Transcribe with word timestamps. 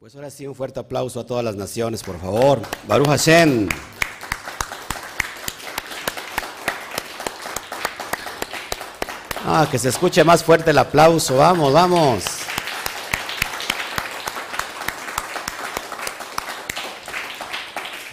Pues 0.00 0.14
ahora 0.14 0.30
sí, 0.30 0.46
un 0.46 0.54
fuerte 0.54 0.78
aplauso 0.78 1.18
a 1.18 1.26
todas 1.26 1.44
las 1.44 1.56
naciones, 1.56 2.04
por 2.04 2.20
favor. 2.20 2.62
Baruch 2.86 3.08
Hashem. 3.08 3.68
Ah, 9.44 9.66
que 9.68 9.76
se 9.76 9.88
escuche 9.88 10.22
más 10.22 10.44
fuerte 10.44 10.70
el 10.70 10.78
aplauso. 10.78 11.38
Vamos, 11.38 11.72
vamos. 11.72 12.22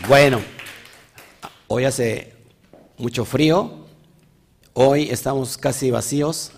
Bueno, 0.08 0.42
hoy 1.68 1.86
hace 1.86 2.34
mucho 2.98 3.26
frío. 3.26 3.86
Hoy 4.74 5.12
estamos 5.12 5.56
casi 5.60 5.92
vacíos 5.92 6.52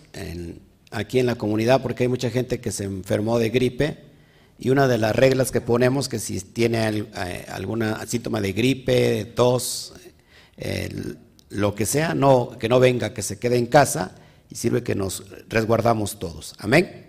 aquí 0.90 1.20
en 1.20 1.26
la 1.26 1.36
comunidad 1.36 1.82
porque 1.82 2.04
hay 2.04 2.08
mucha 2.08 2.30
gente 2.30 2.62
que 2.62 2.72
se 2.72 2.86
enfermó 2.86 3.40
de 3.40 3.50
gripe. 3.50 4.07
Y 4.60 4.70
una 4.70 4.88
de 4.88 4.98
las 4.98 5.16
reglas 5.16 5.52
que 5.52 5.62
ponemos 5.62 6.10
que 6.10 6.20
si 6.20 6.42
tiene 6.42 6.88
eh, 6.88 7.46
algún 7.50 7.84
síntoma 8.08 8.42
de 8.42 8.54
gripe, 8.54 9.26
tos, 9.26 9.94
lo 11.50 11.76
que 11.76 11.86
sea, 11.86 12.16
no, 12.16 12.58
que 12.60 12.68
no 12.68 12.80
venga, 12.80 13.14
que 13.14 13.22
se 13.22 13.38
quede 13.38 13.58
en 13.58 13.68
casa 13.68 14.16
y 14.50 14.56
sirve 14.56 14.84
que 14.84 14.96
nos 14.96 15.24
resguardamos 15.48 16.20
todos. 16.20 16.56
Amén. 16.60 17.06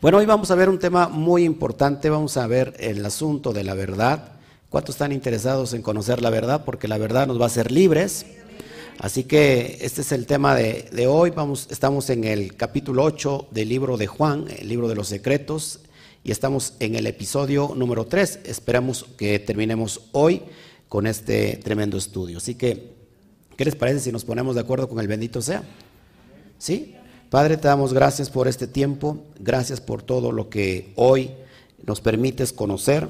Bueno, 0.00 0.18
hoy 0.18 0.26
vamos 0.26 0.50
a 0.50 0.56
ver 0.56 0.68
un 0.68 0.78
tema 0.78 1.08
muy 1.08 1.44
importante, 1.44 2.10
vamos 2.10 2.36
a 2.36 2.46
ver 2.46 2.74
el 2.78 3.04
asunto 3.06 3.52
de 3.52 3.64
la 3.64 3.74
verdad. 3.74 4.32
¿Cuántos 4.68 4.96
están 4.96 5.12
interesados 5.12 5.74
en 5.74 5.82
conocer 5.82 6.22
la 6.22 6.30
verdad? 6.30 6.64
Porque 6.64 6.88
la 6.88 6.98
verdad 6.98 7.26
nos 7.26 7.38
va 7.38 7.44
a 7.44 7.46
hacer 7.46 7.70
libres. 7.70 8.26
Así 8.98 9.24
que 9.24 9.78
este 9.80 10.00
es 10.00 10.12
el 10.12 10.26
tema 10.26 10.54
de, 10.54 10.88
de 10.92 11.06
hoy. 11.06 11.30
Vamos, 11.30 11.68
estamos 11.70 12.10
en 12.10 12.24
el 12.24 12.56
capítulo 12.56 13.04
8 13.04 13.48
del 13.50 13.68
libro 13.68 13.96
de 13.96 14.06
Juan, 14.06 14.46
el 14.58 14.68
libro 14.68 14.88
de 14.88 14.94
los 14.94 15.08
secretos, 15.08 15.80
y 16.24 16.30
estamos 16.30 16.74
en 16.78 16.94
el 16.94 17.06
episodio 17.06 17.72
número 17.76 18.06
3. 18.06 18.40
Esperamos 18.44 19.04
que 19.16 19.38
terminemos 19.38 20.02
hoy 20.12 20.42
con 20.88 21.06
este 21.06 21.56
tremendo 21.56 21.96
estudio. 21.96 22.38
Así 22.38 22.54
que, 22.54 22.94
¿qué 23.56 23.64
les 23.64 23.74
parece 23.74 24.00
si 24.00 24.12
nos 24.12 24.24
ponemos 24.24 24.54
de 24.54 24.60
acuerdo 24.60 24.88
con 24.88 25.00
el 25.00 25.08
bendito 25.08 25.42
sea? 25.42 25.64
¿Sí? 26.58 26.94
Padre, 27.28 27.56
te 27.56 27.66
damos 27.66 27.92
gracias 27.92 28.30
por 28.30 28.46
este 28.46 28.66
tiempo, 28.66 29.24
gracias 29.38 29.80
por 29.80 30.02
todo 30.02 30.32
lo 30.32 30.48
que 30.48 30.92
hoy 30.96 31.30
nos 31.84 32.00
permites 32.00 32.52
conocer, 32.52 33.08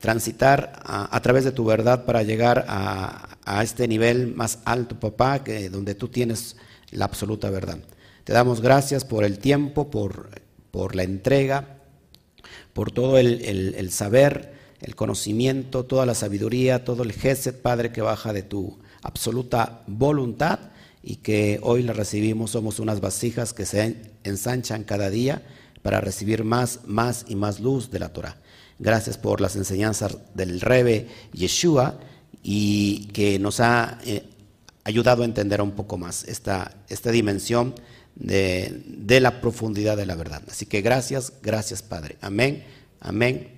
transitar 0.00 0.80
a, 0.84 1.20
través 1.20 1.44
de 1.44 1.52
tu 1.52 1.64
verdad 1.64 2.06
para 2.06 2.22
llegar 2.22 2.64
a, 2.68 3.28
este 3.62 3.86
nivel 3.86 4.34
más 4.34 4.58
alto, 4.64 4.98
papá, 4.98 5.44
que 5.44 5.68
donde 5.70 5.94
tú 5.94 6.08
tienes 6.08 6.56
la 6.90 7.04
absoluta 7.04 7.50
verdad. 7.50 7.78
Te 8.24 8.32
damos 8.32 8.60
gracias 8.60 9.04
por 9.04 9.22
el 9.22 9.38
tiempo, 9.38 9.88
por, 9.88 10.30
por 10.72 10.96
la 10.96 11.04
entrega, 11.04 11.75
por 12.76 12.90
todo 12.90 13.16
el, 13.16 13.90
saber, 13.90 14.52
el 14.82 14.94
conocimiento, 14.94 15.86
toda 15.86 16.04
la 16.04 16.14
sabiduría, 16.14 16.84
todo 16.84 17.04
el 17.04 17.12
gesed, 17.12 17.54
Padre, 17.54 17.90
que 17.90 18.02
baja 18.02 18.34
de 18.34 18.42
tu 18.42 18.76
absoluta 19.00 19.80
voluntad 19.86 20.58
y 21.02 21.16
que 21.16 21.58
hoy 21.62 21.82
la 21.82 21.94
recibimos, 21.94 22.50
somos 22.50 22.78
unas 22.78 23.00
vasijas 23.00 23.54
que 23.54 23.64
se 23.64 23.96
ensanchan 24.24 24.84
cada 24.84 25.08
día 25.08 25.40
para 25.80 26.02
recibir 26.02 26.44
más, 26.44 26.80
más 26.84 27.24
y 27.28 27.34
más 27.34 27.60
luz 27.60 27.90
de 27.90 27.98
la 27.98 28.10
Torah. 28.10 28.36
Gracias 28.78 29.16
por 29.16 29.40
las 29.40 29.56
enseñanzas 29.56 30.18
del 30.34 30.60
Rebe 30.60 31.08
Yeshua 31.32 31.98
y 32.42 33.06
que 33.14 33.38
nos 33.38 33.60
ha 33.60 34.00
eh, 34.04 34.22
ayudado 34.84 35.22
a 35.22 35.24
entender 35.24 35.62
un 35.62 35.72
poco 35.72 35.96
más 35.96 36.24
esta, 36.24 36.76
esta 36.90 37.10
dimensión 37.10 37.74
de, 38.16 39.20
la 39.20 39.40
profundidad 39.40 39.96
de 39.96 40.06
la 40.06 40.16
verdad. 40.16 40.42
Así 40.50 40.66
que 40.66 40.80
gracias, 40.80 41.32
gracias 41.42 41.82
Padre. 41.82 42.16
Amén, 42.20 42.64
amén 43.00 43.50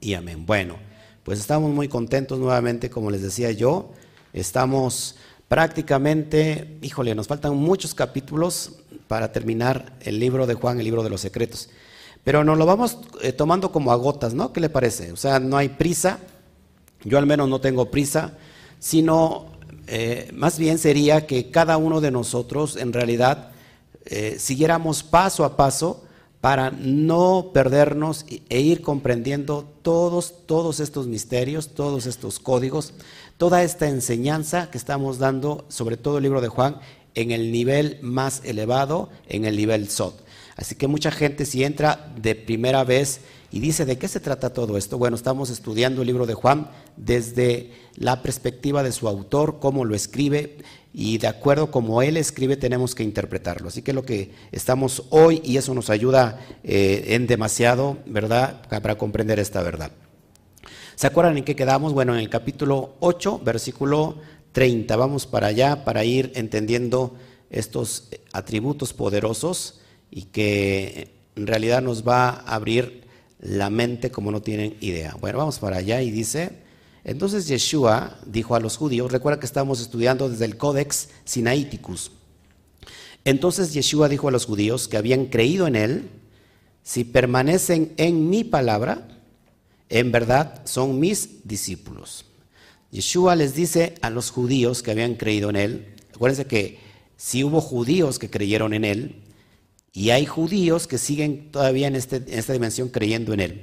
y 0.00 0.14
amén. 0.14 0.46
Bueno, 0.46 0.76
pues 1.24 1.40
estamos 1.40 1.72
muy 1.72 1.88
contentos 1.88 2.38
nuevamente, 2.38 2.90
como 2.90 3.10
les 3.10 3.22
decía 3.22 3.50
yo, 3.50 3.92
estamos 4.32 5.16
prácticamente, 5.48 6.78
híjole, 6.82 7.14
nos 7.14 7.26
faltan 7.26 7.56
muchos 7.56 7.94
capítulos 7.94 8.76
para 9.08 9.32
terminar 9.32 9.96
el 10.00 10.18
libro 10.18 10.46
de 10.46 10.54
Juan, 10.54 10.78
el 10.78 10.84
libro 10.84 11.02
de 11.02 11.10
los 11.10 11.22
secretos. 11.22 11.70
Pero 12.24 12.44
nos 12.44 12.58
lo 12.58 12.66
vamos 12.66 12.98
eh, 13.22 13.32
tomando 13.32 13.72
como 13.72 13.90
a 13.90 13.96
gotas, 13.96 14.34
¿no? 14.34 14.52
¿Qué 14.52 14.60
le 14.60 14.68
parece? 14.68 15.12
O 15.12 15.16
sea, 15.16 15.40
no 15.40 15.56
hay 15.56 15.70
prisa, 15.70 16.18
yo 17.04 17.16
al 17.16 17.26
menos 17.26 17.48
no 17.48 17.60
tengo 17.60 17.90
prisa, 17.90 18.36
sino 18.78 19.46
eh, 19.86 20.30
más 20.34 20.58
bien 20.58 20.78
sería 20.78 21.26
que 21.26 21.50
cada 21.50 21.78
uno 21.78 22.02
de 22.02 22.10
nosotros 22.10 22.76
en 22.76 22.92
realidad 22.92 23.52
eh, 24.10 24.36
siguiéramos 24.38 25.02
paso 25.02 25.44
a 25.44 25.56
paso 25.56 26.02
para 26.40 26.70
no 26.70 27.50
perdernos 27.52 28.24
e 28.48 28.60
ir 28.60 28.80
comprendiendo 28.80 29.68
todos, 29.82 30.46
todos 30.46 30.80
estos 30.80 31.06
misterios, 31.06 31.74
todos 31.74 32.06
estos 32.06 32.38
códigos, 32.38 32.94
toda 33.36 33.62
esta 33.62 33.86
enseñanza 33.86 34.70
que 34.70 34.78
estamos 34.78 35.18
dando, 35.18 35.66
sobre 35.68 35.98
todo 35.98 36.16
el 36.16 36.22
libro 36.22 36.40
de 36.40 36.48
Juan, 36.48 36.78
en 37.14 37.32
el 37.32 37.52
nivel 37.52 37.98
más 38.00 38.40
elevado, 38.44 39.10
en 39.28 39.44
el 39.44 39.56
nivel 39.56 39.90
SOT. 39.90 40.22
Así 40.56 40.74
que 40.74 40.86
mucha 40.86 41.10
gente 41.10 41.44
si 41.44 41.62
entra 41.62 42.12
de 42.16 42.34
primera 42.34 42.84
vez 42.84 43.20
y 43.50 43.60
dice, 43.60 43.84
¿de 43.84 43.98
qué 43.98 44.08
se 44.08 44.20
trata 44.20 44.52
todo 44.52 44.76
esto? 44.76 44.98
Bueno, 44.98 45.16
estamos 45.16 45.50
estudiando 45.50 46.02
el 46.02 46.06
libro 46.06 46.26
de 46.26 46.34
Juan 46.34 46.70
desde 46.96 47.72
la 47.94 48.22
perspectiva 48.22 48.82
de 48.82 48.92
su 48.92 49.08
autor, 49.08 49.58
cómo 49.60 49.84
lo 49.84 49.94
escribe, 49.94 50.58
y 50.92 51.18
de 51.18 51.26
acuerdo 51.26 51.70
como 51.70 52.02
él 52.02 52.16
escribe 52.16 52.56
tenemos 52.56 52.94
que 52.94 53.02
interpretarlo. 53.02 53.68
Así 53.68 53.82
que 53.82 53.92
lo 53.92 54.04
que 54.04 54.32
estamos 54.52 55.04
hoy, 55.10 55.40
y 55.44 55.56
eso 55.56 55.74
nos 55.74 55.90
ayuda 55.90 56.40
eh, 56.64 57.04
en 57.08 57.26
demasiado, 57.26 57.98
¿verdad?, 58.06 58.62
para 58.68 58.96
comprender 58.96 59.38
esta 59.38 59.62
verdad. 59.62 59.92
¿Se 60.94 61.06
acuerdan 61.06 61.38
en 61.38 61.44
qué 61.44 61.54
quedamos? 61.54 61.92
Bueno, 61.92 62.14
en 62.14 62.20
el 62.20 62.28
capítulo 62.28 62.96
8, 63.00 63.42
versículo 63.44 64.16
30. 64.52 64.96
Vamos 64.96 65.26
para 65.26 65.48
allá 65.48 65.84
para 65.84 66.04
ir 66.04 66.32
entendiendo 66.34 67.14
estos 67.50 68.08
atributos 68.32 68.92
poderosos 68.92 69.80
y 70.10 70.22
que 70.22 71.14
en 71.36 71.46
realidad 71.46 71.82
nos 71.82 72.06
va 72.06 72.30
a 72.30 72.54
abrir 72.56 73.04
la 73.40 73.70
mente 73.70 74.10
como 74.10 74.32
no 74.32 74.42
tienen 74.42 74.76
idea. 74.80 75.16
Bueno, 75.20 75.38
vamos 75.38 75.58
para 75.60 75.76
allá 75.76 76.02
y 76.02 76.10
dice, 76.10 76.50
entonces 77.04 77.48
Yeshua 77.48 78.18
dijo 78.26 78.54
a 78.54 78.60
los 78.60 78.76
judíos, 78.76 79.12
recuerda 79.12 79.40
que 79.40 79.46
estamos 79.46 79.80
estudiando 79.80 80.28
desde 80.28 80.44
el 80.44 80.56
Codex 80.56 81.08
Sinaiticus. 81.24 82.12
Entonces 83.24 83.72
Yeshua 83.72 84.08
dijo 84.08 84.28
a 84.28 84.30
los 84.30 84.46
judíos 84.46 84.88
que 84.88 84.96
habían 84.96 85.26
creído 85.26 85.66
en 85.66 85.76
él, 85.76 86.10
si 86.82 87.04
permanecen 87.04 87.92
en 87.96 88.30
mi 88.30 88.44
palabra, 88.44 89.08
en 89.88 90.12
verdad 90.12 90.62
son 90.64 90.98
mis 90.98 91.46
discípulos. 91.46 92.24
Yeshua 92.90 93.36
les 93.36 93.54
dice 93.54 93.94
a 94.00 94.10
los 94.10 94.30
judíos 94.30 94.82
que 94.82 94.90
habían 94.90 95.14
creído 95.14 95.50
en 95.50 95.56
él, 95.56 95.94
acuérdense 96.14 96.46
que 96.46 96.78
si 97.16 97.44
hubo 97.44 97.60
judíos 97.60 98.18
que 98.18 98.30
creyeron 98.30 98.72
en 98.72 98.84
él, 98.84 99.22
y 99.92 100.10
hay 100.10 100.26
judíos 100.26 100.86
que 100.86 100.96
siguen 100.96 101.50
todavía 101.50 101.88
este, 101.88 102.16
en, 102.16 102.38
esta 102.38 102.52
dimensión 102.52 102.88
creyendo 102.88 103.32
en 103.32 103.40
Él. 103.40 103.62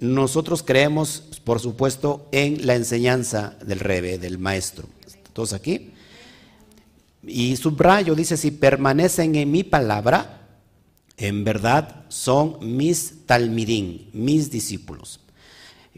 Nosotros 0.00 0.62
creemos, 0.62 1.22
por 1.44 1.60
supuesto, 1.60 2.28
en 2.32 2.66
la 2.66 2.74
enseñanza 2.74 3.56
del 3.64 3.80
Rebe, 3.80 4.18
del 4.18 4.38
Maestro. 4.38 4.88
¿Todos 5.32 5.52
aquí? 5.52 5.92
Y 7.24 7.56
subrayo, 7.56 8.14
dice, 8.14 8.36
si 8.36 8.50
permanecen 8.50 9.34
en 9.36 9.50
mi 9.50 9.64
palabra, 9.64 10.48
en 11.16 11.44
verdad 11.44 12.04
son 12.08 12.58
mis 12.76 13.26
talmidín, 13.26 14.10
mis 14.12 14.50
discípulos. 14.50 15.20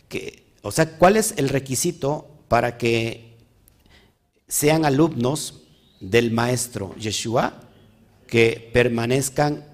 Que, 0.09 0.45
o 0.63 0.71
sea, 0.71 0.97
¿cuál 0.99 1.17
es 1.17 1.35
el 1.37 1.49
requisito 1.49 2.29
para 2.49 2.77
que 2.77 3.37
sean 4.47 4.85
alumnos 4.85 5.63
del 6.01 6.31
Maestro 6.31 6.95
Yeshua? 6.97 7.65
que 8.27 8.71
permanezcan 8.73 9.65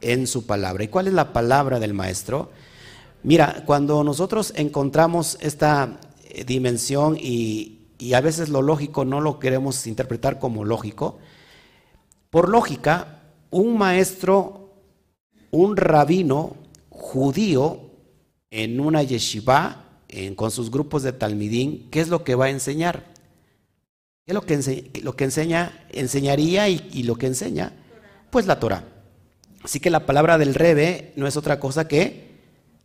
en 0.00 0.26
su 0.26 0.46
palabra. 0.46 0.84
¿Y 0.84 0.88
cuál 0.88 1.06
es 1.08 1.14
la 1.14 1.32
palabra 1.32 1.80
del 1.80 1.94
maestro? 1.94 2.50
Mira, 3.22 3.64
cuando 3.66 4.02
nosotros 4.02 4.52
encontramos 4.56 5.36
esta 5.40 6.00
eh, 6.24 6.44
dimensión 6.44 7.16
y, 7.20 7.76
a 8.14 8.20
veces 8.22 8.48
lo 8.48 8.62
lógico 8.62 9.04
no 9.04 9.20
lo 9.20 9.38
queremos 9.38 9.86
interpretar 9.86 10.38
como 10.38 10.64
lógico, 10.64 11.18
por 12.30 12.48
lógica, 12.48 13.20
un 13.50 13.76
maestro, 13.76 14.70
un 15.50 15.76
rabino 15.76 16.56
judío 16.88 17.90
en 18.50 18.80
una 18.80 19.02
yeshiva, 19.02 19.84
con 20.34 20.50
sus 20.50 20.70
grupos 20.70 21.02
de 21.02 21.12
talmidín, 21.12 21.88
¿qué 21.90 22.00
es 22.00 22.08
lo 22.08 22.24
que 22.24 22.34
va 22.34 22.46
a 22.46 22.50
enseñar? 22.50 23.04
¿Qué 24.24 24.32
es 24.32 24.34
lo 24.34 24.42
que, 24.42 24.90
lo 25.02 25.14
que 25.14 25.24
enseña, 25.24 25.86
enseñaría 25.90 26.68
y 26.68 27.02
lo 27.02 27.16
que 27.16 27.26
enseña? 27.26 27.72
Pues 28.30 28.46
la 28.46 28.58
Torah. 28.58 28.84
Así 29.62 29.78
que 29.78 29.90
la 29.90 30.06
palabra 30.06 30.38
del 30.38 30.54
Rebe 30.54 31.12
no 31.16 31.26
es 31.26 31.36
otra 31.36 31.60
cosa 31.60 31.86
que 31.86 32.29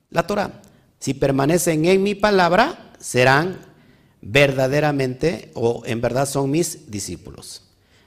la 0.10 0.28
Torah. 0.28 0.62
Si 1.00 1.14
permanecen 1.14 1.86
en 1.86 2.04
mi 2.04 2.16
palabra, 2.16 2.94
serán 3.00 3.60
verdaderamente 4.22 5.52
o 5.54 5.84
en 5.86 6.02
verdad 6.02 6.28
son 6.28 6.50
mis 6.52 6.90
discípulos. 6.90 7.64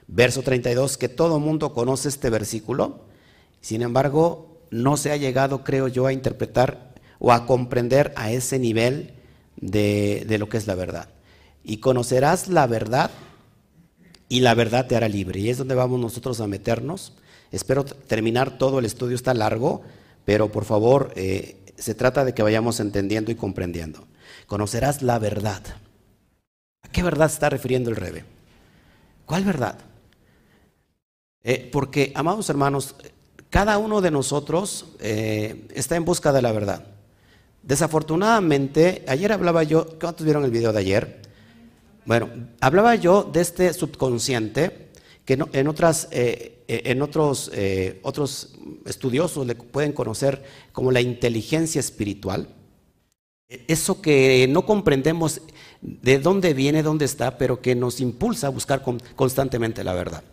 Verso 0.07 0.41
32, 0.41 0.97
que 0.97 1.07
todo 1.07 1.39
mundo 1.39 1.73
conoce 1.73 2.09
este 2.09 2.29
versículo, 2.29 3.05
sin 3.61 3.81
embargo, 3.81 4.59
no 4.71 4.97
se 4.97 5.11
ha 5.11 5.17
llegado, 5.17 5.63
creo 5.63 5.87
yo, 5.87 6.07
a 6.07 6.13
interpretar 6.13 6.93
o 7.19 7.31
a 7.31 7.45
comprender 7.45 8.13
a 8.15 8.31
ese 8.31 8.59
nivel 8.59 9.13
de, 9.55 10.25
de 10.27 10.37
lo 10.37 10.49
que 10.49 10.57
es 10.57 10.67
la 10.67 10.75
verdad. 10.75 11.09
Y 11.63 11.77
conocerás 11.77 12.47
la 12.47 12.67
verdad 12.67 13.11
y 14.29 14.39
la 14.41 14.53
verdad 14.53 14.87
te 14.87 14.95
hará 14.95 15.09
libre. 15.09 15.39
Y 15.39 15.49
es 15.49 15.57
donde 15.57 15.75
vamos 15.75 15.99
nosotros 15.99 16.39
a 16.39 16.47
meternos. 16.47 17.13
Espero 17.51 17.83
terminar 17.83 18.57
todo 18.57 18.79
el 18.79 18.85
estudio, 18.85 19.15
está 19.15 19.33
largo, 19.33 19.81
pero 20.25 20.51
por 20.51 20.65
favor, 20.65 21.11
eh, 21.15 21.58
se 21.79 21.95
trata 21.95 22.25
de 22.25 22.33
que 22.33 22.43
vayamos 22.43 22.79
entendiendo 22.79 23.31
y 23.31 23.35
comprendiendo. 23.35 24.07
Conocerás 24.47 25.01
la 25.01 25.19
verdad. 25.19 25.61
¿A 26.81 26.89
qué 26.89 27.03
verdad 27.03 27.27
está 27.27 27.49
refiriendo 27.49 27.89
el 27.89 27.95
Rebe? 27.95 28.25
¿Cuál 29.25 29.43
verdad? 29.43 29.77
Eh, 31.43 31.69
porque, 31.71 32.11
amados 32.15 32.49
hermanos, 32.49 32.95
cada 33.49 33.77
uno 33.77 34.01
de 34.01 34.11
nosotros 34.11 34.87
eh, 34.99 35.67
está 35.73 35.95
en 35.95 36.05
busca 36.05 36.31
de 36.31 36.41
la 36.41 36.51
verdad. 36.51 36.85
Desafortunadamente, 37.63 39.03
ayer 39.07 39.31
hablaba 39.31 39.63
yo, 39.63 39.99
¿cuántos 39.99 40.23
vieron 40.23 40.43
el 40.43 40.51
video 40.51 40.73
de 40.73 40.79
ayer? 40.79 41.21
Bueno, 42.05 42.29
hablaba 42.61 42.95
yo 42.95 43.23
de 43.23 43.41
este 43.41 43.73
subconsciente 43.73 44.88
que 45.29 45.37
en, 45.59 45.67
otras, 45.67 46.07
eh, 46.09 46.63
en 46.67 47.03
otros, 47.03 47.51
otros 48.01 48.55
estudiosos 48.87 49.45
le 49.45 49.53
pueden 49.53 49.91
conocer 49.91 50.41
como 50.71 50.91
la 50.91 51.01
inteligencia 51.01 51.77
espiritual. 51.77 52.47
Eso 53.67 54.01
que 54.01 54.47
no 54.49 54.65
comprendemos 54.65 55.41
de 55.81 56.17
dónde 56.17 56.55
viene, 56.55 56.81
dónde 56.81 57.05
está, 57.05 57.37
pero 57.37 57.61
que 57.61 57.75
nos 57.75 58.01
impulsa 58.01 58.47
a 58.47 58.49
buscar 58.49 58.81
constantemente 59.15 59.83
la 59.83 59.93
verdad. 59.93 60.23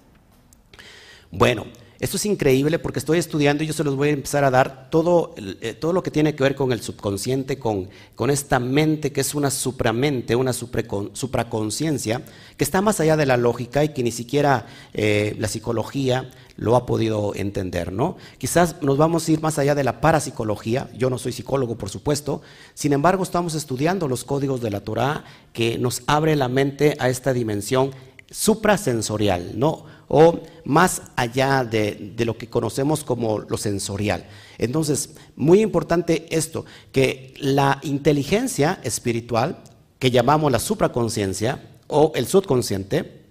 Bueno, 1.30 1.66
esto 1.98 2.16
es 2.18 2.26
increíble 2.26 2.78
porque 2.78 2.98
estoy 2.98 3.18
estudiando 3.18 3.64
y 3.64 3.66
yo 3.66 3.72
se 3.72 3.84
los 3.84 3.96
voy 3.96 4.08
a 4.08 4.12
empezar 4.12 4.44
a 4.44 4.50
dar 4.50 4.90
todo, 4.90 5.34
eh, 5.38 5.74
todo 5.74 5.92
lo 5.92 6.02
que 6.02 6.10
tiene 6.10 6.34
que 6.34 6.42
ver 6.42 6.54
con 6.54 6.72
el 6.72 6.82
subconsciente, 6.82 7.58
con, 7.58 7.88
con 8.14 8.30
esta 8.30 8.58
mente 8.58 9.12
que 9.12 9.22
es 9.22 9.34
una 9.34 9.50
supramente, 9.50 10.36
una 10.36 10.52
supraconciencia, 10.52 12.22
que 12.56 12.64
está 12.64 12.82
más 12.82 13.00
allá 13.00 13.16
de 13.16 13.26
la 13.26 13.36
lógica 13.36 13.82
y 13.82 13.90
que 13.90 14.02
ni 14.02 14.12
siquiera 14.12 14.66
eh, 14.92 15.34
la 15.38 15.48
psicología 15.48 16.30
lo 16.56 16.76
ha 16.76 16.86
podido 16.86 17.34
entender, 17.34 17.92
¿no? 17.92 18.16
Quizás 18.38 18.82
nos 18.82 18.96
vamos 18.96 19.28
a 19.28 19.32
ir 19.32 19.40
más 19.40 19.58
allá 19.58 19.74
de 19.74 19.84
la 19.84 20.00
parapsicología, 20.00 20.88
yo 20.96 21.10
no 21.10 21.18
soy 21.18 21.32
psicólogo, 21.32 21.76
por 21.76 21.90
supuesto, 21.90 22.40
sin 22.74 22.92
embargo 22.92 23.22
estamos 23.22 23.54
estudiando 23.54 24.08
los 24.08 24.24
códigos 24.24 24.60
de 24.60 24.70
la 24.70 24.80
Torah 24.80 25.24
que 25.52 25.78
nos 25.78 26.02
abre 26.06 26.34
la 26.36 26.48
mente 26.48 26.96
a 26.98 27.08
esta 27.08 27.32
dimensión 27.32 27.90
suprasensorial, 28.30 29.58
¿no? 29.58 29.84
o 30.08 30.40
más 30.64 31.02
allá 31.16 31.64
de, 31.64 32.14
lo 32.24 32.38
que 32.38 32.48
conocemos 32.48 33.04
como 33.04 33.40
lo 33.40 33.56
sensorial. 33.56 34.26
Entonces, 34.58 35.10
muy 35.34 35.60
importante 35.60 36.26
esto, 36.30 36.64
que 36.92 37.34
la 37.38 37.80
inteligencia 37.82 38.80
espiritual, 38.82 39.62
que 39.98 40.10
llamamos 40.10 40.52
la 40.52 40.58
supraconciencia 40.58 41.62
o 41.88 42.12
el 42.14 42.26
subconsciente, 42.26 43.22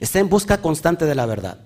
está 0.00 0.18
en 0.18 0.28
busca 0.28 0.60
constante 0.60 1.04
de 1.04 1.14
la 1.14 1.26
verdad. 1.26 1.60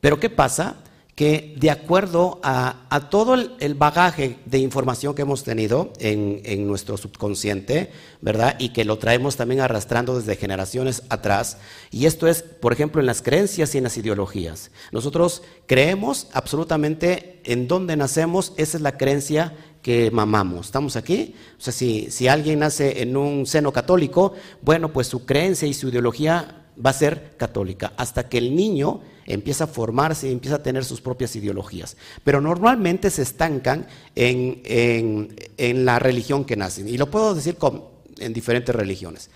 Pero 0.00 0.20
¿qué 0.20 0.30
pasa? 0.30 0.76
Que 1.20 1.54
de 1.58 1.70
acuerdo 1.70 2.40
a, 2.42 3.08
todo 3.10 3.34
el, 3.34 3.74
bagaje 3.74 4.38
de 4.46 4.56
información 4.56 5.14
que 5.14 5.20
hemos 5.20 5.44
tenido 5.44 5.92
en, 5.98 6.66
nuestro 6.66 6.96
subconsciente, 6.96 7.90
¿verdad? 8.22 8.56
Y 8.58 8.70
que 8.70 8.86
lo 8.86 8.96
traemos 8.96 9.36
también 9.36 9.60
arrastrando 9.60 10.18
desde 10.18 10.36
generaciones 10.36 11.02
atrás, 11.10 11.58
y 11.90 12.06
esto 12.06 12.26
es, 12.26 12.40
por 12.40 12.72
ejemplo, 12.72 13.02
en 13.02 13.06
las 13.06 13.20
creencias 13.20 13.74
y 13.74 13.76
en 13.76 13.84
las 13.84 13.98
ideologías. 13.98 14.70
Nosotros 14.92 15.42
creemos 15.66 16.28
absolutamente 16.32 17.42
en 17.44 17.68
dónde 17.68 17.98
nacemos, 17.98 18.54
esa 18.56 18.78
es 18.78 18.82
la 18.82 18.96
creencia 18.96 19.52
que 19.82 20.10
mamamos. 20.10 20.68
¿Estamos 20.68 20.96
aquí? 20.96 21.34
O 21.58 21.60
sea, 21.60 21.74
si, 21.74 22.10
si 22.10 22.28
alguien 22.28 22.60
nace 22.60 23.02
en 23.02 23.14
un 23.18 23.44
seno 23.44 23.74
católico, 23.74 24.32
bueno, 24.62 24.90
pues 24.90 25.08
su 25.08 25.26
creencia 25.26 25.68
y 25.68 25.74
su 25.74 25.90
ideología 25.90 26.60
va 26.82 26.90
a 26.90 26.94
ser 26.94 27.34
católica, 27.36 27.92
hasta 27.98 28.30
que 28.30 28.38
el 28.38 28.56
niño 28.56 29.02
empieza 29.32 29.64
a 29.64 29.66
formarse 29.66 30.28
y 30.28 30.32
empieza 30.32 30.56
a 30.56 30.62
tener 30.62 30.84
sus 30.84 31.00
propias 31.00 31.34
ideologías. 31.36 31.96
Pero 32.24 32.40
normalmente 32.40 33.10
se 33.10 33.22
estancan 33.22 33.86
en, 34.14 35.34
la 35.58 35.98
religión 35.98 36.44
que 36.44 36.56
nacen. 36.56 36.88
Y 36.88 36.98
lo 36.98 37.10
puedo 37.10 37.34
decir 37.34 37.56
con, 37.56 37.84
en 38.18 38.32
diferentes 38.32 38.74
religiones. 38.74 39.30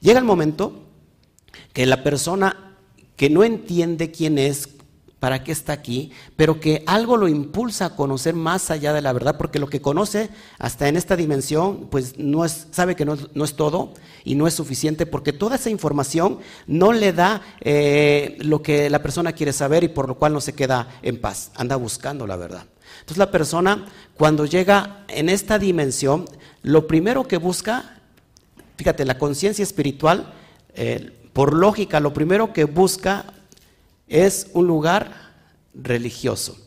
Llega 0.00 0.18
el 0.18 0.24
momento 0.24 0.84
que 1.72 1.86
la 1.86 2.02
persona 2.02 2.76
que 3.16 3.30
no 3.30 3.44
entiende 3.44 4.10
quién 4.10 4.38
es, 4.38 4.68
para 5.20 5.44
qué 5.44 5.52
está 5.52 5.74
aquí, 5.74 6.10
pero 6.34 6.60
que 6.60 6.82
algo 6.86 7.18
lo 7.18 7.28
impulsa 7.28 7.84
a 7.84 7.96
conocer 7.96 8.34
más 8.34 8.70
allá 8.70 8.94
de 8.94 9.02
la 9.02 9.12
verdad, 9.12 9.36
porque 9.36 9.58
lo 9.58 9.68
que 9.68 9.82
conoce 9.82 10.30
hasta 10.58 10.88
en 10.88 10.96
esta 10.96 11.14
dimensión, 11.14 11.88
pues 11.90 12.18
no 12.18 12.44
es, 12.44 12.68
sabe 12.70 12.96
que 12.96 13.04
no, 13.04 13.14
es 13.14 13.54
todo 13.54 13.92
y 14.24 14.34
no 14.34 14.46
es 14.46 14.54
suficiente, 14.54 15.04
porque 15.04 15.34
toda 15.34 15.56
esa 15.56 15.68
información 15.68 16.38
no 16.66 16.92
le 16.92 17.12
da 17.12 17.42
eh, 17.60 18.38
lo 18.40 18.62
que 18.62 18.88
la 18.88 19.02
persona 19.02 19.34
quiere 19.34 19.52
saber 19.52 19.84
y 19.84 19.88
por 19.88 20.08
lo 20.08 20.14
cual 20.16 20.32
no 20.32 20.40
se 20.40 20.54
queda 20.54 20.88
en 21.02 21.20
paz, 21.20 21.52
anda 21.54 21.76
buscando 21.76 22.26
la 22.26 22.36
verdad. 22.36 22.64
Entonces 23.00 23.18
la 23.18 23.30
persona 23.30 23.86
cuando 24.16 24.46
llega 24.46 25.04
en 25.08 25.28
esta 25.28 25.58
dimensión, 25.58 26.24
lo 26.62 26.86
primero 26.86 27.28
que 27.28 27.36
busca, 27.36 28.00
fíjate, 28.76 29.04
la 29.04 29.18
conciencia 29.18 29.62
espiritual, 29.62 30.32
eh, 30.74 31.12
por 31.34 31.52
lógica, 31.52 32.00
lo 32.00 32.14
primero 32.14 32.54
que 32.54 32.64
busca 32.64 33.26
es 34.10 34.50
un 34.52 34.66
lugar 34.66 35.30
religioso, 35.72 36.58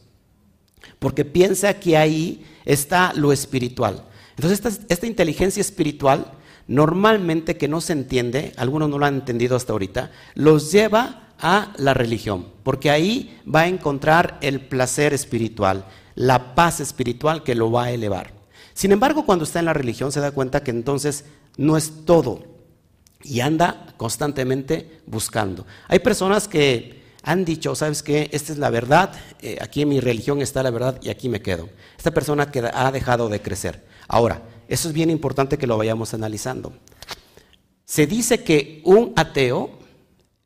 porque 0.98 1.26
piensa 1.26 1.76
que 1.76 1.98
ahí 1.98 2.44
está 2.66 3.14
lo 3.14 3.32
espiritual. 3.32 4.06
Entonces 4.36 4.84
esta, 4.90 5.06
inteligencia 5.06 5.62
espiritual, 5.62 6.32
normalmente 6.68 7.58
que 7.58 7.68
no 7.68 7.82
se 7.82 7.94
entiende, 7.94 8.54
algunos 8.58 8.90
no 8.90 8.98
lo 8.98 9.06
han 9.06 9.16
entendido 9.16 9.56
hasta 9.56 9.74
ahorita, 9.74 10.12
los 10.34 10.72
lleva 10.72 11.34
a 11.38 11.74
la 11.78 11.94
religión, 11.94 12.48
porque 12.64 12.90
ahí 12.90 13.40
va 13.54 13.62
a 13.62 13.68
encontrar 13.68 14.40
el 14.42 14.62
placer 14.62 15.14
espiritual, 15.14 15.86
la 16.16 16.56
paz 16.56 16.80
espiritual 16.80 17.44
que 17.44 17.56
lo 17.56 17.72
va 17.72 17.86
a 17.86 17.92
elevar. 17.92 18.32
Sin 18.74 18.92
embargo, 18.92 19.26
cuando 19.26 19.44
está 19.44 19.60
en 19.60 19.66
la 19.66 19.74
religión 19.74 20.12
se 20.12 20.22
da 20.22 20.32
cuenta 20.32 20.64
que 20.64 20.72
entonces 20.72 21.26
no 21.58 21.76
es 21.76 22.06
todo 22.06 22.46
y 23.24 23.42
anda 23.42 23.94
constantemente 23.98 25.02
buscando. 25.06 25.68
Hay 25.90 26.00
personas 26.00 26.48
que 26.48 27.03
han 27.24 27.46
dicho, 27.46 27.74
¿sabes 27.74 28.04
qué? 28.04 28.30
Esta 28.34 28.52
es 28.52 28.60
la 28.60 28.70
verdad, 28.70 29.14
eh, 29.42 29.58
aquí 29.62 29.82
en 29.82 29.90
mi 29.90 30.02
religión 30.02 30.42
está 30.42 30.62
la 30.62 30.70
verdad 30.70 31.00
y 31.02 31.10
aquí 31.10 31.30
me 31.30 31.42
quedo. 31.42 31.70
Esta 31.98 32.12
persona 32.12 32.52
ha 32.74 32.92
dejado 32.92 33.30
de 33.30 33.42
crecer. 33.42 33.86
Ahora, 34.08 34.44
eso 34.68 34.90
es 34.90 34.94
bien 34.94 35.10
importante 35.10 35.58
que 35.58 35.66
lo 35.66 35.78
vayamos 35.78 36.14
analizando. 36.14 36.74
Se 37.86 38.08
dice 38.08 38.44
que 38.44 38.82
un 38.84 39.14
ateo 39.16 39.80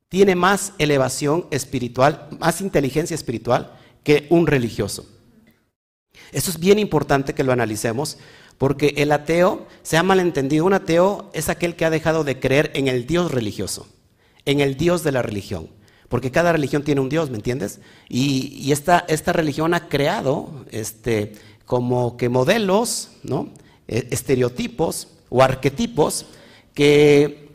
tiene 0.08 0.36
más 0.36 0.74
elevación 0.78 1.48
espiritual, 1.50 2.30
más 2.40 2.62
inteligencia 2.62 3.16
espiritual 3.16 3.74
que 4.04 4.28
un 4.30 4.46
religioso. 4.46 5.06
Eso 6.32 6.52
es 6.52 6.60
bien 6.60 6.78
importante 6.78 7.34
que 7.34 7.44
lo 7.44 7.52
analicemos 7.52 8.18
porque 8.58 8.94
el 8.98 9.12
ateo, 9.12 9.68
se 9.84 9.98
ha 9.98 10.04
malentendido, 10.04 10.66
un 10.66 10.74
ateo 10.74 11.30
es 11.34 11.50
aquel 11.50 11.76
que 11.76 11.86
ha 11.86 11.90
dejado 11.90 12.24
de 12.24 12.40
creer 12.40 12.72
en 12.74 12.88
el 12.88 13.06
Dios 13.06 13.32
religioso, 13.32 13.88
en 14.46 14.62
el 14.62 14.78
Dios 14.78 15.04
de 15.04 15.12
la 15.12 15.22
religión. 15.22 15.70
Porque 16.10 16.32
cada 16.32 16.54
religión 16.54 16.84
tiene 16.84 17.02
un 17.02 17.10
Dios, 17.10 17.30
¿me 17.30 17.38
entiendes? 17.38 17.80
Y, 18.08 18.72
esta, 18.72 19.04
esta, 19.08 19.34
religión 19.34 19.74
ha 19.74 19.90
creado 19.90 20.66
este, 20.72 21.34
como 21.66 22.16
que 22.16 22.30
modelos, 22.30 23.12
¿no? 23.24 23.50
E, 23.88 24.08
estereotipos 24.12 25.10
o 25.30 25.44
arquetipos 25.44 26.26
que 26.74 27.50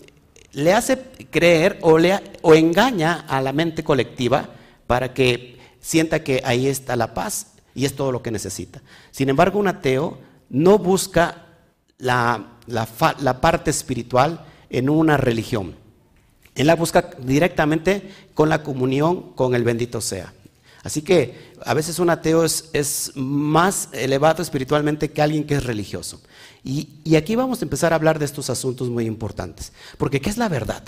le 0.53 0.75
hace 0.75 0.99
creer 1.31 1.79
o, 1.81 1.97
le, 1.97 2.21
o 2.43 2.55
engaña 2.55 3.25
a 3.27 3.41
la 3.41 3.53
mente 3.53 3.83
colectiva 3.83 4.51
para 4.87 5.15
que 5.15 5.59
sienta 5.81 6.23
que 6.23 6.43
ahí 6.45 6.67
está 6.67 6.95
la 6.97 7.15
paz 7.15 7.55
y 7.75 7.87
es 7.87 7.97
todo 7.97 8.13
lo 8.13 8.23
que 8.23 8.31
necesita. 8.31 8.83
Sin 9.11 9.31
embargo, 9.31 9.59
un 9.59 9.69
ateo 9.69 10.19
no 10.51 10.79
busca 10.79 11.47
la, 11.97 12.59
la 12.67 13.41
parte 13.41 13.71
espiritual 13.71 14.45
en 14.69 14.91
una 14.91 15.17
religión. 15.17 15.82
Él 16.55 16.67
la 16.67 16.77
busca 16.77 17.11
directamente 17.19 18.11
con 18.35 18.49
la 18.49 18.63
comunión 18.63 19.33
con 19.35 19.55
el 19.55 19.65
bendito 19.65 20.01
sea. 20.01 20.33
Así 20.83 21.03
que 21.03 21.53
a 21.65 21.75
veces 21.75 21.99
un 21.99 22.11
ateo 22.11 22.45
es, 22.45 23.13
más 23.15 23.89
elevado 23.93 24.43
espiritualmente 24.43 25.11
que 25.11 25.23
alguien 25.23 25.45
que 25.45 25.55
es 25.55 25.65
religioso. 25.65 26.21
Y, 26.65 27.15
aquí 27.17 27.37
vamos 27.37 27.61
a 27.61 27.65
empezar 27.65 27.93
a 27.93 27.97
hablar 27.97 28.19
de 28.19 28.25
estos 28.25 28.51
asuntos 28.51 28.89
muy 28.89 29.07
importantes. 29.07 29.73
Porque 29.97 30.21
¿qué 30.21 30.29
es 30.29 30.39
la 30.39 30.49
verdad? 30.49 30.83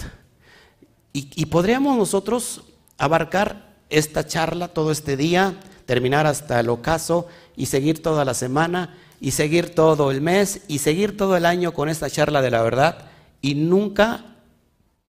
Y, 1.12 1.28
y 1.34 1.46
podríamos 1.46 1.96
nosotros 1.96 2.64
abarcar 2.98 3.72
esta 3.88 4.26
charla 4.26 4.68
todo 4.68 4.90
este 4.90 5.16
día, 5.16 5.60
terminar 5.86 6.26
hasta 6.26 6.58
el 6.58 6.68
ocaso 6.70 7.28
y 7.56 7.66
seguir 7.66 8.02
toda 8.02 8.24
la 8.24 8.34
semana 8.34 8.96
y 9.20 9.30
seguir 9.30 9.74
todo 9.74 10.10
el 10.10 10.20
mes 10.20 10.62
y 10.66 10.78
seguir 10.78 11.16
todo 11.16 11.36
el 11.36 11.46
año 11.46 11.72
con 11.72 11.88
esta 11.88 12.10
charla 12.10 12.42
de 12.42 12.50
la 12.50 12.62
verdad 12.62 13.06
y 13.40 13.54
nunca 13.54 14.33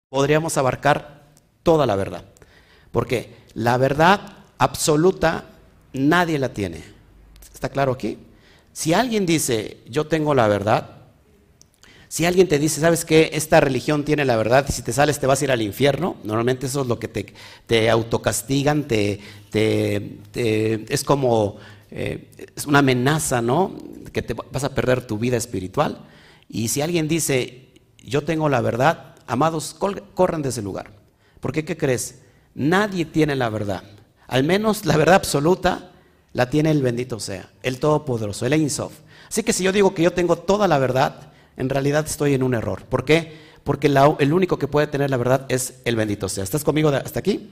podríamos 0.09 0.57
abarcar 0.57 1.23
toda 1.63 1.85
la 1.85 1.95
verdad. 1.95 2.25
Porque 2.91 3.35
la 3.53 3.77
verdad 3.77 4.21
absoluta 4.57 5.45
nadie 5.93 6.39
la 6.39 6.53
tiene. 6.53 6.83
¿Está 7.53 7.69
claro 7.69 7.91
aquí? 7.93 8.17
si 8.79 8.93
alguien 8.93 9.25
dice, 9.25 9.79
yo 9.89 10.07
tengo 10.07 10.33
la 10.33 10.47
verdad, 10.47 10.91
si 12.07 12.25
alguien 12.25 12.47
te 12.47 12.59
dice, 12.59 12.79
¿sabes 12.79 13.03
qué? 13.03 13.29
Esta 13.33 13.59
religión 13.59 14.05
tiene 14.05 14.23
la 14.23 14.37
verdad 14.37 14.65
y 14.69 14.71
si 14.71 14.81
te 14.83 14.93
sales 14.93 15.19
te 15.19 15.27
vas 15.27 15.41
a 15.41 15.43
ir 15.43 15.51
al 15.51 15.61
infierno, 15.61 16.15
normalmente 16.23 16.67
eso 16.67 16.83
es 16.83 16.87
lo 16.87 16.97
que 16.97 17.09
te, 17.09 17.33
te 17.67 17.89
autocastigan, 17.89 18.87
te, 18.87 19.19
es 19.51 21.03
como 21.03 21.57
eh, 21.91 22.31
es 22.55 22.65
una 22.65 22.79
amenaza, 22.79 23.41
¿no? 23.41 23.75
Que 24.13 24.21
te 24.21 24.33
vas 24.33 24.63
a 24.63 24.73
perder 24.73 25.05
tu 25.05 25.17
vida 25.17 25.35
espiritual. 25.35 26.05
Y 26.47 26.69
si 26.69 26.81
alguien 26.81 27.09
dice, 27.09 27.67
yo 28.01 28.23
tengo 28.23 28.47
la 28.47 28.61
verdad, 28.61 29.15
amados, 29.29 29.75
corran 30.13 30.41
de 30.41 30.49
ese 30.49 30.61
lugar. 30.61 30.91
Porque, 31.39 31.63
¿qué 31.63 31.77
crees? 31.77 32.19
Nadie 32.55 33.05
tiene 33.05 33.35
la 33.35 33.49
verdad. 33.49 33.83
Al 34.27 34.43
menos 34.43 34.85
la 34.85 34.97
verdad 34.97 35.15
absoluta 35.15 35.91
la 36.33 36.49
tiene 36.49 36.71
el 36.71 36.81
bendito 36.81 37.19
sea, 37.19 37.49
el 37.63 37.79
Todopoderoso, 37.79 38.45
el 38.45 38.53
Ein 38.53 38.69
Sof. 38.69 38.93
Así 39.27 39.43
que 39.43 39.53
si 39.53 39.63
yo 39.63 39.71
digo 39.71 39.93
que 39.93 40.03
yo 40.03 40.11
tengo 40.11 40.35
toda 40.35 40.67
la 40.67 40.77
verdad, 40.79 41.31
en 41.57 41.69
realidad 41.69 42.05
estoy 42.05 42.33
en 42.33 42.43
un 42.43 42.53
error. 42.55 42.83
¿Por 42.85 43.05
qué? 43.05 43.37
Porque 43.63 43.87
el 43.87 44.33
único 44.33 44.57
que 44.57 44.67
puede 44.67 44.87
tener 44.87 45.09
la 45.09 45.17
verdad 45.17 45.45
es 45.49 45.75
el 45.85 45.95
bendito 45.95 46.27
sea. 46.27 46.43
¿Estás 46.43 46.63
conmigo 46.63 46.89
hasta 46.89 47.19
aquí? 47.19 47.51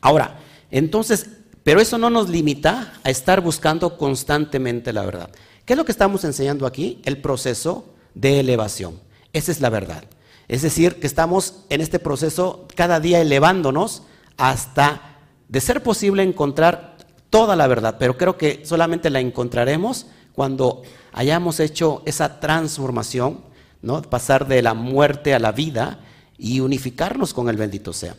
Ahora, 0.00 0.38
entonces, 0.70 1.26
pero 1.62 1.80
eso 1.80 1.96
no 1.96 2.10
nos 2.10 2.28
limita 2.28 2.94
a 3.02 3.10
estar 3.10 3.40
buscando 3.40 3.96
constantemente 3.96 4.92
la 4.92 5.04
verdad. 5.06 5.30
¿Qué 5.64 5.72
es 5.72 5.76
lo 5.78 5.84
que 5.86 5.92
estamos 5.92 6.24
enseñando 6.24 6.66
aquí? 6.66 7.00
El 7.04 7.18
proceso 7.18 7.94
de 8.14 8.40
elevación. 8.40 9.00
Esa 9.32 9.50
es 9.50 9.60
la 9.60 9.70
verdad. 9.70 10.04
Es 10.48 10.62
decir, 10.62 11.00
que 11.00 11.06
estamos 11.06 11.64
en 11.70 11.80
este 11.80 11.98
proceso 11.98 12.66
cada 12.74 13.00
día 13.00 13.20
elevándonos 13.20 14.02
hasta, 14.36 15.18
de 15.48 15.60
ser 15.60 15.82
posible, 15.82 16.22
encontrar 16.22 16.96
toda 17.30 17.56
la 17.56 17.66
verdad. 17.66 17.96
Pero 17.98 18.16
creo 18.16 18.36
que 18.36 18.62
solamente 18.64 19.10
la 19.10 19.20
encontraremos 19.20 20.06
cuando 20.34 20.82
hayamos 21.12 21.60
hecho 21.60 22.02
esa 22.04 22.40
transformación, 22.40 23.40
¿no? 23.82 24.02
pasar 24.02 24.46
de 24.48 24.62
la 24.62 24.74
muerte 24.74 25.34
a 25.34 25.38
la 25.38 25.52
vida 25.52 26.00
y 26.38 26.60
unificarnos 26.60 27.32
con 27.32 27.48
el 27.48 27.56
bendito 27.56 27.92
sea. 27.92 28.16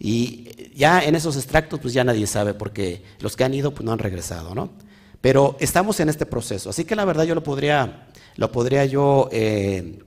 Y 0.00 0.70
ya 0.74 1.02
en 1.02 1.14
esos 1.14 1.36
extractos 1.36 1.80
pues 1.80 1.92
ya 1.92 2.04
nadie 2.04 2.26
sabe 2.26 2.54
porque 2.54 3.02
los 3.20 3.36
que 3.36 3.44
han 3.44 3.54
ido 3.54 3.72
pues 3.72 3.84
no 3.84 3.92
han 3.92 3.98
regresado, 3.98 4.54
¿no? 4.54 4.70
Pero 5.20 5.56
estamos 5.58 5.98
en 5.98 6.08
este 6.08 6.26
proceso, 6.26 6.70
así 6.70 6.84
que 6.84 6.94
la 6.94 7.04
verdad 7.04 7.24
yo 7.24 7.34
lo 7.34 7.42
podría, 7.42 8.06
lo 8.36 8.52
podría 8.52 8.84
yo, 8.84 9.28
eh, 9.32 9.98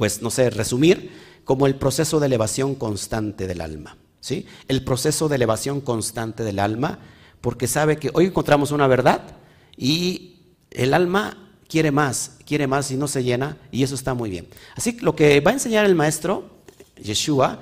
pues 0.00 0.22
no 0.22 0.30
sé, 0.30 0.48
resumir 0.48 1.10
como 1.44 1.66
el 1.66 1.74
proceso 1.74 2.20
de 2.20 2.26
elevación 2.26 2.74
constante 2.74 3.46
del 3.46 3.60
alma, 3.60 3.98
¿sí? 4.18 4.46
El 4.66 4.82
proceso 4.82 5.28
de 5.28 5.36
elevación 5.36 5.82
constante 5.82 6.42
del 6.42 6.58
alma, 6.58 7.00
porque 7.42 7.66
sabe 7.66 7.98
que 7.98 8.08
hoy 8.14 8.24
encontramos 8.24 8.70
una 8.70 8.86
verdad 8.86 9.20
y 9.76 10.38
el 10.70 10.94
alma 10.94 11.52
quiere 11.68 11.90
más, 11.90 12.38
quiere 12.46 12.66
más 12.66 12.90
y 12.90 12.96
no 12.96 13.08
se 13.08 13.22
llena, 13.22 13.58
y 13.70 13.82
eso 13.82 13.94
está 13.94 14.14
muy 14.14 14.30
bien. 14.30 14.48
Así 14.74 14.96
que 14.96 15.04
lo 15.04 15.14
que 15.14 15.38
va 15.40 15.50
a 15.50 15.54
enseñar 15.54 15.84
el 15.84 15.94
maestro, 15.94 16.48
Yeshua, 16.96 17.60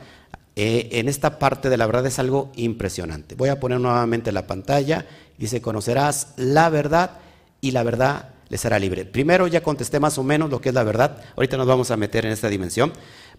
eh, 0.54 0.90
en 0.92 1.08
esta 1.08 1.40
parte 1.40 1.68
de 1.68 1.76
la 1.76 1.86
verdad 1.86 2.06
es 2.06 2.20
algo 2.20 2.52
impresionante. 2.54 3.34
Voy 3.34 3.48
a 3.48 3.58
poner 3.58 3.80
nuevamente 3.80 4.30
la 4.30 4.46
pantalla. 4.46 5.06
Dice, 5.38 5.60
conocerás 5.60 6.34
la 6.36 6.68
verdad 6.68 7.18
y 7.60 7.72
la 7.72 7.82
verdad 7.82 8.28
le 8.48 8.58
será 8.58 8.78
libre. 8.78 9.04
Primero 9.04 9.46
ya 9.46 9.62
contesté 9.62 10.00
más 10.00 10.18
o 10.18 10.22
menos 10.22 10.50
lo 10.50 10.60
que 10.60 10.70
es 10.70 10.74
la 10.74 10.84
verdad. 10.84 11.22
Ahorita 11.36 11.56
nos 11.56 11.66
vamos 11.66 11.90
a 11.90 11.96
meter 11.96 12.24
en 12.24 12.32
esta 12.32 12.48
dimensión. 12.48 12.92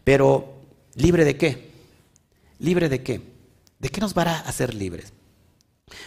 Pero, 0.03 0.53
¿libre 0.95 1.25
de 1.25 1.37
qué? 1.37 1.71
¿Libre 2.59 2.89
de 2.89 3.01
qué? 3.01 3.21
¿De 3.79 3.89
qué 3.89 4.01
nos 4.01 4.17
va 4.17 4.23
a 4.23 4.39
hacer 4.39 4.73
libres? 4.73 5.13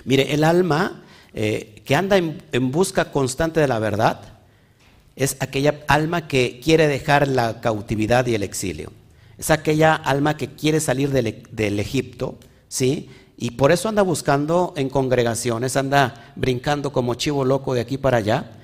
Mire, 0.04 0.32
el 0.35 0.44
alma 0.44 1.02
eh, 1.35 1.82
que 1.85 1.97
anda 1.97 2.16
en, 2.16 2.71
busca 2.71 3.11
constante 3.11 3.61
de 3.61 3.68
la 3.68 3.78
verdad 3.78 4.21
es 5.16 5.37
aquella 5.40 5.80
alma 5.88 6.28
que 6.28 6.61
quiere 6.62 6.88
dejar 6.88 7.26
la 7.28 7.61
cautividad 7.61 8.26
y 8.26 8.35
el 8.35 8.42
exilio. 8.42 8.92
Es 9.38 9.50
aquella 9.50 9.94
alma 9.94 10.37
que 10.37 10.54
quiere 10.54 10.80
salir 10.80 11.11
del 11.11 11.80
Egipto, 11.80 12.38
¿sí? 12.68 13.11
Y 13.37 13.52
por 13.52 13.73
eso 13.73 13.88
anda 13.88 14.02
buscando 14.02 14.73
en 14.76 14.88
congregaciones, 14.88 15.76
anda 15.76 16.32
brincando 16.37 16.92
como 16.92 17.14
chivo 17.14 17.44
loco 17.44 17.75
de 17.75 17.80
aquí 17.80 17.99
para 17.99 18.18
allá, 18.18 18.62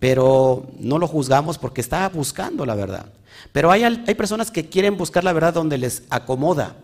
pero 0.00 0.66
no 0.80 0.98
lo 0.98 1.06
juzgamos 1.06 1.58
porque 1.58 1.80
está 1.80 2.08
buscando 2.08 2.66
la 2.66 2.74
verdad. 2.74 3.06
Pero 3.52 3.70
hay, 3.70 3.84
hay 3.84 4.14
personas 4.16 4.50
que 4.50 4.68
quieren 4.68 4.96
buscar 4.96 5.22
la 5.22 5.32
verdad 5.32 5.54
donde 5.54 5.78
les 5.78 6.02
acomoda. 6.10 6.76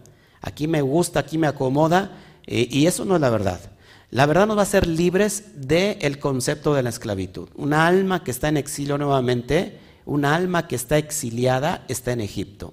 Aquí 0.42 0.68
me 0.68 0.82
gusta, 0.82 1.20
aquí 1.20 1.38
me 1.38 1.48
acomoda, 1.48 2.12
eh, 2.46 2.68
y 2.70 2.86
eso 2.86 3.04
no 3.04 3.16
es 3.16 3.20
la 3.20 3.30
verdad. 3.30 3.58
La 4.10 4.26
verdad 4.26 4.46
nos 4.46 4.56
va 4.56 4.60
a 4.60 4.64
hacer 4.64 4.86
libres 4.86 5.44
del 5.56 6.18
concepto 6.18 6.74
de 6.74 6.82
la 6.82 6.90
esclavitud. 6.90 7.48
Una 7.56 7.86
alma 7.86 8.22
que 8.22 8.30
está 8.30 8.48
en 8.48 8.56
exilio 8.56 8.98
nuevamente, 8.98 9.80
una 10.04 10.36
alma 10.36 10.68
que 10.68 10.76
está 10.76 10.96
exiliada, 10.98 11.84
está 11.88 12.12
en 12.12 12.20
Egipto. 12.20 12.72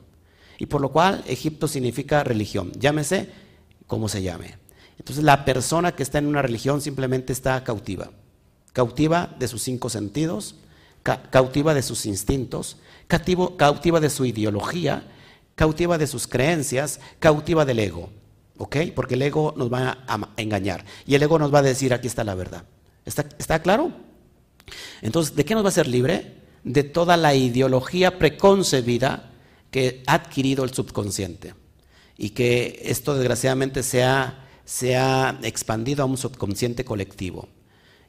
Y 0.59 0.67
por 0.67 0.81
lo 0.81 0.89
cual 0.89 1.23
Egipto 1.27 1.67
significa 1.67 2.23
religión. 2.23 2.71
Llámese 2.77 3.29
como 3.87 4.07
se 4.09 4.21
llame. 4.21 4.57
Entonces 4.99 5.23
la 5.23 5.43
persona 5.43 5.93
que 5.93 6.03
está 6.03 6.19
en 6.19 6.27
una 6.27 6.41
religión 6.41 6.81
simplemente 6.81 7.33
está 7.33 7.63
cautiva. 7.63 8.11
Cautiva 8.73 9.35
de 9.39 9.47
sus 9.47 9.61
cinco 9.61 9.89
sentidos, 9.89 10.55
cautiva 11.03 11.73
de 11.73 11.83
sus 11.83 12.05
instintos, 12.05 12.77
cautiva 13.07 13.99
de 13.99 14.09
su 14.09 14.25
ideología, 14.25 15.03
cautiva 15.55 15.97
de 15.97 16.07
sus 16.07 16.27
creencias, 16.27 16.99
cautiva 17.19 17.65
del 17.65 17.79
ego. 17.79 18.09
¿Ok? 18.57 18.77
Porque 18.95 19.15
el 19.15 19.21
ego 19.21 19.53
nos 19.57 19.71
va 19.71 20.03
a 20.07 20.29
engañar. 20.37 20.85
Y 21.05 21.15
el 21.15 21.23
ego 21.23 21.39
nos 21.39 21.53
va 21.53 21.59
a 21.59 21.63
decir, 21.63 21.93
aquí 21.93 22.07
está 22.07 22.23
la 22.23 22.35
verdad. 22.35 22.63
¿Está, 23.05 23.25
¿Está, 23.37 23.61
claro? 23.61 23.91
Entonces, 25.01 25.35
¿de 25.35 25.43
qué 25.43 25.55
nos 25.55 25.65
va 25.65 25.69
a 25.69 25.73
ser 25.73 25.87
libre? 25.87 26.37
De 26.63 26.83
toda 26.83 27.17
la 27.17 27.35
ideología 27.35 28.17
preconcebida 28.17 29.31
que 29.71 30.03
ha 30.07 30.13
adquirido 30.13 30.63
el 30.63 30.73
subconsciente. 30.73 31.55
Y 32.17 32.29
que 32.29 32.79
esto 32.85 33.15
desgraciadamente 33.15 33.83
se 33.83 34.03
ha, 34.03 34.47
se 34.65 34.95
ha 34.95 35.39
expandido 35.41 36.03
a 36.03 36.05
un 36.05 36.17
subconsciente 36.17 36.85
colectivo. 36.85 37.49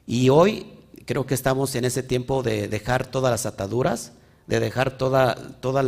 Y 0.07 0.29
hoy 0.29 0.65
creo 1.05 1.25
que 1.25 1.33
estamos 1.33 1.75
en 1.75 1.85
ese 1.85 2.03
tiempo 2.03 2.43
de 2.43 2.67
dejar 2.67 3.05
todas 3.05 3.31
las 3.31 3.45
ataduras, 3.45 4.13
de 4.47 4.59
dejar 4.59 4.97
todas 4.97 5.37
toda 5.61 5.83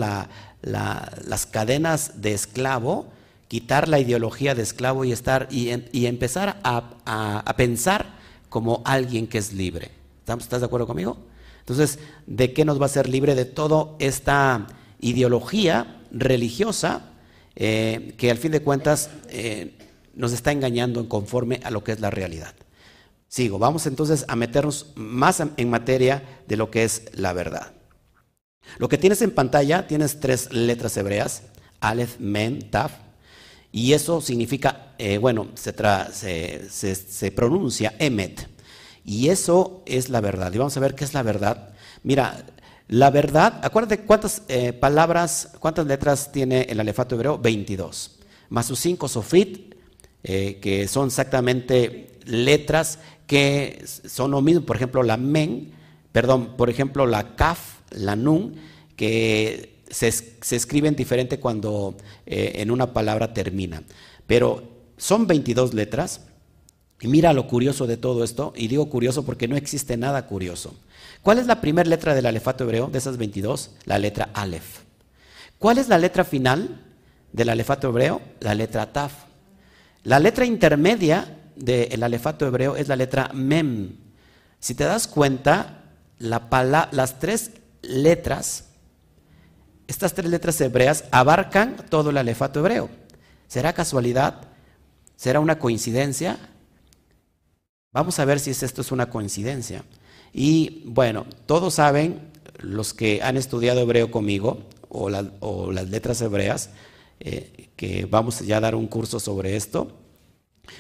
las 0.62 1.46
cadenas 1.46 2.22
de 2.22 2.34
esclavo 2.34 3.08
quitar 3.48 3.88
la 3.88 4.00
ideología 4.00 4.56
de 4.56 4.64
esclavo 4.64 5.06
y, 5.06 5.12
estar, 5.12 5.48
y, 5.52 6.06
empezar 6.06 6.60
a, 6.64 7.54
pensar 7.56 8.18
como 8.50 8.82
alguien 8.86 9.28
que 9.28 9.38
es 9.38 9.54
libre. 9.54 9.92
¿Estás 10.28 10.60
de 10.60 10.66
acuerdo 10.66 10.88
conmigo? 10.88 11.18
Entonces, 11.60 12.00
¿de 12.26 12.54
qué 12.54 12.66
nos 12.66 12.82
va 12.82 12.86
a 12.86 12.90
ser 12.90 13.08
libre? 13.10 13.36
De 13.36 13.46
toda 13.46 13.96
esta 14.00 14.68
ideología 15.00 16.02
religiosa 16.12 17.12
eh, 17.56 18.14
que 18.18 18.32
al 18.32 18.38
fin 18.38 18.52
de 18.52 18.62
cuentas 18.62 19.10
eh, 19.30 19.74
nos 20.16 20.34
está 20.34 20.52
engañando 20.52 21.08
conforme 21.08 21.60
a 21.64 21.72
lo 21.72 21.84
que 21.84 21.94
es 21.94 22.00
la 22.00 22.10
realidad. 22.10 22.54
Sigo, 23.28 23.60
vamos 23.60 23.86
entonces 23.86 24.26
a 24.28 24.36
meternos 24.36 24.94
más 24.96 25.42
en 25.42 25.70
materia 25.70 26.42
de 26.48 26.58
lo 26.58 26.72
que 26.72 26.84
es 26.84 27.04
la 27.14 27.34
verdad. 27.34 27.74
Lo 28.78 28.90
que 28.90 28.98
tienes 28.98 29.22
en 29.22 29.32
pantalla, 29.32 29.88
tienes 29.88 30.20
tres 30.20 30.52
letras 30.52 30.96
hebreas, 30.98 31.44
Aleph, 31.80 32.20
Men, 32.20 32.70
Taf, 32.70 32.92
y 33.72 33.94
eso 33.94 34.22
significa, 34.22 34.94
eh, 34.98 35.18
bueno, 35.18 35.50
se, 35.56 37.32
pronuncia 37.36 37.94
Emet. 38.00 38.48
Y 39.04 39.30
eso 39.30 39.84
es 39.86 40.10
la 40.10 40.22
verdad. 40.22 40.52
Y 40.54 40.58
vamos 40.58 40.76
a 40.76 40.80
ver 40.80 40.96
qué 40.96 41.04
es 41.04 41.14
la 41.14 41.24
verdad. 41.24 41.70
Mira, 42.04 42.46
la 42.88 43.10
verdad, 43.10 43.60
acuérdate 43.64 44.00
cuántas 44.00 44.44
eh, 44.48 44.74
palabras, 44.74 45.50
cuántas 45.60 45.86
letras 45.86 46.32
tiene 46.32 46.62
el 46.64 46.80
alefato 46.80 47.16
hebreo? 47.16 47.38
22. 47.38 48.20
Más 48.50 48.66
sus 48.66 48.80
cinco 48.80 49.08
sofit, 49.08 49.76
eh, 50.24 50.60
que 50.62 50.88
son 50.88 51.08
exactamente 51.08 52.17
letras 52.28 53.00
que 53.26 53.84
son 53.86 54.32
lo 54.32 54.42
mismo. 54.42 54.62
Por 54.62 54.76
ejemplo, 54.76 55.04
la 55.04 55.18
men, 55.18 55.72
perdón, 56.12 56.56
por 56.58 56.70
ejemplo, 56.70 57.06
la 57.06 57.36
kaf, 57.36 57.82
la 57.92 58.16
nun, 58.16 58.56
que 58.96 59.84
se, 59.90 60.08
escriben 60.08 60.96
diferente 60.96 61.40
cuando 61.40 61.96
eh, 62.26 62.54
en 62.56 62.72
una 62.72 62.94
palabra 62.94 63.34
termina. 63.34 63.84
Pero 64.26 64.64
son 64.98 65.28
22 65.28 65.74
letras. 65.74 66.22
Y 67.00 67.08
mira 67.08 67.32
lo 67.34 67.48
curioso 67.48 67.86
de 67.86 67.96
todo 67.96 68.24
esto, 68.24 68.54
y 68.56 68.68
digo 68.70 68.90
curioso 68.90 69.24
porque 69.24 69.48
no 69.48 69.56
existe 69.56 69.98
nada 69.98 70.26
curioso. 70.26 70.74
¿Cuál 71.22 71.38
es 71.38 71.46
la 71.46 71.62
primera 71.62 71.88
letra 71.88 72.16
del 72.16 72.26
alefato 72.26 72.64
hebreo 72.64 72.88
de 72.88 72.98
esas 72.98 73.18
22? 73.18 73.76
La 73.86 74.00
letra 74.00 74.32
Aleph. 74.34 74.80
¿Cuál 75.60 75.78
es 75.78 75.90
la 75.90 76.00
letra 76.00 76.24
final 76.24 76.82
del 77.34 77.50
alefato 77.50 77.90
hebreo? 77.90 78.22
La 78.40 78.56
letra 78.56 78.92
Taf. 78.94 79.14
La 80.04 80.20
letra 80.20 80.46
intermedia 80.46 81.37
del 81.58 82.04
alefato 82.04 82.46
hebreo 82.46 82.76
es 82.76 82.88
la 82.88 82.96
letra 82.96 83.32
Mem. 83.34 83.98
Si 84.60 84.76
te 84.76 84.84
das 84.84 85.08
cuenta, 85.08 85.84
las 86.20 87.20
tres 87.20 87.52
letras 87.82 88.68
estas 89.88 90.14
tres 90.14 90.30
letras 90.30 90.60
hebreas 90.60 91.06
abarcan 91.12 91.78
todo 91.90 92.10
el 92.10 92.18
alefato 92.18 92.60
hebreo. 92.60 92.90
¿Será 93.48 93.74
casualidad? 93.74 94.42
¿Será 95.16 95.40
una 95.40 95.58
coincidencia? 95.60 96.38
Vamos 97.94 98.20
a 98.20 98.26
ver 98.26 98.40
si 98.40 98.52
esto 98.52 98.82
es 98.82 98.92
una 98.92 99.10
coincidencia. 99.10 99.86
Y 100.34 100.84
bueno, 100.86 101.26
todos 101.46 101.76
saben, 101.76 102.32
los 102.60 102.94
que 102.94 103.22
han 103.24 103.38
estudiado 103.38 103.80
hebreo 103.80 104.12
conmigo, 104.12 104.68
o, 104.90 105.10
las 105.10 105.90
letras 105.90 106.22
hebreas, 106.22 106.70
eh, 107.20 107.70
que 107.78 108.06
vamos 108.06 108.42
ya 108.42 108.58
a 108.58 108.62
dar 108.62 108.76
un 108.76 108.88
curso 108.88 109.20
sobre 109.22 109.56
esto. 109.56 109.94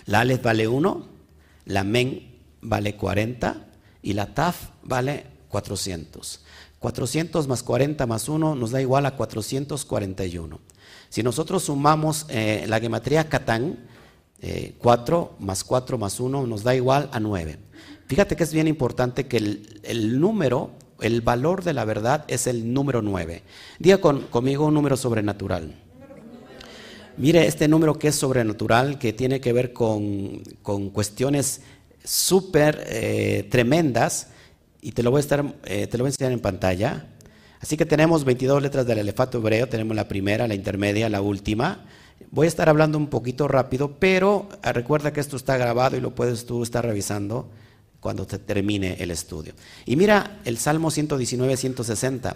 La 0.06 0.22
Aleph 0.22 0.41
vale 0.41 0.67
1, 0.67 1.08
la 1.65 1.84
Men 1.84 2.36
vale 2.62 2.96
40 2.96 3.65
y 4.01 4.13
la 4.13 4.34
Taf 4.34 4.70
vale 4.84 5.25
400. 5.50 6.41
400 6.79 7.48
más 7.48 7.63
40 7.63 8.06
más 8.06 8.29
1 8.29 8.56
nos 8.56 8.72
da 8.72 8.82
igual 8.82 9.06
a 9.06 9.15
441. 9.15 10.60
Si 11.10 11.24
nosotros 11.24 11.63
sumamos 11.63 12.25
eh, 12.29 12.65
la 12.67 12.79
gematría 12.79 13.29
Catán, 13.29 13.79
4 14.77 15.32
eh, 15.39 15.44
más 15.44 15.63
4 15.63 15.98
más 15.98 16.20
1 16.20 16.46
nos 16.46 16.63
da 16.63 16.75
igual 16.75 17.10
a 17.12 17.20
9. 17.20 17.58
Fíjate 18.08 18.36
que 18.36 18.44
es 18.44 18.53
bien 18.53 18.67
importante 18.67 19.27
que 19.27 19.38
el, 19.38 20.20
número, 20.20 20.72
el 21.01 21.22
valor 21.22 21.63
de 21.63 21.74
la 21.74 21.86
verdad 21.86 22.24
es 22.27 22.48
el 22.48 22.74
número 22.74 23.01
9. 23.01 23.44
Diga 23.79 23.98
conmigo 23.98 24.67
un 24.67 24.74
número 24.74 24.96
sobrenatural. 24.96 25.74
Mire, 27.17 27.47
este 27.47 27.67
número 27.67 27.97
que 27.97 28.09
es 28.09 28.15
sobrenatural, 28.15 29.00
que 29.00 29.12
tiene 29.12 29.41
que 29.41 29.51
ver 29.51 29.74
con, 29.74 30.43
cuestiones 30.93 31.62
súper 32.03 32.83
eh, 32.88 33.47
tremendas, 33.50 34.27
y 34.81 34.91
te 34.91 35.03
lo, 35.03 35.12
voy 35.12 35.19
a 35.19 35.21
estar, 35.21 35.43
te 35.63 35.97
lo 35.97 36.03
voy 36.03 36.09
a 36.09 36.12
enseñar 36.12 36.31
en 36.31 36.39
pantalla. 36.39 37.07
Así 37.59 37.75
que 37.75 37.86
tenemos 37.86 38.24
22 38.24 38.62
letras 38.62 38.86
del 38.86 39.00
elefato 39.00 39.39
hebreo, 39.39 39.67
tenemos 39.67 39.95
la 39.95 40.07
primera, 40.07 40.47
la 40.47 40.53
intermedia, 40.53 41.09
la 41.09 41.21
última. 41.21 41.86
Voy 42.31 42.45
a 42.45 42.50
estar 42.50 42.69
hablando 42.69 42.97
un 42.97 43.07
poquito 43.07 43.47
rápido, 43.47 43.95
pero 44.00 44.47
ah, 44.62 44.74
recuerda 44.74 45.12
que 45.12 45.19
esto 45.19 45.38
está 45.38 45.57
grabado 45.57 45.97
y 45.97 46.01
lo 46.01 46.13
puedes 46.13 46.45
tú 46.45 46.62
estar 46.62 46.86
revisando 46.86 47.50
cuando 48.00 48.27
te 48.27 48.38
termine 48.38 48.97
el 49.00 49.12
estudio. 49.12 49.53
Y 49.86 49.95
mira 49.95 50.39
el 50.45 50.57
Salmo 50.57 50.91
119, 50.91 51.57
160. 51.57 52.36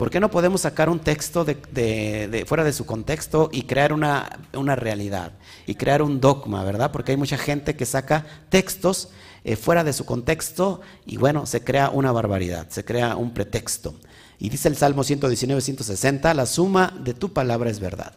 ¿Por 0.00 0.08
qué 0.08 0.18
no 0.18 0.30
podemos 0.30 0.62
sacar 0.62 0.88
un 0.88 1.00
texto 1.00 1.44
de, 1.44 2.44
fuera 2.48 2.64
de 2.64 2.72
su 2.72 2.86
contexto 2.86 3.50
y 3.52 3.64
crear 3.64 3.92
una, 3.92 4.40
una, 4.54 4.74
realidad 4.74 5.32
y 5.66 5.74
crear 5.74 6.00
un 6.00 6.22
dogma, 6.22 6.64
verdad? 6.64 6.90
Porque 6.90 7.12
hay 7.12 7.18
mucha 7.18 7.36
gente 7.36 7.76
que 7.76 7.84
saca 7.84 8.24
textos 8.48 9.10
eh, 9.44 9.56
fuera 9.56 9.84
de 9.84 9.92
su 9.92 10.06
contexto 10.06 10.80
y 11.04 11.18
bueno, 11.18 11.44
se 11.44 11.62
crea 11.62 11.90
una 11.90 12.12
barbaridad, 12.12 12.66
se 12.70 12.82
crea 12.82 13.14
un 13.14 13.34
pretexto. 13.34 13.94
Y 14.38 14.48
dice 14.48 14.68
el 14.68 14.76
Salmo 14.78 15.04
119, 15.04 15.60
160, 15.60 16.32
la 16.32 16.46
suma 16.46 16.94
de 16.98 17.12
tu 17.12 17.34
palabra 17.34 17.68
es 17.68 17.78
verdad. 17.78 18.14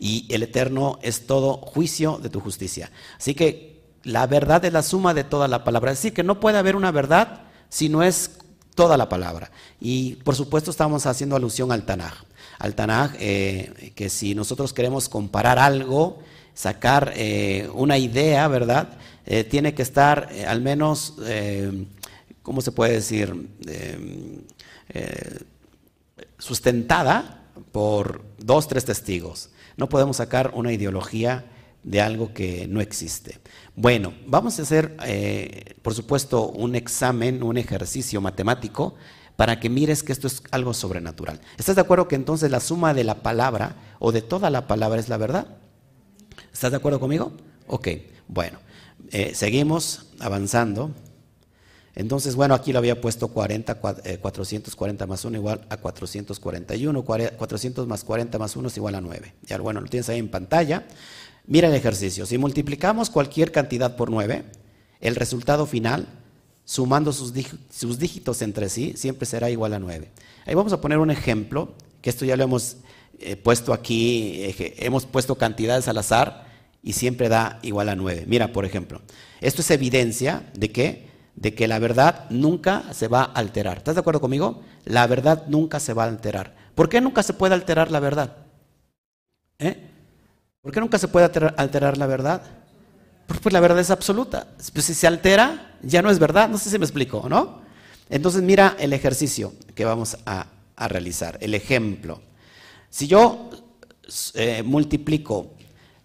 Y 0.00 0.26
el 0.34 0.42
eterno 0.42 0.98
es 1.00 1.28
todo 1.28 1.58
juicio 1.58 2.18
de 2.20 2.28
tu 2.28 2.40
justicia. 2.40 2.90
Así 3.16 3.36
que 3.36 3.84
la 4.02 4.26
verdad 4.26 4.64
es 4.64 4.72
la 4.72 4.82
suma 4.82 5.14
de 5.14 5.22
toda 5.22 5.46
la 5.46 5.62
palabra. 5.62 5.92
Decir, 5.92 6.12
que 6.12 6.24
no 6.24 6.40
puede 6.40 6.58
haber 6.58 6.74
una 6.74 6.90
verdad 6.90 7.42
si 7.68 7.88
no 7.88 8.02
es 8.02 8.39
toda 8.80 8.96
la 8.96 9.10
palabra. 9.10 9.50
Y 9.78 10.14
por 10.24 10.34
supuesto 10.34 10.70
estamos 10.70 11.04
haciendo 11.04 11.36
alusión 11.36 11.70
al 11.70 11.84
Tanaj. 11.84 12.24
Al 12.58 12.74
Tanaj, 12.74 13.12
eh, 13.18 13.92
que 13.94 14.08
si 14.08 14.34
nosotros 14.34 14.72
queremos 14.72 15.10
comparar 15.10 15.58
algo, 15.58 16.22
sacar 16.54 17.12
eh, 17.14 17.68
una 17.74 17.98
idea, 17.98 18.48
¿verdad? 18.48 18.96
Eh, 19.26 19.44
tiene 19.44 19.74
que 19.74 19.82
estar 19.82 20.30
al 20.48 20.62
menos, 20.62 21.16
¿cómo 22.42 22.62
se 22.62 22.72
puede 22.72 22.94
decir? 22.94 23.50
Sustentada 26.38 27.42
por 27.72 28.24
dos, 28.38 28.66
tres 28.66 28.86
testigos. 28.86 29.50
No 29.76 29.90
podemos 29.90 30.16
sacar 30.16 30.52
una 30.54 30.72
ideología 30.72 31.44
de 31.82 32.00
algo 32.00 32.32
que 32.32 32.66
no 32.66 32.80
existe. 32.80 33.40
Bueno, 33.80 34.12
vamos 34.26 34.58
a 34.58 34.62
hacer, 34.62 34.94
eh, 35.06 35.74
por 35.80 35.94
supuesto, 35.94 36.50
un 36.50 36.74
examen, 36.74 37.42
un 37.42 37.56
ejercicio 37.56 38.20
matemático 38.20 38.94
para 39.36 39.58
que 39.58 39.70
mires 39.70 40.02
que 40.02 40.12
esto 40.12 40.26
es 40.26 40.42
algo 40.50 40.74
sobrenatural. 40.74 41.40
¿Estás 41.56 41.76
de 41.76 41.80
acuerdo 41.80 42.06
que 42.06 42.14
entonces 42.14 42.50
la 42.50 42.60
suma 42.60 42.92
de 42.92 43.04
la 43.04 43.22
palabra 43.22 43.76
o 43.98 44.12
de 44.12 44.20
toda 44.20 44.50
la 44.50 44.66
palabra 44.66 45.00
es 45.00 45.08
la 45.08 45.16
verdad? 45.16 45.46
¿Estás 46.52 46.72
de 46.72 46.76
acuerdo 46.76 47.00
conmigo? 47.00 47.32
Ok, 47.68 47.88
bueno, 48.28 48.58
eh, 49.12 49.32
seguimos 49.34 50.10
avanzando. 50.18 50.90
Entonces, 51.94 52.36
bueno, 52.36 52.52
aquí 52.52 52.74
lo 52.74 52.80
había 52.80 53.00
puesto 53.00 53.28
40, 53.28 53.76
440 53.76 55.04
eh, 55.04 55.06
más 55.06 55.24
1 55.24 55.38
igual 55.38 55.66
a 55.70 55.78
441, 55.78 57.02
400 57.02 57.86
más 57.86 58.04
40 58.04 58.38
más 58.38 58.56
1 58.56 58.68
es 58.68 58.76
igual 58.76 58.94
a 58.94 59.00
9. 59.00 59.34
Ya, 59.46 59.56
bueno, 59.56 59.80
lo 59.80 59.86
tienes 59.86 60.10
ahí 60.10 60.18
en 60.18 60.28
pantalla. 60.28 60.84
Mira 61.46 61.68
el 61.68 61.74
ejercicio. 61.74 62.26
Si 62.26 62.38
multiplicamos 62.38 63.10
cualquier 63.10 63.52
cantidad 63.52 63.96
por 63.96 64.10
9, 64.10 64.44
el 65.00 65.16
resultado 65.16 65.66
final, 65.66 66.06
sumando 66.64 67.12
sus, 67.12 67.32
dígitos 67.32 68.42
entre 68.42 68.68
sí, 68.68 68.94
siempre 68.96 69.26
será 69.26 69.50
igual 69.50 69.74
a 69.74 69.78
9. 69.78 70.10
Ahí 70.46 70.54
vamos 70.54 70.72
a 70.72 70.80
poner 70.80 70.98
un 70.98 71.10
ejemplo, 71.10 71.74
que 72.02 72.10
esto 72.10 72.24
ya 72.24 72.36
lo 72.36 72.44
hemos 72.44 72.76
eh, 73.18 73.36
puesto 73.36 73.72
aquí, 73.72 74.54
hemos 74.78 75.06
puesto 75.06 75.36
cantidades 75.36 75.88
al 75.88 75.98
azar 75.98 76.46
y 76.82 76.92
siempre 76.92 77.28
da 77.28 77.58
igual 77.62 77.88
a 77.88 77.96
9. 77.96 78.24
Mira, 78.26 78.52
por 78.52 78.64
ejemplo, 78.64 79.00
esto 79.40 79.62
es 79.62 79.70
evidencia 79.70 80.50
de 80.54 80.70
que 80.70 81.10
de 81.40 81.54
que 81.54 81.68
la 81.68 81.78
verdad 81.78 82.26
nunca 82.30 82.92
se 82.92 83.08
va 83.08 83.22
a 83.22 83.32
alterar. 83.32 83.78
¿Estás 83.78 83.94
de 83.94 84.00
acuerdo 84.00 84.20
conmigo? 84.20 84.62
La 84.84 85.06
verdad 85.06 85.46
nunca 85.48 85.80
se 85.80 85.94
va 85.94 86.04
a 86.04 86.08
alterar. 86.08 86.54
¿Por 86.74 86.88
qué 86.88 87.00
nunca 87.00 87.22
se 87.22 87.32
puede 87.32 87.54
alterar 87.54 87.90
la 87.90 88.00
verdad? 88.00 88.36
¿Eh? 89.58 89.89
¿Por 90.62 90.72
qué 90.72 90.80
nunca 90.80 90.98
se 90.98 91.08
puede 91.08 91.24
alterar 91.56 91.96
la 91.96 92.06
verdad? 92.06 92.42
Pues 93.26 93.52
la 93.52 93.60
verdad 93.60 93.78
es 93.78 93.90
absoluta. 93.90 94.46
Pues 94.74 94.84
si 94.84 94.92
se 94.92 95.06
altera, 95.06 95.78
ya 95.82 96.02
no 96.02 96.10
es 96.10 96.18
verdad. 96.18 96.50
No 96.50 96.58
sé 96.58 96.68
si 96.68 96.78
me 96.78 96.84
explico, 96.84 97.26
¿no? 97.30 97.62
Entonces 98.10 98.42
mira 98.42 98.76
el 98.78 98.92
ejercicio 98.92 99.54
que 99.74 99.86
vamos 99.86 100.18
a, 100.26 100.46
realizar, 100.76 101.38
el 101.40 101.54
ejemplo. 101.54 102.20
Si 102.90 103.06
yo 103.06 103.50
eh, 104.34 104.62
multiplico 104.62 105.54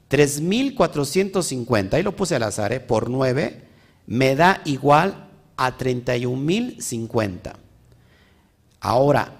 3.450, 0.09 1.93
ahí 1.93 2.03
lo 2.03 2.15
puse 2.15 2.35
al 2.35 2.43
azar, 2.43 2.71
¿eh? 2.73 2.79
por 2.79 3.09
9, 3.09 3.67
me 4.07 4.35
da 4.35 4.61
igual 4.65 5.29
a 5.57 5.77
31.050. 5.77 7.53
Ahora, 8.81 9.33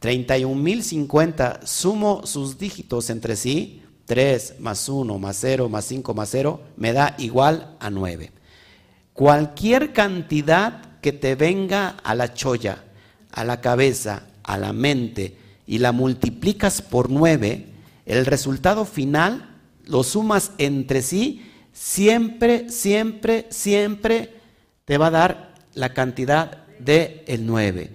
31.050, 0.00 1.64
sumo 1.64 2.24
sus 2.24 2.56
dígitos 2.56 3.10
entre 3.10 3.36
sí, 3.36 3.82
3 4.08 4.54
más 4.58 4.88
1 4.88 5.18
más 5.18 5.36
0 5.38 5.68
más 5.68 5.84
5 5.84 6.14
más 6.14 6.30
0, 6.30 6.60
me 6.76 6.92
da 6.92 7.14
igual 7.18 7.76
a 7.78 7.90
9. 7.90 8.32
Cualquier 9.12 9.92
cantidad 9.92 10.98
que 11.00 11.12
te 11.12 11.34
venga 11.34 11.90
a 12.02 12.14
la 12.14 12.32
cholla, 12.34 12.84
a 13.30 13.44
la 13.44 13.60
cabeza, 13.60 14.24
a 14.42 14.56
la 14.58 14.72
mente, 14.72 15.36
y 15.66 15.78
la 15.78 15.92
multiplicas 15.92 16.80
por 16.80 17.10
9, 17.10 17.66
el 18.06 18.24
resultado 18.24 18.86
final 18.86 19.60
lo 19.84 20.02
sumas 20.02 20.52
entre 20.56 21.02
sí 21.02 21.44
siempre, 21.78 22.70
siempre, 22.70 23.46
siempre 23.50 24.34
te 24.86 24.96
va 24.96 25.08
a 25.08 25.10
dar 25.10 25.54
la 25.74 25.92
cantidad 25.92 26.66
de 26.78 27.24
el 27.26 27.46
9. 27.46 27.92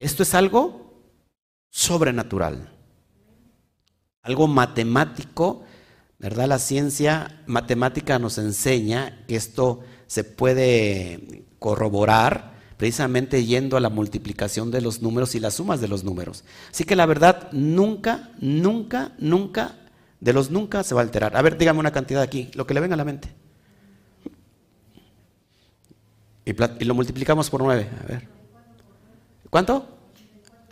Esto 0.00 0.22
es 0.22 0.34
algo 0.34 0.94
sobrenatural, 1.70 2.72
algo 4.26 4.46
matemático, 4.48 5.62
¿verdad? 6.18 6.48
La 6.48 6.58
ciencia 6.58 7.42
matemática 7.46 8.18
nos 8.18 8.38
enseña 8.38 9.24
que 9.26 9.36
esto 9.36 9.80
se 10.06 10.24
puede 10.24 11.44
corroborar 11.58 12.56
precisamente 12.76 13.44
yendo 13.44 13.76
a 13.76 13.80
la 13.80 13.88
multiplicación 13.88 14.70
de 14.70 14.80
los 14.80 15.00
números 15.00 15.34
y 15.34 15.40
las 15.40 15.54
sumas 15.54 15.80
de 15.80 15.88
los 15.88 16.04
números. 16.04 16.44
Así 16.70 16.84
que 16.84 16.96
la 16.96 17.06
verdad 17.06 17.48
nunca, 17.52 18.30
nunca, 18.38 19.12
nunca 19.18 19.76
de 20.20 20.32
los 20.32 20.50
nunca 20.50 20.82
se 20.82 20.94
va 20.94 21.00
a 21.00 21.04
alterar. 21.04 21.36
A 21.36 21.42
ver, 21.42 21.56
dígame 21.56 21.78
una 21.78 21.92
cantidad 21.92 22.22
aquí, 22.22 22.50
lo 22.54 22.66
que 22.66 22.74
le 22.74 22.80
venga 22.80 22.94
a 22.94 22.98
la 22.98 23.04
mente. 23.04 23.28
Y, 26.44 26.84
lo 26.84 26.94
multiplicamos 26.94 27.50
por 27.50 27.62
9. 27.62 27.90
A 28.02 28.06
ver. 28.06 28.28
¿Cuánto? 29.50 29.86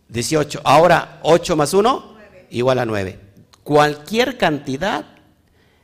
18. 0.09 0.59
Ahora 0.63 1.19
8 1.23 1.55
más 1.55 1.73
1 1.73 2.17
igual 2.49 2.79
a 2.79 2.85
9. 2.85 3.19
Cualquier 3.63 4.37
cantidad 4.37 5.16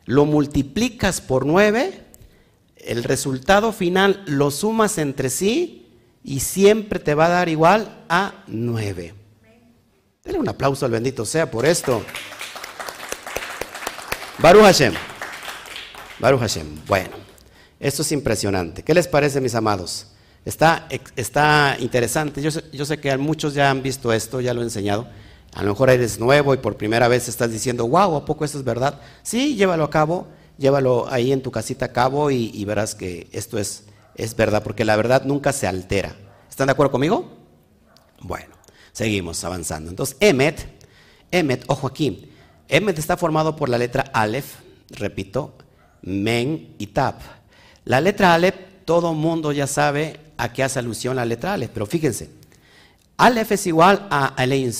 lo 0.05 0.25
multiplicas 0.25 1.21
por 1.21 1.45
9, 1.45 2.01
el 2.77 3.03
resultado 3.03 3.71
final 3.71 4.23
lo 4.25 4.51
sumas 4.51 4.97
entre 4.97 5.29
sí 5.29 5.87
y 6.23 6.41
siempre 6.41 6.99
te 6.99 7.15
va 7.15 7.27
a 7.27 7.29
dar 7.29 7.49
igual 7.49 8.03
a 8.09 8.43
9. 8.47 9.13
Denle 10.23 10.39
un 10.39 10.49
aplauso 10.49 10.85
al 10.85 10.91
bendito 10.91 11.25
sea 11.25 11.49
por 11.51 11.65
esto. 11.65 12.03
Baruch 14.39 14.63
Hashem. 14.63 14.93
Baruch 16.19 16.39
Hashem. 16.39 16.67
Bueno, 16.87 17.11
esto 17.79 18.01
es 18.01 18.11
impresionante. 18.11 18.83
¿Qué 18.83 18.93
les 18.93 19.07
parece, 19.07 19.41
mis 19.41 19.55
amados? 19.55 20.07
Está, 20.45 20.87
está 21.15 21.77
interesante. 21.79 22.41
Yo 22.41 22.51
sé, 22.51 22.63
yo 22.71 22.85
sé 22.85 22.99
que 22.99 23.15
muchos 23.17 23.53
ya 23.53 23.69
han 23.69 23.81
visto 23.81 24.11
esto, 24.11 24.41
ya 24.41 24.53
lo 24.53 24.61
he 24.61 24.63
enseñado. 24.65 25.07
A 25.55 25.61
lo 25.61 25.69
mejor 25.69 25.89
eres 25.89 26.19
nuevo 26.19 26.53
y 26.53 26.57
por 26.57 26.77
primera 26.77 27.07
vez 27.07 27.29
estás 27.29 27.51
diciendo, 27.51 27.87
wow, 27.87 28.15
¿a 28.15 28.25
poco 28.25 28.43
esto 28.43 28.57
es 28.57 28.63
verdad? 28.63 28.99
Sí, 29.21 29.55
llévalo 29.55 29.83
a 29.83 29.89
cabo, 29.89 30.27
llévalo 30.57 31.07
ahí 31.09 31.31
en 31.31 31.43
tu 31.43 31.51
casita 31.51 31.85
a 31.85 31.93
cabo 31.93 32.31
y, 32.31 32.65
verás 32.65 32.95
que 32.95 33.27
esto 33.31 33.59
es, 33.59 33.83
es 34.15 34.35
verdad, 34.35 34.63
porque 34.63 34.83
la 34.83 34.95
verdad 34.95 35.23
nunca 35.25 35.53
se 35.53 35.67
altera. 35.67 36.15
¿Están 36.49 36.67
de 36.67 36.71
acuerdo 36.71 36.91
conmigo? 36.91 37.37
Bueno, 38.19 38.55
seguimos 38.93 39.43
avanzando. 39.43 39.91
Entonces, 39.91 40.17
Emet, 40.19 40.65
Emet, 41.29 41.63
ojo 41.67 41.85
aquí, 41.85 42.31
Emet 42.67 42.97
está 42.97 43.15
formado 43.15 43.55
por 43.55 43.69
la 43.69 43.77
letra 43.77 44.05
Aleph, 44.13 44.55
repito, 44.89 45.53
Men 46.01 46.73
y 46.79 46.87
Tap. 46.87 47.21
La 47.85 48.01
letra 48.01 48.33
Aleph, 48.33 48.55
todo 48.85 49.13
mundo 49.13 49.51
ya 49.51 49.67
sabe 49.67 50.19
a 50.37 50.51
qué 50.51 50.63
hace 50.63 50.79
alusión 50.79 51.15
la 51.15 51.25
letra 51.25 51.53
Aleph, 51.53 51.71
pero 51.71 51.85
fíjense, 51.85 52.31
Aleph 53.17 53.51
es 53.51 53.67
igual 53.67 54.07
a 54.09 54.25
Alein 54.25 54.73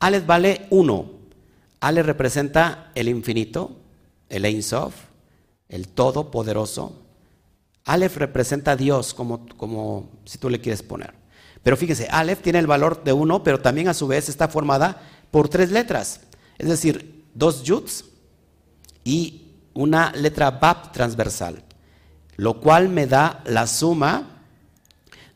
Sof. 0.00 0.06
Aleph 0.06 0.26
vale 0.26 0.66
1. 0.70 1.10
Aleph 1.80 2.06
representa 2.06 2.90
el 2.94 3.08
infinito, 3.08 3.76
el 4.28 4.44
Ein 4.44 4.62
Sof, 4.62 4.94
el 5.68 5.88
todopoderoso. 5.88 7.02
Aleph 7.84 8.16
representa 8.16 8.72
a 8.72 8.76
Dios, 8.76 9.14
como, 9.14 9.46
como 9.56 10.10
si 10.24 10.38
tú 10.38 10.50
le 10.50 10.60
quieres 10.60 10.82
poner. 10.82 11.14
Pero 11.62 11.76
fíjense, 11.76 12.08
Aleph 12.08 12.42
tiene 12.42 12.58
el 12.58 12.66
valor 12.66 13.04
de 13.04 13.12
1, 13.12 13.42
pero 13.42 13.60
también 13.60 13.88
a 13.88 13.94
su 13.94 14.06
vez 14.06 14.28
está 14.28 14.48
formada 14.48 15.02
por 15.30 15.48
tres 15.48 15.70
letras. 15.70 16.20
Es 16.58 16.68
decir, 16.68 17.26
dos 17.34 17.62
yuts 17.62 18.04
y 19.04 19.42
una 19.74 20.12
letra 20.12 20.50
bab 20.50 20.92
transversal, 20.92 21.62
lo 22.36 22.60
cual 22.60 22.88
me 22.88 23.06
da 23.06 23.42
la 23.46 23.66
suma 23.66 24.44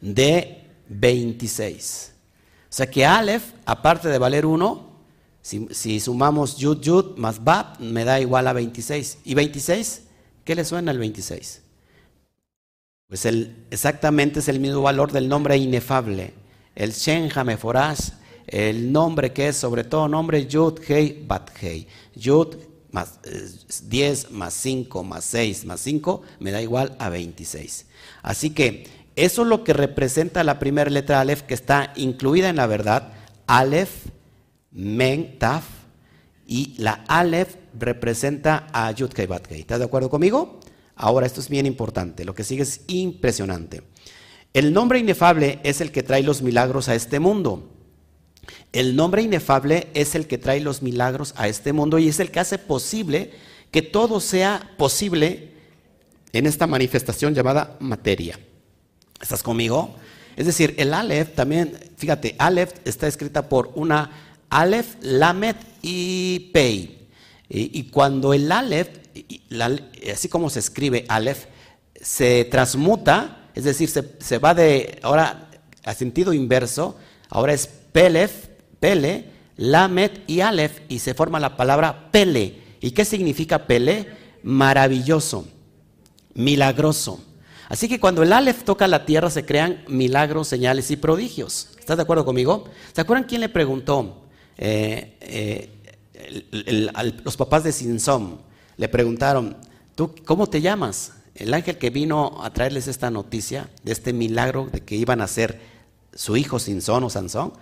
de 0.00 0.66
26. 0.88 2.13
O 2.74 2.76
sea 2.76 2.90
que 2.90 3.06
Aleph, 3.06 3.52
aparte 3.66 4.08
de 4.08 4.18
valer 4.18 4.44
1, 4.44 4.98
si, 5.40 6.00
sumamos 6.00 6.56
Yud 6.56 6.80
Yud 6.80 7.16
más 7.16 7.44
Bab, 7.44 7.78
me 7.78 8.04
da 8.04 8.18
igual 8.18 8.48
a 8.48 8.52
26. 8.52 9.18
¿Y 9.22 9.34
26? 9.34 10.02
¿Qué 10.42 10.56
le 10.56 10.64
suena 10.64 10.90
al 10.90 10.98
26? 10.98 11.62
Pues 13.06 13.26
el, 13.26 13.64
exactamente 13.70 14.40
es 14.40 14.48
el 14.48 14.58
mismo 14.58 14.82
valor 14.82 15.12
del 15.12 15.28
nombre 15.28 15.56
inefable. 15.56 16.34
El 16.74 16.90
Shen 16.90 17.30
el 18.48 18.90
nombre 18.90 19.32
que 19.32 19.46
es 19.46 19.56
sobre 19.56 19.84
todo 19.84 20.08
nombre 20.08 20.44
Yud 20.48 20.80
Hei 20.88 21.24
Bat 21.24 21.50
Hei. 21.62 21.86
Yud 22.16 22.56
más 22.90 23.20
10 23.84 24.24
eh, 24.24 24.26
más 24.32 24.52
5 24.52 25.04
más 25.04 25.24
6 25.26 25.64
más 25.64 25.80
5 25.80 26.22
me 26.40 26.50
da 26.50 26.60
igual 26.60 26.96
a 26.98 27.08
26. 27.08 27.86
Así 28.22 28.50
que 28.50 28.88
eso 29.16 29.42
es 29.42 29.48
lo 29.48 29.62
que 29.62 29.72
representa 29.72 30.42
la 30.44 30.58
primera 30.58 30.90
letra 30.90 31.20
Aleph 31.20 31.42
que 31.42 31.54
está 31.54 31.92
incluida 31.96 32.48
en 32.48 32.56
la 32.56 32.66
verdad. 32.66 33.12
Aleph, 33.46 34.06
Men, 34.72 35.38
Taf. 35.38 35.64
Y 36.46 36.74
la 36.78 37.04
Aleph 37.08 37.56
representa 37.78 38.66
a 38.72 38.90
Yud 38.90 39.10
Kei 39.12 39.28
¿Estás 39.50 39.78
de 39.78 39.84
acuerdo 39.84 40.10
conmigo? 40.10 40.60
Ahora, 40.96 41.26
esto 41.26 41.40
es 41.40 41.48
bien 41.48 41.66
importante. 41.66 42.24
Lo 42.24 42.34
que 42.34 42.44
sigue 42.44 42.62
es 42.62 42.82
impresionante. 42.86 43.82
El 44.52 44.72
nombre 44.72 44.98
inefable 44.98 45.58
es 45.64 45.80
el 45.80 45.90
que 45.90 46.02
trae 46.02 46.22
los 46.22 46.42
milagros 46.42 46.88
a 46.88 46.94
este 46.94 47.18
mundo. 47.18 47.70
El 48.72 48.94
nombre 48.94 49.22
inefable 49.22 49.88
es 49.94 50.14
el 50.14 50.26
que 50.26 50.38
trae 50.38 50.60
los 50.60 50.82
milagros 50.82 51.34
a 51.36 51.48
este 51.48 51.72
mundo 51.72 51.98
y 51.98 52.08
es 52.08 52.20
el 52.20 52.30
que 52.30 52.40
hace 52.40 52.58
posible 52.58 53.32
que 53.70 53.82
todo 53.82 54.20
sea 54.20 54.72
posible 54.76 55.52
en 56.32 56.46
esta 56.46 56.66
manifestación 56.66 57.34
llamada 57.34 57.76
materia. 57.80 58.38
¿Estás 59.24 59.42
conmigo? 59.42 59.94
Es 60.36 60.44
decir, 60.44 60.74
el 60.76 60.92
Aleph 60.92 61.34
también, 61.34 61.78
fíjate, 61.96 62.36
Aleph 62.38 62.72
está 62.84 63.06
escrita 63.06 63.48
por 63.48 63.70
una 63.74 64.10
Aleph, 64.50 64.96
Lamet 65.00 65.56
y 65.80 66.50
Pei. 66.52 67.08
Y, 67.48 67.84
cuando 67.84 68.34
el 68.34 68.52
Aleph, 68.52 68.88
así 70.12 70.28
como 70.28 70.50
se 70.50 70.58
escribe 70.58 71.06
Aleph, 71.08 71.46
se 71.98 72.44
transmuta, 72.44 73.48
es 73.54 73.64
decir, 73.64 73.88
se, 73.88 74.38
va 74.38 74.52
de 74.52 74.98
ahora 75.00 75.48
a 75.84 75.94
sentido 75.94 76.34
inverso, 76.34 76.98
ahora 77.30 77.54
es 77.54 77.66
Pelef, 77.66 78.48
Pele, 78.78 79.30
Lamet 79.56 80.22
y 80.26 80.40
Aleph, 80.40 80.80
y 80.90 80.98
se 80.98 81.14
forma 81.14 81.40
la 81.40 81.56
palabra 81.56 82.10
Pele. 82.10 82.56
¿Y 82.82 82.90
qué 82.90 83.06
significa 83.06 83.66
Pele? 83.66 84.06
Maravilloso, 84.42 85.48
milagroso. 86.34 87.24
Así 87.68 87.88
que 87.88 87.98
cuando 88.00 88.22
el 88.22 88.32
Aleph 88.32 88.64
toca 88.64 88.86
la 88.86 89.06
tierra 89.06 89.30
se 89.30 89.44
crean 89.44 89.84
milagros, 89.88 90.48
señales 90.48 90.90
y 90.90 90.96
prodigios. 90.96 91.70
¿Estás 91.78 91.96
de 91.96 92.02
acuerdo 92.02 92.24
conmigo? 92.24 92.64
¿Se 92.92 93.00
acuerdan 93.00 93.26
quién 93.26 93.40
le 93.40 93.48
preguntó? 93.48 94.26
Eh, 94.56 95.16
eh, 95.20 95.70
los 97.24 97.36
papás 97.36 97.64
de 97.64 97.72
Sinsón 97.72 98.40
le 98.76 98.88
preguntaron, 98.88 99.56
¿tú 99.94 100.14
cómo 100.24 100.46
te 100.46 100.60
llamas? 100.60 101.12
El 101.34 101.52
ángel 101.52 101.78
que 101.78 101.90
vino 101.90 102.38
a 102.42 102.50
traerles 102.50 102.86
esta 102.86 103.10
noticia 103.10 103.68
de 103.82 103.92
este 103.92 104.12
milagro 104.12 104.68
de 104.70 104.82
que 104.82 104.94
iban 104.96 105.20
a 105.20 105.26
ser 105.26 105.60
su 106.14 106.36
hijo 106.36 106.58
Sinsón 106.58 107.04
o 107.04 107.10
Sansón. 107.10 107.52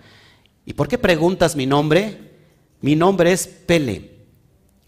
¿Y 0.65 0.73
por 0.73 0.87
qué 0.87 0.97
preguntas 0.97 1.55
mi 1.55 1.65
nombre? 1.65 2.33
Mi 2.81 2.95
nombre 2.95 3.31
es 3.31 3.47
Pele, 3.47 4.11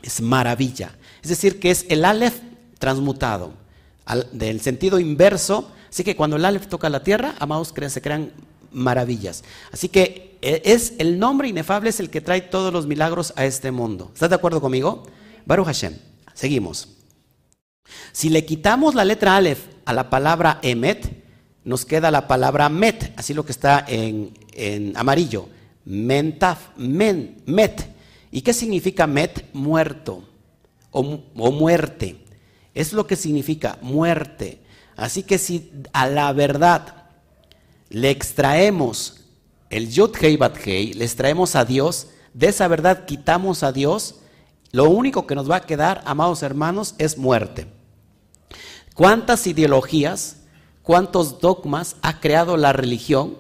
es 0.04 0.22
maravilla. 0.22 0.98
Es 1.24 1.30
decir, 1.30 1.60
que 1.60 1.72
es 1.72 1.86
el 1.90 2.06
Aleph 2.06 2.40
transmutado 2.78 3.65
del 4.32 4.62
sentido 4.62 5.00
inverso. 5.00 5.72
Así 5.90 6.04
que 6.04 6.16
cuando 6.16 6.36
el 6.36 6.46
Aleph 6.46 6.68
toca 6.68 6.90
la 6.90 7.04
tierra, 7.04 7.36
amados, 7.40 7.74
se 7.88 8.02
crean 8.02 8.32
maravillas. 8.72 9.44
Así 9.72 9.90
que 9.90 10.38
e, 10.42 10.62
es 10.66 10.94
el 11.00 11.18
nombre 11.18 11.48
inefable 11.48 11.90
es 11.90 12.00
el 12.00 12.10
que 12.10 12.22
trae 12.22 12.42
todos 12.42 12.72
los 12.72 12.86
milagros 12.86 13.34
a 13.36 13.46
este 13.46 13.72
mundo. 13.72 14.12
¿Estás 14.14 14.30
de 14.30 14.36
acuerdo 14.36 14.62
conmigo? 14.62 15.04
Baruch 15.46 15.66
Hashem. 15.66 15.96
Seguimos. 16.34 16.90
Si 18.12 18.30
le 18.30 18.46
quitamos 18.46 18.96
la 18.96 19.06
letra 19.06 19.38
Aleph 19.38 19.60
a 19.86 19.94
la 19.94 20.10
palabra 20.10 20.60
Emet, 20.62 21.24
nos 21.64 21.86
queda 21.86 22.12
la 22.12 22.28
palabra 22.28 22.70
Met, 22.70 23.14
así 23.18 23.34
lo 23.34 23.46
que 23.46 23.52
está 23.52 23.86
en, 23.88 24.34
amarillo. 24.96 25.50
Mentaf, 25.86 26.70
men, 26.78 27.42
Met. 27.46 27.88
¿Y 28.32 28.42
qué 28.42 28.54
significa 28.54 29.08
Met? 29.08 29.46
Muerto 29.54 30.24
o, 30.92 31.20
o 31.36 31.52
muerte. 31.52 32.25
Es 32.76 32.94
lo 32.94 33.08
que 33.08 33.16
significa 33.16 33.80
muerte. 33.82 34.62
Así 34.96 35.24
que 35.24 35.40
si 35.40 35.72
a 35.94 36.08
la 36.08 36.32
verdad 36.34 37.06
le 37.90 38.12
extraemos 38.12 39.22
el 39.70 39.90
Yud 39.90 40.16
Hei 40.22 40.38
Bat 40.38 40.58
Hei, 40.66 40.94
le 40.94 41.06
extraemos 41.06 41.56
a 41.56 41.66
Dios, 41.66 42.08
de 42.34 42.48
esa 42.48 42.68
verdad 42.68 43.06
quitamos 43.06 43.64
a 43.64 43.72
Dios, 43.72 44.16
lo 44.72 44.90
único 44.90 45.26
que 45.26 45.36
nos 45.36 45.50
va 45.50 45.58
a 45.58 45.66
quedar, 45.66 46.02
amados 46.06 46.44
hermanos, 46.44 46.96
es 46.98 47.18
muerte. 47.18 47.68
¿Cuántas 48.94 49.48
ideologías, 49.48 50.38
cuántos 50.84 51.40
dogmas 51.40 51.96
ha 52.02 52.20
creado 52.20 52.58
la 52.58 52.74
religión, 52.74 53.38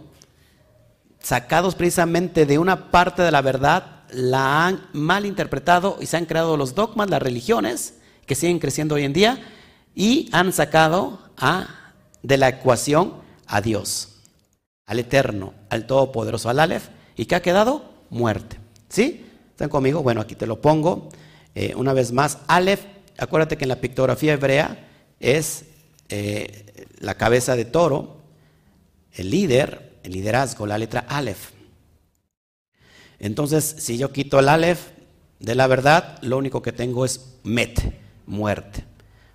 sacados 1.20 1.76
precisamente 1.76 2.46
de 2.46 2.58
una 2.58 2.92
parte 2.92 3.22
de 3.22 3.32
la 3.32 3.42
verdad, 3.42 4.04
la 4.12 4.66
han 4.66 4.88
mal 4.94 5.26
interpretado 5.26 5.98
y 6.00 6.06
se 6.06 6.18
han 6.18 6.26
creado 6.26 6.56
los 6.56 6.76
dogmas, 6.76 7.10
las 7.10 7.22
religiones, 7.22 7.96
que 8.26 8.36
siguen 8.36 8.60
creciendo 8.60 8.96
hoy 8.96 9.04
en 9.04 9.14
día 9.14 9.40
y 9.94 10.30
han 10.32 10.52
sacado 10.52 11.20
a, 11.38 11.94
de 12.22 12.38
la 12.38 12.50
ecuación 12.50 13.14
a 13.48 13.62
Dios, 13.62 14.18
al 14.86 15.00
Eterno, 15.00 15.54
al 15.70 15.88
Todopoderoso, 15.88 16.50
al 16.50 16.60
Aleph, 16.60 16.90
y 17.16 17.26
que 17.26 17.36
ha 17.36 17.42
quedado 17.42 17.94
muerte. 18.10 18.60
¿Sí? 18.90 19.26
¿Están 19.52 19.70
conmigo? 19.70 20.04
Bueno, 20.04 20.22
aquí 20.22 20.36
te 20.36 20.48
lo 20.48 20.62
pongo. 20.62 21.10
Eh, 21.54 21.74
una 21.76 21.94
vez 21.94 22.12
más, 22.12 22.40
Aleph, 22.48 22.82
acuérdate 23.18 23.58
que 23.58 23.66
en 23.66 23.70
la 23.70 23.82
pictografía 23.82 24.34
hebrea 24.34 24.90
es 25.20 25.66
eh, 26.10 26.88
la 27.00 27.16
cabeza 27.16 27.56
de 27.56 27.66
toro, 27.66 28.18
el 29.14 29.30
líder, 29.30 30.00
el 30.04 30.12
liderazgo, 30.12 30.68
la 30.68 30.78
letra 30.78 31.06
Aleph. 31.08 31.52
Entonces, 33.18 33.64
si 33.80 33.98
yo 33.98 34.12
quito 34.12 34.40
el 34.40 34.50
Aleph 34.50 34.90
de 35.40 35.56
la 35.56 35.68
verdad, 35.68 36.22
lo 36.22 36.38
único 36.38 36.62
que 36.62 36.74
tengo 36.74 37.06
es 37.06 37.38
Met 37.44 38.05
muerte. 38.26 38.86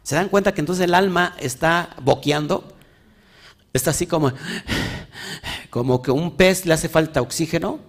¿Se 0.03 0.15
dan 0.15 0.29
cuenta 0.29 0.53
que 0.53 0.61
entonces 0.61 0.85
el 0.85 0.95
alma 0.95 1.35
está 1.39 1.97
boqueando? 2.03 2.77
Está 3.73 3.91
así 3.91 4.07
como, 4.07 4.33
como 5.71 6.03
que 6.03 6.11
un 6.11 6.37
pez 6.37 6.67
le 6.67 6.75
hace 6.75 6.89
falta 6.89 7.21
oxígeno. 7.21 7.81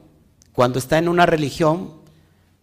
Cuando 0.54 0.80
está 0.80 0.98
en 0.98 1.08
una 1.08 1.26
religión, 1.26 2.02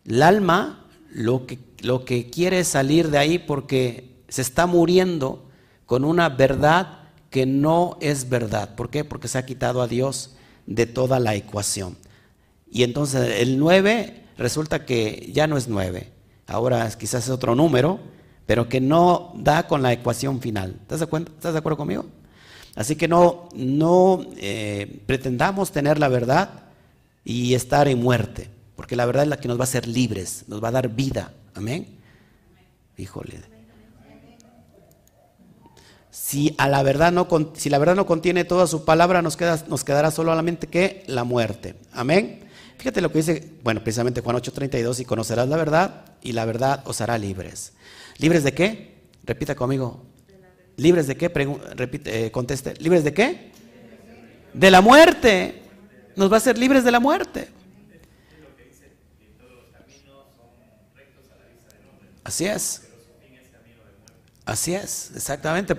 el 0.05 0.23
alma 0.23 0.85
lo 1.11 1.47
que, 1.47 1.59
lo 1.81 2.05
que 2.05 2.31
quiere 2.31 2.61
es 2.61 2.69
salir 2.69 3.11
de 3.11 3.19
ahí 3.19 3.39
porque 3.39 4.23
se 4.29 4.43
está 4.43 4.67
muriendo 4.67 5.49
con 5.87 6.05
una 6.05 6.29
verdad 6.29 6.99
que 7.31 7.47
no 7.47 7.97
es 8.01 8.29
verdad. 8.29 8.75
¿Por 8.75 8.91
qué? 8.91 9.05
Porque 9.05 9.29
se 9.29 9.39
ha 9.39 9.47
quitado 9.47 9.83
a 9.83 9.89
Dios 9.89 10.37
de 10.67 10.87
toda 10.87 11.19
la 11.19 11.35
ecuación. 11.35 11.97
Y 12.71 12.83
entonces 12.83 13.41
el 13.41 13.59
9 13.59 14.25
resulta 14.37 14.85
que 14.85 15.31
ya 15.33 15.47
no 15.47 15.57
es 15.57 15.69
9. 15.69 16.13
Ahora 16.47 16.89
quizás 16.99 17.25
es 17.25 17.31
otro 17.31 17.55
número, 17.55 18.01
pero 18.49 18.67
que 18.67 18.81
no 18.81 19.35
da 19.37 19.67
con 19.67 19.83
la 19.83 19.93
ecuación 19.93 20.41
final. 20.41 20.79
¿Estás 20.81 21.01
de, 21.01 21.05
¿Estás 21.05 21.53
de 21.53 21.59
acuerdo 21.59 21.77
conmigo? 21.77 22.07
Así 22.77 22.97
que 22.97 23.07
no, 23.07 23.51
no 23.55 24.25
eh, 24.39 25.03
pretendamos 25.05 25.71
tener 25.71 25.99
la 25.99 26.09
verdad 26.09 26.63
y 27.27 27.53
estar 27.53 27.89
en 27.89 28.01
muerte, 28.01 28.49
porque 28.75 28.97
la 28.97 29.05
verdad 29.05 29.25
es 29.25 29.29
la 29.29 29.37
que 29.37 29.49
nos 29.49 29.59
va 29.59 29.65
a 29.65 29.65
hacer 29.65 29.87
libres, 29.87 30.47
nos 30.49 30.65
va 30.65 30.69
a 30.69 30.71
dar 30.71 30.89
vida. 30.89 31.35
Amén. 31.55 31.99
Híjole. 32.97 33.39
Si 36.11 36.55
a 36.57 36.69
la 36.69 36.83
verdad 36.83 37.13
no, 37.13 37.29
si 37.53 37.69
la 37.69 37.77
verdad 37.77 37.97
no 37.97 38.07
contiene 38.07 38.45
toda 38.45 38.67
su 38.67 38.87
palabra, 38.87 39.21
nos, 39.21 39.37
queda, 39.37 39.63
nos 39.69 39.85
quedará 39.85 40.11
solamente 40.11 40.69
que 40.69 41.05
la 41.07 41.25
muerte. 41.25 41.75
Amén. 41.93 42.49
Fíjate 42.79 43.03
lo 43.03 43.13
que 43.13 43.19
dice, 43.19 43.53
bueno, 43.63 43.83
precisamente 43.83 44.23
Juan 44.23 44.37
8:32, 44.37 45.01
y 45.01 45.05
conocerás 45.05 45.49
la 45.49 45.59
verdad 45.59 46.07
y 46.23 46.33
la 46.33 46.47
verdad 46.47 46.83
os 46.87 47.03
hará 47.03 47.19
libres. 47.19 47.75
¿Libres 48.19 48.45
de 48.45 48.53
qué? 48.53 48.99
Repita 49.25 49.55
conmigo. 49.55 50.05
¿Libres 50.77 51.07
de 51.07 51.17
qué? 51.17 51.29
repite, 51.29 52.27
eh, 52.27 52.31
conteste. 52.31 52.75
¿Libres 52.79 53.05
de 53.05 53.15
qué? 53.15 53.53
De 54.53 54.71
la 54.71 54.81
muerte. 54.81 55.63
Nos 56.17 56.31
va 56.31 56.35
a 56.35 56.39
hacer 56.39 56.59
libres 56.59 56.85
de 56.85 56.91
la 56.91 57.01
muerte. 57.01 57.49
Así 62.25 62.45
es. 62.45 62.83
Así 64.45 64.75
es, 64.75 65.13
exactamente. 65.15 65.77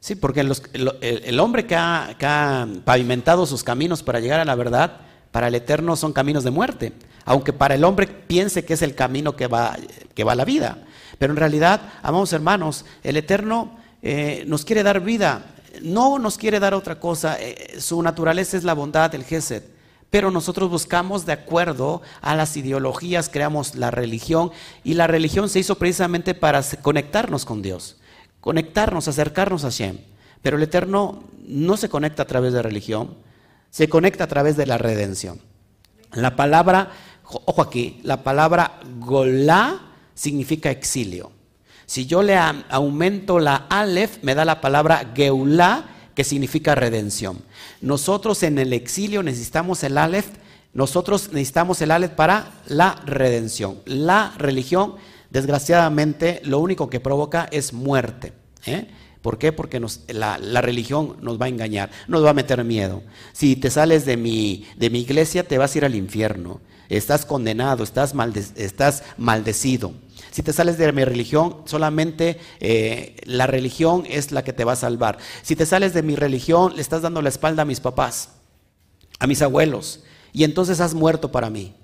Sí, 0.00 0.14
porque 0.14 0.40
el, 0.40 1.40
hombre 1.40 1.66
que 1.66 1.76
ha, 1.76 2.66
pavimentado 2.84 3.44
sus 3.44 3.62
caminos 3.62 4.02
para 4.02 4.20
llegar 4.20 4.40
a 4.40 4.44
la 4.44 4.54
verdad, 4.54 5.00
para 5.30 5.48
el 5.48 5.54
eterno 5.54 5.96
son 5.96 6.12
caminos 6.12 6.44
de 6.44 6.50
muerte. 6.50 6.92
Aunque 7.24 7.52
para 7.52 7.74
el 7.74 7.84
hombre 7.84 8.06
piense 8.06 8.64
que 8.64 8.74
es 8.74 8.82
el 8.82 8.94
camino 8.94 9.36
que 9.36 9.46
va, 9.46 9.76
que 10.14 10.24
va 10.24 10.32
a 10.32 10.36
la 10.36 10.44
vida. 10.44 10.86
Pero 11.20 11.32
en 11.32 11.36
realidad, 11.36 11.80
amados 12.02 12.32
hermanos, 12.32 12.84
el 13.04 13.16
eterno 13.16 13.78
eh, 14.02 14.42
nos 14.48 14.64
quiere 14.64 14.82
dar 14.82 15.00
vida. 15.00 15.54
No 15.82 16.18
nos 16.18 16.36
quiere 16.36 16.58
dar 16.58 16.74
otra 16.74 16.98
cosa. 16.98 17.36
Eh, 17.38 17.76
su 17.78 18.02
naturaleza 18.02 18.56
es 18.56 18.64
la 18.64 18.74
bondad, 18.74 19.14
el 19.14 19.22
Gesed. 19.22 19.62
Pero 20.10 20.32
nosotros 20.32 20.68
buscamos 20.68 21.26
de 21.26 21.34
acuerdo 21.34 22.02
a 22.20 22.34
las 22.34 22.56
ideologías, 22.56 23.28
creamos 23.28 23.76
la 23.76 23.92
religión. 23.92 24.50
Y 24.82 24.94
la 24.94 25.06
religión 25.06 25.48
se 25.48 25.60
hizo 25.60 25.76
precisamente 25.76 26.34
para 26.34 26.60
conectarnos 26.82 27.44
con 27.44 27.62
Dios 27.62 27.98
conectarnos, 28.40 29.08
acercarnos 29.08 29.64
a 29.64 29.68
Hashem. 29.68 29.98
Pero 30.42 30.56
el 30.56 30.62
Eterno 30.62 31.24
no 31.46 31.76
se 31.76 31.88
conecta 31.88 32.22
a 32.22 32.26
través 32.26 32.52
de 32.52 32.62
religión, 32.62 33.14
se 33.70 33.88
conecta 33.88 34.24
a 34.24 34.28
través 34.28 34.56
de 34.56 34.66
la 34.66 34.78
redención. 34.78 35.40
La 36.12 36.34
palabra, 36.34 36.90
ojo 37.24 37.62
aquí, 37.62 38.00
la 38.02 38.22
palabra 38.22 38.80
golá 38.98 39.80
significa 40.20 40.70
exilio. 40.70 41.32
Si 41.86 42.06
yo 42.06 42.22
le 42.22 42.36
aumento 42.36 43.38
la 43.38 43.66
alef, 43.68 44.18
me 44.22 44.34
da 44.34 44.44
la 44.44 44.60
palabra 44.60 45.12
geulá, 45.14 45.86
que 46.14 46.24
significa 46.24 46.74
redención. 46.74 47.38
Nosotros 47.80 48.42
en 48.42 48.58
el 48.58 48.72
exilio 48.72 49.22
necesitamos 49.22 49.82
el 49.84 49.96
alef, 49.96 50.26
nosotros 50.74 51.32
necesitamos 51.32 51.80
el 51.80 51.90
alef 51.90 52.10
para 52.10 52.52
la 52.66 53.00
redención. 53.06 53.78
La 53.86 54.34
religión 54.36 54.96
Desgraciadamente, 55.30 56.40
lo 56.44 56.58
único 56.58 56.90
que 56.90 57.00
provoca 57.00 57.48
es 57.50 57.72
muerte. 57.72 58.32
¿eh? 58.66 58.88
¿Por 59.22 59.38
qué? 59.38 59.52
Porque 59.52 59.80
la, 60.08 60.60
religión 60.60 61.16
nos 61.20 61.40
va 61.40 61.46
a 61.46 61.48
engañar, 61.48 61.90
nos 62.08 62.24
va 62.24 62.30
a 62.30 62.34
meter 62.34 62.64
miedo. 62.64 63.02
Si 63.32 63.54
te 63.54 63.70
sales 63.70 64.04
de 64.04 64.16
mi, 64.16 64.66
de 64.76 64.90
mi 64.90 65.00
iglesia, 65.00 65.46
te 65.46 65.56
vas 65.56 65.74
a 65.74 65.78
ir 65.78 65.84
al 65.84 65.94
infierno. 65.94 66.60
Estás 66.90 67.24
condenado, 67.24 67.84
estás, 67.84 68.14
estás 68.56 69.04
maldecido. 69.16 69.92
Si 70.32 70.42
te 70.42 70.52
sales 70.52 70.76
de 70.76 70.92
mi 70.92 71.04
religión, 71.04 71.58
solamente 71.64 72.38
eh, 72.58 73.16
la 73.24 73.46
religión 73.46 74.04
es 74.08 74.32
la 74.32 74.44
que 74.44 74.52
te 74.52 74.64
va 74.64 74.72
a 74.72 74.76
salvar. 74.76 75.18
Si 75.42 75.56
te 75.56 75.66
sales 75.66 75.94
de 75.94 76.02
mi 76.02 76.16
religión, 76.16 76.74
le 76.74 76.82
estás 76.82 77.02
dando 77.02 77.22
la 77.22 77.28
espalda 77.28 77.62
a 77.62 77.64
mis 77.64 77.80
papás, 77.80 78.30
a 79.20 79.26
mis 79.26 79.40
abuelos, 79.40 80.02
y 80.32 80.44
entonces 80.44 80.80
has 80.80 80.94
muerto 80.94 81.30
para 81.30 81.48
mí. 81.48 81.74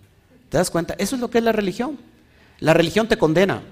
¿Te 0.48 0.58
das 0.58 0.70
cuenta? 0.70 0.94
Eso 0.98 1.14
es 1.14 1.20
lo 1.20 1.30
que 1.30 1.38
es 1.38 1.44
la 1.44 1.52
religión. 1.52 1.98
La 2.58 2.74
religión 2.74 3.08
te 3.08 3.16
condena. 3.16 3.62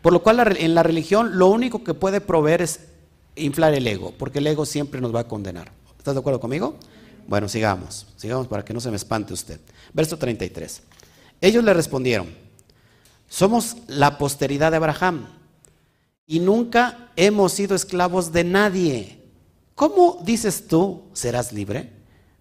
Por 0.00 0.12
lo 0.12 0.22
cual 0.22 0.56
en 0.58 0.74
la 0.74 0.82
religión 0.82 1.38
lo 1.38 1.48
único 1.48 1.84
que 1.84 1.94
puede 1.94 2.20
proveer 2.20 2.62
es 2.62 2.88
inflar 3.36 3.74
el 3.74 3.86
ego, 3.86 4.12
porque 4.16 4.38
el 4.38 4.46
ego 4.46 4.64
siempre 4.64 5.00
nos 5.00 5.14
va 5.14 5.20
a 5.20 5.28
condenar. 5.28 5.72
¿Estás 5.98 6.14
de 6.14 6.20
acuerdo 6.20 6.40
conmigo? 6.40 6.76
Bueno, 7.26 7.48
sigamos, 7.48 8.06
sigamos 8.16 8.46
para 8.48 8.64
que 8.64 8.74
no 8.74 8.80
se 8.80 8.90
me 8.90 8.96
espante 8.96 9.32
usted. 9.32 9.60
Verso 9.92 10.16
33. 10.16 10.82
Ellos 11.40 11.64
le 11.64 11.74
respondieron, 11.74 12.28
somos 13.28 13.76
la 13.88 14.18
posteridad 14.18 14.70
de 14.70 14.76
Abraham 14.76 15.26
y 16.26 16.40
nunca 16.40 17.10
hemos 17.16 17.52
sido 17.52 17.74
esclavos 17.74 18.32
de 18.32 18.44
nadie. 18.44 19.18
¿Cómo 19.74 20.20
dices 20.24 20.66
tú 20.66 21.04
serás 21.12 21.52
libre? 21.52 21.90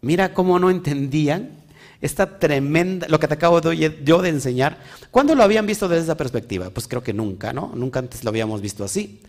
Mira 0.01 0.33
cómo 0.33 0.59
no 0.59 0.69
entendían 0.69 1.61
esta 2.01 2.39
tremenda, 2.39 3.07
lo 3.07 3.19
que 3.19 3.27
te 3.27 3.35
acabo 3.35 3.61
de, 3.61 4.01
yo 4.03 4.21
de 4.21 4.29
enseñar, 4.29 4.79
¿cuándo 5.11 5.35
lo 5.35 5.43
habían 5.43 5.67
visto 5.67 5.87
desde 5.87 6.03
esa 6.05 6.17
perspectiva? 6.17 6.71
Pues 6.71 6.87
creo 6.87 7.03
que 7.03 7.13
nunca, 7.13 7.53
¿no? 7.53 7.71
Nunca 7.75 7.99
antes 7.99 8.23
lo 8.23 8.29
habíamos 8.29 8.59
visto 8.59 8.83
así. 8.83 9.21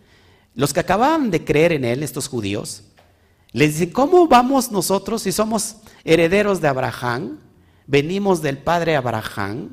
Los 0.55 0.73
que 0.73 0.81
acababan 0.81 1.31
de 1.31 1.45
creer 1.45 1.73
en 1.73 1.85
él, 1.85 2.03
estos 2.03 2.29
judíos, 2.29 2.85
les 3.53 3.75
dicen, 3.75 3.91
¿cómo 3.91 4.27
vamos 4.27 4.71
nosotros 4.71 5.23
si 5.23 5.33
somos 5.33 5.77
herederos 6.05 6.61
de 6.61 6.69
Abraham? 6.69 7.39
Venimos 7.87 8.43
del 8.43 8.59
padre 8.59 8.97
Abraham. 8.97 9.71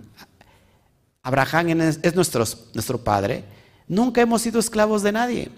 Abraham 1.22 1.82
es, 1.82 2.16
nuestro, 2.16 2.44
nuestro 2.74 3.04
padre. 3.04 3.44
Nunca 3.88 4.22
hemos 4.22 4.42
sido 4.42 4.60
esclavos 4.60 5.04
de 5.04 5.12
nadie. 5.12 5.52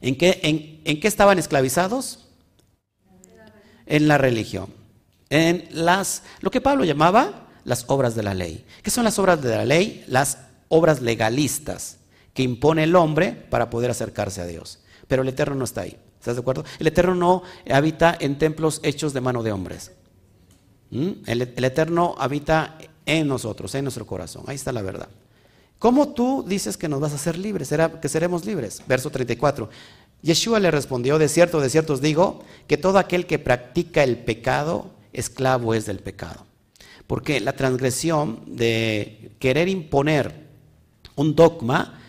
¿En 0.00 0.16
qué, 0.16 0.40
en 0.84 1.00
qué 1.00 1.08
estaban 1.08 1.38
esclavizados? 1.38 2.28
En 3.86 4.06
la 4.06 4.18
religión 4.18 4.78
en 5.30 5.68
las, 5.72 6.22
lo 6.40 6.50
que 6.50 6.60
Pablo 6.60 6.84
llamaba 6.84 7.48
las 7.64 7.84
obras 7.88 8.14
de 8.14 8.22
la 8.22 8.34
ley. 8.34 8.64
¿Qué 8.82 8.90
son 8.90 9.04
las 9.04 9.18
obras 9.18 9.42
de 9.42 9.56
la 9.56 9.64
ley? 9.64 10.04
Las 10.08 10.38
obras 10.68 11.02
legalistas 11.02 11.98
que 12.32 12.42
impone 12.42 12.84
el 12.84 12.96
hombre 12.96 13.32
para 13.32 13.70
poder 13.70 13.90
acercarse 13.90 14.40
a 14.40 14.46
Dios. 14.46 14.80
Pero 15.06 15.22
el 15.22 15.28
Eterno 15.28 15.54
no 15.54 15.64
está 15.64 15.82
ahí. 15.82 15.96
¿Estás 16.18 16.36
de 16.36 16.40
acuerdo? 16.40 16.64
El 16.78 16.86
Eterno 16.88 17.14
no 17.14 17.42
habita 17.70 18.16
en 18.18 18.38
templos 18.38 18.80
hechos 18.82 19.12
de 19.12 19.20
mano 19.20 19.42
de 19.42 19.52
hombres. 19.52 19.92
¿Mm? 20.90 21.10
El, 21.26 21.42
Eterno 21.42 22.14
habita 22.18 22.78
en 23.06 23.28
nosotros, 23.28 23.74
en 23.74 23.84
nuestro 23.84 24.06
corazón. 24.06 24.44
Ahí 24.46 24.56
está 24.56 24.72
la 24.72 24.82
verdad. 24.82 25.08
¿Cómo 25.78 26.08
tú 26.08 26.44
dices 26.46 26.76
que 26.76 26.88
nos 26.88 27.00
vas 27.00 27.12
a 27.12 27.16
hacer 27.16 27.38
libres? 27.38 27.68
¿Será 27.68 28.00
que 28.00 28.08
seremos 28.08 28.44
libres? 28.44 28.82
Verso 28.88 29.10
34. 29.10 29.68
Yeshua 30.22 30.58
le 30.58 30.72
respondió, 30.72 31.18
de 31.18 31.28
cierto, 31.28 31.60
de 31.60 31.70
cierto 31.70 31.92
os 31.92 32.00
digo, 32.00 32.42
que 32.66 32.76
todo 32.76 32.98
aquel 32.98 33.26
que 33.26 33.38
practica 33.38 34.02
el 34.02 34.18
pecado 34.18 34.90
esclavo 35.12 35.74
es 35.74 35.86
del 35.86 36.00
pecado. 36.00 36.46
Porque 37.06 37.40
la 37.40 37.54
transgresión 37.54 38.42
de 38.46 39.32
querer 39.38 39.68
imponer 39.68 40.48
un 41.14 41.36
dogma 41.36 42.00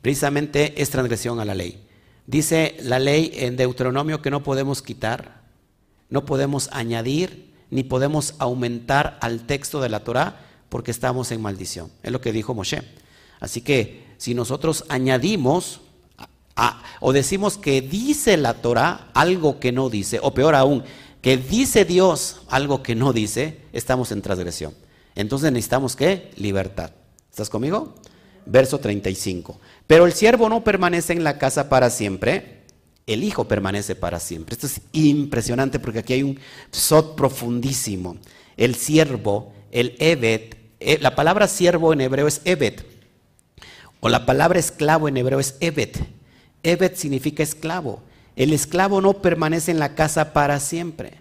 precisamente 0.00 0.80
es 0.80 0.90
transgresión 0.90 1.40
a 1.40 1.44
la 1.44 1.54
ley. 1.54 1.87
Dice 2.28 2.76
la 2.82 2.98
ley 2.98 3.32
en 3.36 3.56
Deuteronomio 3.56 4.20
que 4.20 4.30
no 4.30 4.42
podemos 4.42 4.82
quitar, 4.82 5.40
no 6.10 6.26
podemos 6.26 6.68
añadir, 6.72 7.54
ni 7.70 7.84
podemos 7.84 8.34
aumentar 8.38 9.16
al 9.22 9.46
texto 9.46 9.80
de 9.80 9.88
la 9.88 10.04
Torah 10.04 10.38
porque 10.68 10.90
estamos 10.90 11.32
en 11.32 11.40
maldición. 11.40 11.90
Es 12.02 12.12
lo 12.12 12.20
que 12.20 12.32
dijo 12.32 12.52
Moshe. 12.52 12.82
Así 13.40 13.62
que 13.62 14.04
si 14.18 14.34
nosotros 14.34 14.84
añadimos 14.90 15.80
o 17.00 17.14
decimos 17.14 17.56
que 17.56 17.80
dice 17.80 18.36
la 18.36 18.60
Torah 18.60 19.08
algo 19.14 19.58
que 19.58 19.72
no 19.72 19.88
dice, 19.88 20.20
o 20.22 20.34
peor 20.34 20.54
aún, 20.54 20.84
que 21.22 21.38
dice 21.38 21.86
Dios 21.86 22.42
algo 22.50 22.82
que 22.82 22.94
no 22.94 23.14
dice, 23.14 23.62
estamos 23.72 24.12
en 24.12 24.20
transgresión. 24.20 24.74
Entonces 25.14 25.50
necesitamos 25.50 25.96
qué? 25.96 26.30
Libertad. 26.36 26.90
¿Estás 27.30 27.48
conmigo? 27.48 27.94
Verso 28.44 28.78
35. 28.80 29.58
Pero 29.88 30.04
el 30.04 30.12
siervo 30.12 30.48
no 30.50 30.62
permanece 30.62 31.14
en 31.14 31.24
la 31.24 31.38
casa 31.38 31.70
para 31.70 31.88
siempre, 31.90 32.58
el 33.06 33.24
hijo 33.24 33.48
permanece 33.48 33.96
para 33.96 34.20
siempre. 34.20 34.52
Esto 34.52 34.66
es 34.66 34.82
impresionante 34.92 35.80
porque 35.80 36.00
aquí 36.00 36.12
hay 36.12 36.22
un 36.22 36.38
sot 36.70 37.16
profundísimo. 37.16 38.18
El 38.58 38.74
siervo, 38.74 39.54
el 39.72 39.96
evet, 39.98 40.56
eh, 40.78 40.98
la 41.00 41.14
palabra 41.14 41.48
siervo 41.48 41.94
en 41.94 42.02
hebreo 42.02 42.28
es 42.28 42.42
evet, 42.44 42.84
o 44.00 44.10
la 44.10 44.26
palabra 44.26 44.58
esclavo 44.58 45.08
en 45.08 45.16
hebreo 45.16 45.40
es 45.40 45.56
evet. 45.60 45.98
Evet 46.62 46.96
significa 46.96 47.42
esclavo. 47.42 48.02
El 48.36 48.52
esclavo 48.52 49.00
no 49.00 49.14
permanece 49.22 49.70
en 49.70 49.78
la 49.78 49.94
casa 49.94 50.34
para 50.34 50.60
siempre, 50.60 51.14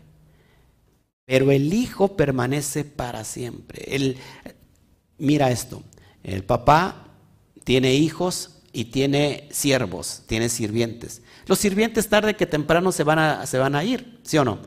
pero 1.25 1.51
el 1.51 1.73
hijo 1.73 2.17
permanece 2.17 2.83
para 2.83 3.23
siempre. 3.23 4.17
mira 5.17 5.51
esto, 5.51 5.83
el 6.23 6.43
papá 6.43 7.07
tiene 7.63 7.93
hijos 7.93 8.56
y 8.77 8.85
tiene 8.85 9.47
siervos, 9.49 10.21
tiene 10.27 10.49
sirvientes. 10.49 11.23
Los 11.47 11.57
sirvientes 11.57 12.09
tarde 12.09 12.35
que 12.35 12.45
temprano 12.45 12.91
se 12.91 13.03
van 13.03 13.17
a, 13.17 13.47
se 13.47 13.57
van 13.57 13.73
a 13.73 13.83
ir, 13.83 14.19
¿sí 14.21 14.37
o 14.37 14.45
no? 14.45 14.59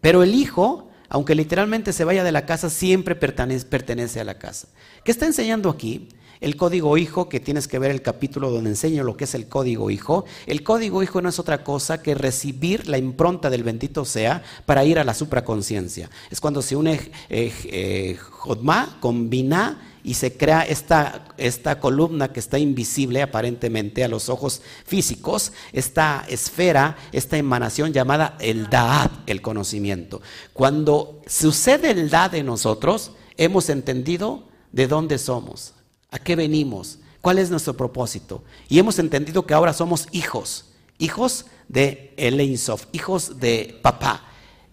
Pero 0.00 0.22
el 0.22 0.36
hijo, 0.36 0.88
aunque 1.08 1.34
literalmente 1.34 1.92
se 1.92 2.04
vaya 2.04 2.22
de 2.22 2.30
la 2.30 2.46
casa, 2.46 2.70
siempre 2.70 3.16
pertenece, 3.16 3.66
pertenece 3.66 4.20
a 4.20 4.24
la 4.24 4.38
casa. 4.38 4.68
¿Qué 5.04 5.10
está 5.10 5.26
enseñando 5.26 5.68
aquí? 5.68 6.10
El 6.40 6.56
código 6.56 6.96
hijo, 6.96 7.28
que 7.28 7.40
tienes 7.40 7.68
que 7.68 7.78
ver 7.78 7.90
el 7.90 8.02
capítulo 8.02 8.50
donde 8.50 8.70
enseño 8.70 9.04
lo 9.04 9.16
que 9.16 9.24
es 9.24 9.34
el 9.34 9.48
código 9.48 9.90
hijo. 9.90 10.24
El 10.46 10.62
código 10.62 11.02
hijo 11.02 11.20
no 11.20 11.28
es 11.28 11.38
otra 11.38 11.64
cosa 11.64 12.02
que 12.02 12.14
recibir 12.14 12.88
la 12.88 12.98
impronta 12.98 13.50
del 13.50 13.62
bendito 13.62 14.04
sea 14.04 14.42
para 14.66 14.84
ir 14.84 14.98
a 14.98 15.04
la 15.04 15.14
supraconciencia. 15.14 16.10
Es 16.30 16.40
cuando 16.40 16.62
se 16.62 16.76
une 16.76 17.10
eh, 17.28 17.52
eh, 17.64 18.16
Jodma 18.18 18.98
con 19.00 19.28
Binah 19.28 19.90
y 20.02 20.14
se 20.14 20.36
crea 20.36 20.62
esta, 20.62 21.26
esta, 21.36 21.78
columna 21.78 22.32
que 22.32 22.40
está 22.40 22.58
invisible 22.58 23.22
aparentemente 23.22 24.02
a 24.04 24.08
los 24.08 24.28
ojos 24.28 24.62
físicos, 24.86 25.52
esta 25.72 26.24
esfera, 26.28 26.96
esta 27.12 27.36
emanación 27.36 27.92
llamada 27.92 28.36
el 28.40 28.70
Da'at, 28.70 29.10
el 29.26 29.42
conocimiento. 29.42 30.22
Cuando 30.52 31.20
sucede 31.26 31.90
el 31.90 32.08
Da'at 32.10 32.34
en 32.34 32.46
nosotros, 32.46 33.12
hemos 33.36 33.68
entendido 33.68 34.44
de 34.72 34.86
dónde 34.86 35.18
somos, 35.18 35.74
¿A 36.10 36.18
qué 36.18 36.36
venimos? 36.36 36.98
¿Cuál 37.20 37.38
es 37.38 37.50
nuestro 37.50 37.76
propósito? 37.76 38.42
Y 38.68 38.78
hemos 38.78 38.98
entendido 38.98 39.46
que 39.46 39.54
ahora 39.54 39.72
somos 39.72 40.08
hijos, 40.12 40.66
hijos 40.98 41.46
de 41.68 42.12
El 42.16 42.40
hijos 42.40 43.40
de 43.40 43.78
papá. 43.82 44.24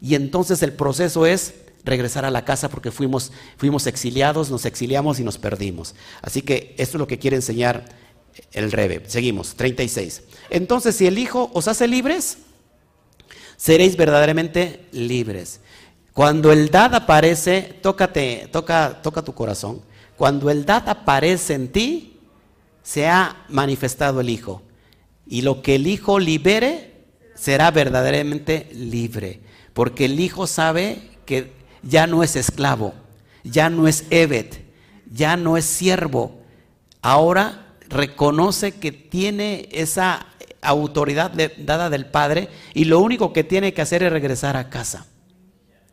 Y 0.01 0.15
entonces 0.15 0.61
el 0.63 0.73
proceso 0.73 1.25
es 1.25 1.53
regresar 1.83 2.25
a 2.25 2.31
la 2.31 2.45
casa 2.45 2.69
porque 2.69 2.91
fuimos, 2.91 3.31
fuimos 3.57 3.87
exiliados, 3.87 4.51
nos 4.51 4.65
exiliamos 4.65 5.19
y 5.19 5.23
nos 5.23 5.37
perdimos. 5.37 5.95
Así 6.21 6.41
que 6.41 6.75
esto 6.77 6.97
es 6.97 6.99
lo 6.99 7.07
que 7.07 7.19
quiere 7.19 7.37
enseñar 7.37 7.85
el 8.51 8.71
Rebe. 8.71 9.03
Seguimos, 9.07 9.55
36. 9.55 10.23
Entonces, 10.49 10.95
si 10.95 11.07
el 11.07 11.17
Hijo 11.17 11.49
os 11.53 11.67
hace 11.67 11.87
libres, 11.87 12.39
seréis 13.57 13.97
verdaderamente 13.97 14.85
libres. 14.91 15.59
Cuando 16.13 16.51
el 16.51 16.69
dad 16.69 16.95
aparece, 16.95 17.77
tócate, 17.81 18.49
toca, 18.51 19.01
toca 19.01 19.21
tu 19.21 19.33
corazón. 19.33 19.81
Cuando 20.17 20.49
el 20.49 20.65
dad 20.65 20.89
aparece 20.89 21.53
en 21.53 21.71
ti, 21.71 22.19
se 22.81 23.07
ha 23.07 23.45
manifestado 23.49 24.19
el 24.19 24.29
Hijo. 24.29 24.63
Y 25.27 25.43
lo 25.43 25.61
que 25.61 25.75
el 25.75 25.85
Hijo 25.85 26.19
libere 26.19 27.05
será 27.35 27.69
verdaderamente 27.69 28.67
libre. 28.73 29.41
Porque 29.73 30.05
el 30.05 30.19
Hijo 30.19 30.47
sabe 30.47 31.01
que 31.25 31.53
ya 31.83 32.07
no 32.07 32.23
es 32.23 32.35
esclavo, 32.35 32.95
ya 33.43 33.69
no 33.69 33.87
es 33.87 34.05
Evet, 34.09 34.65
ya 35.11 35.37
no 35.37 35.55
es 35.55 35.65
siervo. 35.65 36.41
Ahora 37.01 37.75
reconoce 37.87 38.71
que 38.71 38.91
tiene 38.91 39.69
esa 39.71 40.25
autoridad 40.61 41.31
dada 41.59 41.91
del 41.91 42.07
Padre 42.07 42.49
y 42.73 42.85
lo 42.85 42.99
único 42.99 43.33
que 43.33 43.43
tiene 43.43 43.73
que 43.73 43.83
hacer 43.83 44.01
es 44.01 44.11
regresar 44.11 44.57
a 44.57 44.69
casa. 44.69 45.05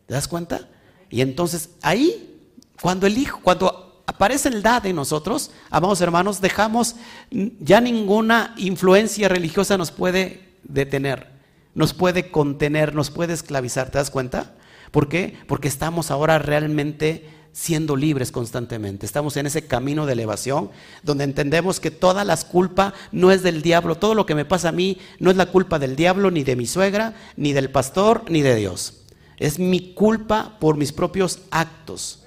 ¿Te 0.07 0.15
das 0.15 0.29
cuenta? 0.29 0.69
Y 1.11 1.21
entonces 1.21 1.71
ahí, 1.83 2.41
cuando 2.81 3.07
el 3.07 3.19
Hijo, 3.19 3.41
cuando 3.43 3.84
aparece 4.07 4.49
el 4.49 4.63
dad 4.63 4.87
en 4.87 4.97
nosotros, 4.97 5.51
amados 5.71 6.01
hermanos, 6.01 6.41
dejamos, 6.41 6.97
ya 7.31 7.81
ninguna 7.81 8.55
influencia 8.57 9.29
religiosa 9.29 9.79
nos 9.79 9.91
puede 9.91 10.55
detener, 10.63 11.29
nos 11.75 11.95
puede 11.95 12.31
contener, 12.31 12.95
nos 12.95 13.11
puede 13.11 13.33
esclavizar. 13.33 13.91
¿Te 13.91 13.99
das 13.99 14.11
cuenta? 14.11 14.55
¿Por 14.91 15.09
qué? 15.09 15.37
Porque 15.47 15.69
estamos 15.69 16.11
ahora 16.11 16.39
realmente 16.39 17.29
siendo 17.53 17.95
libres 17.95 18.33
constantemente. 18.33 19.07
Estamos 19.07 19.37
en 19.37 19.47
ese 19.47 19.67
camino 19.67 20.07
de 20.07 20.13
elevación 20.13 20.71
donde 21.03 21.25
entendemos 21.25 21.79
que 21.79 21.93
toda 21.93 22.25
la 22.25 22.37
culpa 22.37 22.95
no 23.13 23.31
es 23.31 23.43
del 23.43 23.63
diablo. 23.63 23.95
Todo 23.95 24.15
lo 24.15 24.27
que 24.27 24.35
me 24.35 24.45
pasa 24.45 24.71
a 24.71 24.73
mí 24.73 24.99
no 25.21 25.31
es 25.31 25.37
la 25.37 25.47
culpa 25.47 25.79
del 25.79 25.95
diablo, 25.95 26.31
ni 26.31 26.43
de 26.43 26.57
mi 26.57 26.67
suegra, 26.67 27.15
ni 27.37 27.53
del 27.53 27.71
pastor, 27.71 28.25
ni 28.29 28.43
de 28.43 28.57
Dios. 28.57 29.03
Es 29.37 29.59
mi 29.59 29.95
culpa 29.95 30.57
por 30.61 30.77
mis 30.77 30.93
propios 30.93 31.41
actos. 31.51 32.24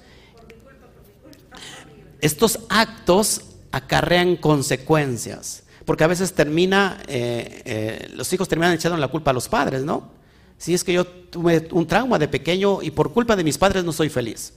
Estos 2.20 2.60
actos 2.68 3.42
acarrean 3.70 4.36
consecuencias, 4.36 5.64
porque 5.84 6.04
a 6.04 6.08
veces 6.08 6.32
termina, 6.32 7.02
eh, 7.06 7.62
eh, 7.64 8.08
los 8.14 8.32
hijos 8.32 8.48
terminan 8.48 8.74
echando 8.74 8.96
la 8.96 9.08
culpa 9.08 9.30
a 9.30 9.34
los 9.34 9.48
padres, 9.48 9.82
¿no? 9.84 10.10
Si 10.58 10.74
es 10.74 10.82
que 10.82 10.92
yo 10.92 11.06
tuve 11.06 11.68
un 11.70 11.86
trauma 11.86 12.18
de 12.18 12.28
pequeño 12.28 12.82
y 12.82 12.90
por 12.90 13.12
culpa 13.12 13.36
de 13.36 13.44
mis 13.44 13.56
padres 13.56 13.84
no 13.84 13.92
soy 13.92 14.08
feliz. 14.08 14.52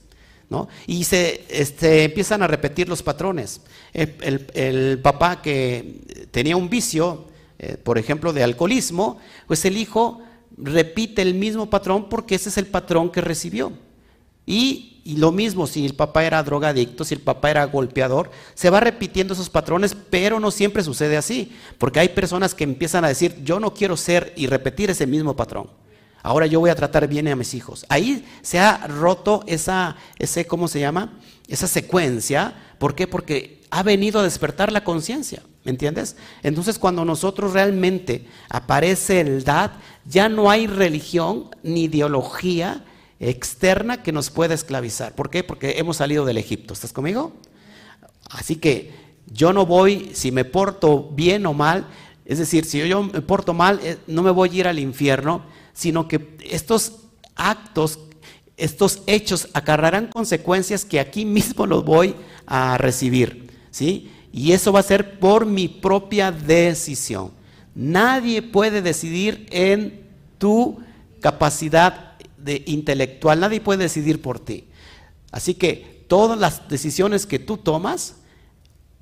¿no? 0.50 0.68
Y 0.86 1.04
se 1.04 1.46
este, 1.48 2.04
empiezan 2.04 2.42
a 2.42 2.46
repetir 2.46 2.88
los 2.88 3.02
patrones. 3.02 3.62
El, 3.94 4.98
papá 5.02 5.40
que 5.40 6.28
tenía 6.30 6.56
un 6.56 6.68
vicio, 6.68 7.26
eh, 7.58 7.78
por 7.82 7.96
ejemplo, 7.96 8.32
de 8.32 8.42
alcoholismo, 8.42 9.18
pues 9.46 9.64
el 9.64 9.78
hijo 9.78 10.20
repite 10.58 11.22
el 11.22 11.34
mismo 11.34 11.70
patrón 11.70 12.08
porque 12.08 12.34
ese 12.34 12.50
es 12.50 12.58
el 12.58 12.66
patrón 12.66 13.10
que 13.10 13.22
recibió. 13.22 13.72
Y 14.44 14.91
y 15.04 15.16
lo 15.16 15.32
mismo, 15.32 15.66
si 15.66 15.84
el 15.84 15.94
papá 15.94 16.24
era 16.24 16.42
drogadicto, 16.42 17.04
si 17.04 17.14
el 17.14 17.20
papá 17.20 17.50
era 17.50 17.64
golpeador, 17.64 18.30
se 18.54 18.70
va 18.70 18.78
repitiendo 18.78 19.34
esos 19.34 19.50
patrones, 19.50 19.96
pero 20.10 20.38
no 20.38 20.50
siempre 20.50 20.84
sucede 20.84 21.16
así, 21.16 21.52
porque 21.78 21.98
hay 21.98 22.10
personas 22.10 22.54
que 22.54 22.64
empiezan 22.64 23.04
a 23.04 23.08
decir, 23.08 23.42
yo 23.42 23.58
no 23.58 23.74
quiero 23.74 23.96
ser 23.96 24.32
y 24.36 24.46
repetir 24.46 24.90
ese 24.90 25.06
mismo 25.06 25.34
patrón. 25.34 25.68
Ahora 26.22 26.46
yo 26.46 26.60
voy 26.60 26.70
a 26.70 26.76
tratar 26.76 27.08
bien 27.08 27.26
a 27.26 27.34
mis 27.34 27.52
hijos. 27.52 27.84
Ahí 27.88 28.24
se 28.42 28.60
ha 28.60 28.86
roto 28.86 29.42
esa, 29.48 29.96
ese, 30.18 30.46
¿cómo 30.46 30.68
se 30.68 30.78
llama? 30.78 31.18
Esa 31.48 31.66
secuencia. 31.66 32.54
¿Por 32.78 32.94
qué? 32.94 33.08
Porque 33.08 33.60
ha 33.70 33.82
venido 33.82 34.20
a 34.20 34.22
despertar 34.22 34.70
la 34.70 34.84
conciencia. 34.84 35.42
¿Me 35.64 35.72
entiendes? 35.72 36.16
Entonces 36.44 36.78
cuando 36.78 37.04
nosotros 37.04 37.52
realmente 37.52 38.26
aparece 38.48 39.20
el 39.20 39.42
DAD, 39.42 39.72
ya 40.04 40.28
no 40.28 40.48
hay 40.48 40.68
religión 40.68 41.50
ni 41.64 41.84
ideología 41.84 42.84
externa 43.22 44.02
que 44.02 44.12
nos 44.12 44.30
puede 44.30 44.54
esclavizar. 44.54 45.14
¿Por 45.14 45.30
qué? 45.30 45.44
Porque 45.44 45.78
hemos 45.78 45.98
salido 45.98 46.24
del 46.24 46.38
Egipto. 46.38 46.74
¿Estás 46.74 46.92
conmigo? 46.92 47.32
Así 48.30 48.56
que 48.56 48.92
yo 49.26 49.52
no 49.52 49.64
voy, 49.64 50.10
si 50.12 50.32
me 50.32 50.44
porto 50.44 51.10
bien 51.12 51.46
o 51.46 51.54
mal, 51.54 51.86
es 52.24 52.38
decir, 52.38 52.64
si 52.64 52.86
yo 52.86 53.04
me 53.04 53.22
porto 53.22 53.54
mal, 53.54 53.80
eh, 53.82 53.98
no 54.06 54.22
me 54.22 54.30
voy 54.30 54.50
a 54.50 54.54
ir 54.54 54.68
al 54.68 54.78
infierno, 54.78 55.44
sino 55.72 56.08
que 56.08 56.36
estos 56.50 56.94
actos, 57.36 58.00
estos 58.56 59.02
hechos 59.06 59.48
acarrarán 59.54 60.08
consecuencias 60.08 60.84
que 60.84 61.00
aquí 61.00 61.24
mismo 61.24 61.66
los 61.66 61.84
voy 61.84 62.16
a 62.46 62.76
recibir. 62.76 63.50
¿sí? 63.70 64.10
Y 64.32 64.52
eso 64.52 64.72
va 64.72 64.80
a 64.80 64.84
ser 64.84 65.20
por 65.20 65.46
mi 65.46 65.68
propia 65.68 66.32
decisión. 66.32 67.30
Nadie 67.74 68.42
puede 68.42 68.82
decidir 68.82 69.46
en 69.50 70.02
tu 70.38 70.80
capacidad 71.20 72.11
de 72.42 72.62
intelectual, 72.66 73.40
nadie 73.40 73.60
puede 73.60 73.84
decidir 73.84 74.20
por 74.20 74.40
ti. 74.40 74.68
Así 75.30 75.54
que 75.54 76.04
todas 76.08 76.38
las 76.38 76.68
decisiones 76.68 77.26
que 77.26 77.38
tú 77.38 77.56
tomas 77.56 78.16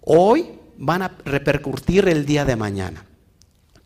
hoy 0.00 0.52
van 0.78 1.02
a 1.02 1.18
repercutir 1.24 2.08
el 2.08 2.24
día 2.24 2.44
de 2.44 2.56
mañana. 2.56 3.04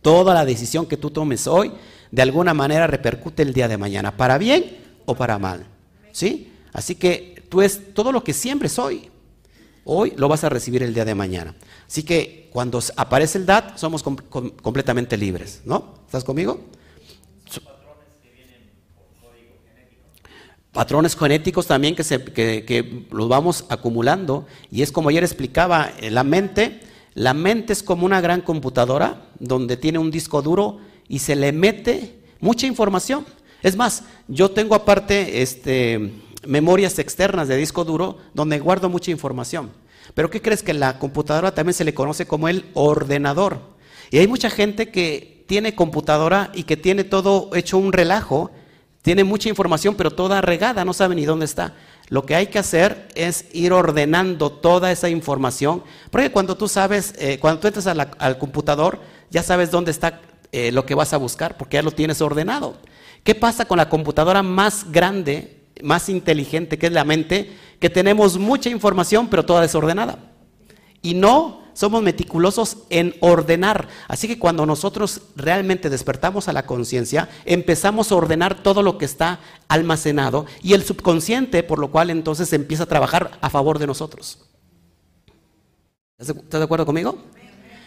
Toda 0.02 0.34
la 0.34 0.44
decisión 0.44 0.86
que 0.86 0.96
tú 0.96 1.10
tomes 1.10 1.46
hoy, 1.46 1.72
de 2.10 2.22
alguna 2.22 2.54
manera 2.54 2.86
repercute 2.86 3.42
el 3.42 3.52
día 3.52 3.68
de 3.68 3.78
mañana, 3.78 4.16
para 4.16 4.38
bien 4.38 4.76
o 5.06 5.14
para 5.14 5.38
mal. 5.38 5.66
¿Sí? 6.12 6.52
Así 6.72 6.94
que 6.94 7.42
tú 7.48 7.62
es 7.62 7.94
todo 7.94 8.12
lo 8.12 8.22
que 8.22 8.32
siempre 8.32 8.68
soy. 8.68 9.10
Hoy 9.84 10.12
lo 10.16 10.28
vas 10.28 10.44
a 10.44 10.48
recibir 10.48 10.82
el 10.82 10.94
día 10.94 11.04
de 11.04 11.14
mañana. 11.14 11.54
Así 11.86 12.02
que 12.02 12.48
cuando 12.52 12.80
aparece 12.96 13.38
el 13.38 13.46
DAT, 13.46 13.76
somos 13.76 14.02
completamente 14.02 15.16
libres. 15.16 15.62
¿No? 15.64 15.94
¿Estás 16.06 16.24
conmigo? 16.24 16.60
Patrones 20.74 21.16
genéticos 21.16 21.66
también 21.66 21.94
que, 21.94 22.04
se, 22.04 22.22
que, 22.22 23.06
los 23.10 23.28
vamos 23.28 23.64
acumulando. 23.70 24.46
Y 24.70 24.82
es 24.82 24.92
como 24.92 25.08
ayer 25.08 25.24
explicaba, 25.24 25.92
eh, 26.00 26.10
la 26.10 26.24
mente, 26.24 26.80
la 27.14 27.32
mente 27.32 27.72
es 27.72 27.82
como 27.82 28.04
una 28.04 28.20
gran 28.20 28.42
computadora 28.42 29.22
donde 29.38 29.78
tiene 29.78 29.98
un 29.98 30.10
disco 30.10 30.42
duro 30.42 30.80
y 31.08 31.20
se 31.20 31.36
le 31.36 31.52
mete 31.52 32.16
mucha 32.40 32.66
información. 32.66 33.24
Es 33.62 33.76
más, 33.76 34.02
yo 34.28 34.50
tengo 34.50 34.74
aparte 34.74 35.40
este, 35.40 36.12
memorias 36.46 36.98
externas 36.98 37.48
de 37.48 37.56
disco 37.56 37.84
duro 37.84 38.18
donde 38.34 38.58
guardo 38.58 38.90
mucha 38.90 39.12
información. 39.12 39.70
Pero 40.12 40.28
¿qué 40.28 40.42
crees 40.42 40.62
que 40.62 40.74
la 40.74 40.98
computadora 40.98 41.54
también 41.54 41.74
se 41.74 41.84
le 41.84 41.94
conoce 41.94 42.26
como 42.26 42.48
el 42.48 42.66
ordenador? 42.74 43.60
Y 44.10 44.18
hay 44.18 44.26
mucha 44.26 44.50
gente 44.50 44.90
que 44.90 45.44
tiene 45.46 45.74
computadora 45.74 46.50
y 46.52 46.64
que 46.64 46.76
tiene 46.76 47.04
todo 47.04 47.50
hecho 47.54 47.78
un 47.78 47.92
relajo 47.92 48.50
tiene 49.04 49.22
mucha 49.22 49.50
información, 49.50 49.96
pero 49.96 50.10
toda 50.10 50.40
regada, 50.40 50.82
no 50.82 50.94
sabe 50.94 51.14
ni 51.14 51.26
dónde 51.26 51.44
está. 51.44 51.74
Lo 52.08 52.24
que 52.24 52.36
hay 52.36 52.46
que 52.46 52.58
hacer 52.58 53.06
es 53.14 53.44
ir 53.52 53.74
ordenando 53.74 54.50
toda 54.50 54.90
esa 54.90 55.10
información, 55.10 55.82
porque 56.10 56.32
cuando 56.32 56.56
tú 56.56 56.68
sabes, 56.68 57.12
eh, 57.18 57.38
cuando 57.38 57.60
tú 57.60 57.66
entras 57.66 57.86
al 57.86 58.38
computador, 58.38 59.02
ya 59.28 59.42
sabes 59.42 59.70
dónde 59.70 59.90
está 59.90 60.22
eh, 60.52 60.72
lo 60.72 60.86
que 60.86 60.94
vas 60.94 61.12
a 61.12 61.18
buscar, 61.18 61.58
porque 61.58 61.74
ya 61.74 61.82
lo 61.82 61.90
tienes 61.90 62.22
ordenado. 62.22 62.78
¿Qué 63.24 63.34
pasa 63.34 63.66
con 63.66 63.76
la 63.76 63.90
computadora 63.90 64.42
más 64.42 64.90
grande, 64.90 65.64
más 65.82 66.08
inteligente, 66.08 66.78
que 66.78 66.86
es 66.86 66.92
la 66.92 67.04
mente? 67.04 67.52
Que 67.80 67.90
tenemos 67.90 68.38
mucha 68.38 68.70
información, 68.70 69.28
pero 69.28 69.44
toda 69.44 69.60
desordenada. 69.60 70.18
Y 71.02 71.12
no 71.12 71.60
somos 71.74 72.02
meticulosos 72.02 72.78
en 72.88 73.14
ordenar. 73.20 73.88
Así 74.08 74.26
que 74.26 74.38
cuando 74.38 74.64
nosotros 74.64 75.20
realmente 75.36 75.90
despertamos 75.90 76.48
a 76.48 76.52
la 76.52 76.64
conciencia, 76.64 77.28
empezamos 77.44 78.10
a 78.10 78.14
ordenar 78.14 78.62
todo 78.62 78.82
lo 78.82 78.96
que 78.96 79.04
está 79.04 79.40
almacenado 79.68 80.46
y 80.62 80.72
el 80.72 80.84
subconsciente, 80.84 81.62
por 81.62 81.78
lo 81.78 81.90
cual 81.90 82.10
entonces 82.10 82.52
empieza 82.52 82.84
a 82.84 82.86
trabajar 82.86 83.38
a 83.40 83.50
favor 83.50 83.78
de 83.78 83.86
nosotros. 83.86 84.38
¿Estás 86.18 86.60
de 86.60 86.62
acuerdo 86.62 86.86
conmigo? 86.86 87.18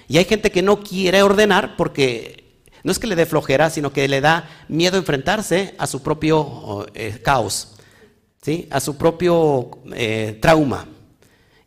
Y 0.07 0.17
hay 0.17 0.25
gente 0.25 0.51
que 0.51 0.61
no 0.61 0.83
quiere 0.83 1.23
ordenar 1.23 1.75
porque 1.75 2.61
no 2.83 2.91
es 2.91 2.99
que 2.99 3.07
le 3.07 3.15
dé 3.15 3.25
flojera, 3.25 3.69
sino 3.69 3.91
que 3.91 4.07
le 4.07 4.21
da 4.21 4.49
miedo 4.67 4.97
enfrentarse 4.97 5.75
a 5.77 5.87
su 5.87 6.01
propio 6.01 6.85
eh, 6.93 7.19
caos, 7.23 7.75
¿sí? 8.41 8.67
a 8.69 8.79
su 8.79 8.97
propio 8.97 9.71
eh, 9.93 10.37
trauma. 10.41 10.87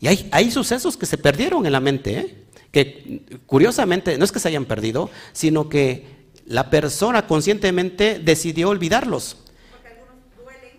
Y 0.01 0.09
hay, 0.31 0.51
sucesos 0.51 0.97
que 0.97 1.05
se 1.05 1.19
perdieron 1.19 1.67
en 1.67 1.73
la 1.73 1.81
mente, 1.81 2.19
¿eh? 2.19 2.37
que 2.73 3.23
curiosamente 3.47 4.17
no 4.17 4.25
es 4.25 4.33
que 4.33 4.39
se 4.39 4.49
hayan 4.49 4.65
perdido, 4.65 5.11
sino 5.33 5.69
que 5.69 6.07
la 6.47 6.71
persona 6.71 7.27
conscientemente 7.27 8.19
decidió 8.19 8.71
olvidarlos. 8.71 9.37
Algunos 9.85 10.37
duelen. 10.37 10.71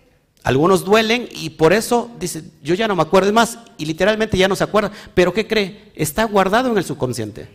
Algunos 0.42 0.84
duelen 0.84 1.28
y 1.30 1.50
por 1.50 1.72
eso 1.72 2.10
dice, 2.18 2.42
yo 2.64 2.74
ya 2.74 2.88
no 2.88 2.96
me 2.96 3.02
acuerdo 3.02 3.32
más 3.32 3.58
y 3.78 3.86
literalmente 3.86 4.36
ya 4.36 4.48
no 4.48 4.56
se 4.56 4.64
acuerda. 4.64 4.90
Pero 5.14 5.32
¿qué 5.32 5.46
cree? 5.46 5.92
Está 5.94 6.24
guardado 6.24 6.72
en 6.72 6.78
el 6.78 6.84
subconsciente. 6.84 7.48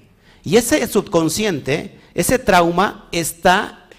Y 0.43 0.55
ese 0.55 0.87
subconsciente, 0.87 1.99
ese 2.13 2.39
trauma 2.39 3.09
está 3.11 3.89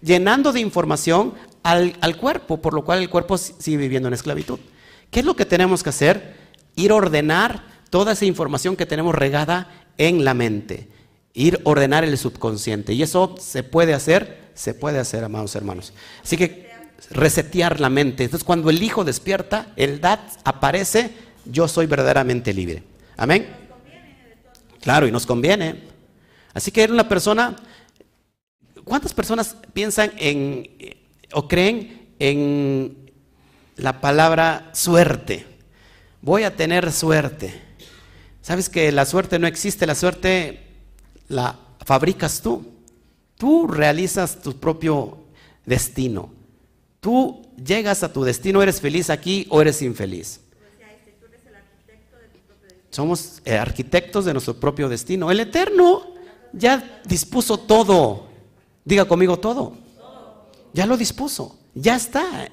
llenando 0.00 0.52
de 0.52 0.60
información 0.60 1.34
al 1.64 2.16
cuerpo, 2.16 2.60
por 2.60 2.74
lo 2.74 2.84
cual 2.84 3.00
el 3.00 3.10
cuerpo 3.10 3.38
sigue 3.38 3.76
viviendo 3.76 4.06
en 4.06 4.14
esclavitud. 4.14 4.60
¿Qué 5.10 5.20
es 5.20 5.26
lo 5.26 5.34
que 5.34 5.44
tenemos 5.44 5.82
que 5.82 5.90
hacer? 5.90 6.41
Ir 6.76 6.90
a 6.90 6.96
ordenar 6.96 7.64
toda 7.90 8.12
esa 8.12 8.24
información 8.24 8.76
que 8.76 8.86
tenemos 8.86 9.14
regada 9.14 9.68
en 9.98 10.24
la 10.24 10.34
mente, 10.34 10.88
ir 11.34 11.56
a 11.56 11.68
ordenar 11.68 12.04
el 12.04 12.16
subconsciente. 12.16 12.94
Y 12.94 13.02
eso 13.02 13.34
se 13.38 13.62
puede 13.62 13.94
hacer, 13.94 14.50
se 14.54 14.74
puede 14.74 14.98
hacer, 14.98 15.24
amados 15.24 15.54
hermanos. 15.54 15.92
Así 16.22 16.36
que 16.36 16.70
resetear 17.10 17.80
la 17.80 17.90
mente. 17.90 18.24
Entonces 18.24 18.44
cuando 18.44 18.70
el 18.70 18.82
hijo 18.82 19.04
despierta, 19.04 19.72
el 19.76 20.00
dad 20.00 20.20
aparece, 20.44 21.10
yo 21.44 21.68
soy 21.68 21.86
verdaderamente 21.86 22.52
libre. 22.54 22.82
Amén. 23.16 23.46
Claro, 24.80 25.06
y 25.06 25.12
nos 25.12 25.26
conviene. 25.26 25.82
Así 26.54 26.70
que 26.70 26.82
era 26.82 26.92
una 26.92 27.08
persona, 27.08 27.56
¿cuántas 28.84 29.14
personas 29.14 29.56
piensan 29.72 30.12
en 30.16 30.68
o 31.32 31.48
creen 31.48 32.08
en 32.18 33.12
la 33.76 34.00
palabra 34.00 34.70
suerte? 34.72 35.51
Voy 36.22 36.44
a 36.44 36.56
tener 36.56 36.90
suerte. 36.92 37.60
¿Sabes 38.40 38.68
que 38.68 38.90
la 38.90 39.04
suerte 39.04 39.38
no 39.38 39.46
existe? 39.46 39.86
La 39.86 39.94
suerte 39.94 40.62
la 41.28 41.58
fabricas 41.84 42.40
tú. 42.40 42.64
Tú 43.36 43.66
realizas 43.66 44.40
tu 44.40 44.58
propio 44.58 45.18
destino. 45.66 46.30
Tú 47.00 47.42
llegas 47.62 48.02
a 48.04 48.12
tu 48.12 48.22
destino, 48.22 48.62
eres 48.62 48.80
feliz 48.80 49.10
aquí 49.10 49.46
o 49.50 49.60
eres 49.60 49.82
infeliz. 49.82 50.40
Somos 52.90 53.40
eh, 53.44 53.56
arquitectos 53.56 54.24
de 54.24 54.32
nuestro 54.32 54.54
propio 54.54 54.88
destino. 54.88 55.30
El 55.30 55.40
Eterno 55.40 56.02
ya 56.52 57.00
dispuso 57.06 57.58
todo. 57.58 58.28
Diga 58.84 59.06
conmigo 59.06 59.38
todo. 59.38 59.74
Ya 60.74 60.86
lo 60.86 60.96
dispuso. 60.96 61.58
Ya 61.74 61.96
está. 61.96 62.50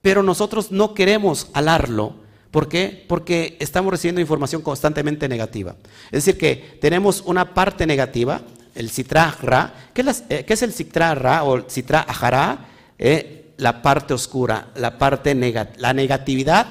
Pero 0.00 0.22
nosotros 0.22 0.72
no 0.72 0.94
queremos 0.94 1.48
alarlo 1.52 2.27
¿Por 2.50 2.68
qué? 2.68 3.04
Porque 3.06 3.56
estamos 3.60 3.90
recibiendo 3.90 4.20
información 4.20 4.62
constantemente 4.62 5.28
negativa. 5.28 5.76
Es 6.06 6.24
decir, 6.24 6.38
que 6.38 6.78
tenemos 6.80 7.22
una 7.26 7.52
parte 7.54 7.86
negativa, 7.86 8.40
el 8.74 8.90
citra 8.90 9.36
ra. 9.42 9.74
¿Qué, 9.92 10.02
eh, 10.30 10.44
es, 10.48 10.62
el 10.62 10.72
citra 10.72 11.14
ra 11.14 11.44
o 11.44 11.56
el 11.56 11.64
citra 11.68 12.00
ajara? 12.00 12.68
Eh, 12.98 13.52
la 13.58 13.82
parte 13.82 14.14
oscura, 14.14 14.68
la 14.76 14.98
parte 14.98 15.34
la 15.76 15.92
negatividad 15.92 16.66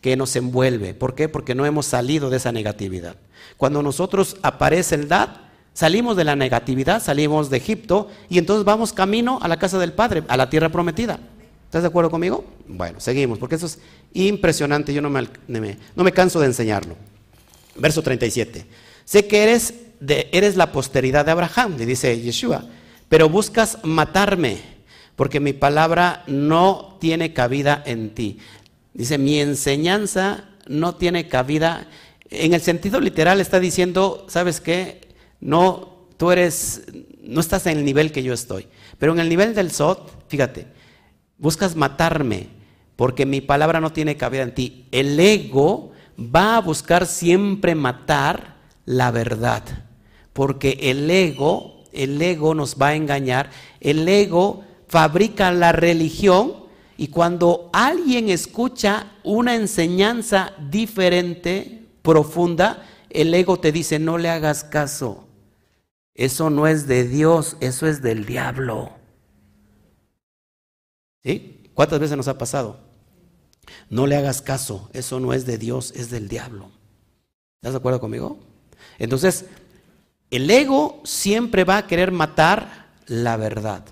que 0.00 0.16
nos 0.16 0.34
envuelve. 0.36 0.92
¿Por 0.92 1.14
qué? 1.14 1.28
Porque 1.28 1.54
no 1.54 1.64
hemos 1.64 1.86
salido 1.86 2.28
de 2.28 2.36
esa 2.36 2.52
negatividad. 2.52 3.16
Cuando 3.56 3.82
nosotros 3.82 4.36
aparece 4.42 4.96
el 4.96 5.08
dad, 5.08 5.28
salimos 5.72 6.16
de 6.16 6.24
la 6.24 6.34
negatividad, 6.34 7.00
salimos 7.00 7.48
de 7.48 7.58
Egipto 7.58 8.08
y 8.28 8.38
entonces 8.38 8.64
vamos 8.64 8.92
camino 8.92 9.38
a 9.40 9.48
la 9.48 9.58
casa 9.58 9.78
del 9.78 9.92
Padre, 9.92 10.24
a 10.26 10.36
la 10.36 10.50
tierra 10.50 10.68
prometida. 10.68 11.20
¿Estás 11.72 11.84
de 11.84 11.88
acuerdo 11.88 12.10
conmigo? 12.10 12.44
Bueno, 12.68 13.00
seguimos, 13.00 13.38
porque 13.38 13.54
eso 13.54 13.64
es 13.64 13.78
impresionante, 14.12 14.92
yo 14.92 15.00
no 15.00 15.08
me, 15.08 15.26
no 15.48 16.04
me 16.04 16.12
canso 16.12 16.38
de 16.38 16.44
enseñarlo. 16.44 16.96
Verso 17.76 18.02
37. 18.02 18.66
Sé 19.06 19.26
que 19.26 19.42
eres, 19.42 19.72
de, 19.98 20.28
eres 20.32 20.56
la 20.56 20.70
posteridad 20.70 21.24
de 21.24 21.30
Abraham, 21.30 21.76
le 21.78 21.86
dice 21.86 22.20
Yeshua, 22.20 22.66
pero 23.08 23.30
buscas 23.30 23.78
matarme, 23.84 24.58
porque 25.16 25.40
mi 25.40 25.54
palabra 25.54 26.24
no 26.26 26.98
tiene 27.00 27.32
cabida 27.32 27.82
en 27.86 28.10
ti. 28.10 28.36
Dice, 28.92 29.16
mi 29.16 29.40
enseñanza 29.40 30.50
no 30.66 30.96
tiene 30.96 31.26
cabida. 31.26 31.88
En 32.28 32.52
el 32.52 32.60
sentido 32.60 33.00
literal 33.00 33.40
está 33.40 33.60
diciendo, 33.60 34.26
¿sabes 34.28 34.60
qué? 34.60 35.08
No, 35.40 36.04
tú 36.18 36.32
eres, 36.32 36.82
no 37.22 37.40
estás 37.40 37.64
en 37.64 37.78
el 37.78 37.84
nivel 37.86 38.12
que 38.12 38.22
yo 38.22 38.34
estoy. 38.34 38.66
Pero 38.98 39.14
en 39.14 39.20
el 39.20 39.30
nivel 39.30 39.54
del 39.54 39.70
Sot, 39.70 40.28
fíjate, 40.28 40.81
buscas 41.42 41.76
matarme 41.76 42.48
porque 42.96 43.26
mi 43.26 43.40
palabra 43.40 43.80
no 43.80 43.92
tiene 43.92 44.16
cabida 44.16 44.44
en 44.44 44.54
ti. 44.54 44.86
El 44.92 45.18
ego 45.18 45.90
va 46.18 46.56
a 46.56 46.60
buscar 46.60 47.06
siempre 47.06 47.74
matar 47.74 48.56
la 48.84 49.10
verdad, 49.10 49.62
porque 50.32 50.78
el 50.82 51.10
ego, 51.10 51.84
el 51.92 52.20
ego 52.22 52.54
nos 52.54 52.76
va 52.80 52.88
a 52.88 52.94
engañar, 52.94 53.50
el 53.80 54.06
ego 54.08 54.64
fabrica 54.88 55.52
la 55.52 55.72
religión 55.72 56.62
y 56.96 57.08
cuando 57.08 57.70
alguien 57.72 58.28
escucha 58.28 59.12
una 59.24 59.54
enseñanza 59.56 60.52
diferente, 60.70 61.86
profunda, 62.02 62.86
el 63.10 63.34
ego 63.34 63.58
te 63.58 63.72
dice, 63.72 63.98
no 63.98 64.18
le 64.18 64.30
hagas 64.30 64.64
caso. 64.64 65.26
Eso 66.14 66.50
no 66.50 66.66
es 66.66 66.86
de 66.86 67.08
Dios, 67.08 67.56
eso 67.60 67.86
es 67.86 68.02
del 68.02 68.26
diablo. 68.26 69.01
¿Cuántas 71.74 72.00
veces 72.00 72.16
nos 72.16 72.28
ha 72.28 72.38
pasado? 72.38 72.78
No 73.88 74.06
le 74.06 74.16
hagas 74.16 74.42
caso, 74.42 74.88
eso 74.92 75.20
no 75.20 75.32
es 75.32 75.46
de 75.46 75.58
Dios, 75.58 75.92
es 75.96 76.10
del 76.10 76.28
diablo. 76.28 76.70
¿Estás 77.60 77.72
de 77.74 77.78
acuerdo 77.78 78.00
conmigo? 78.00 78.40
Entonces, 78.98 79.46
el 80.30 80.50
ego 80.50 81.00
siempre 81.04 81.64
va 81.64 81.78
a 81.78 81.86
querer 81.86 82.10
matar 82.10 82.90
la 83.06 83.36
verdad, 83.36 83.84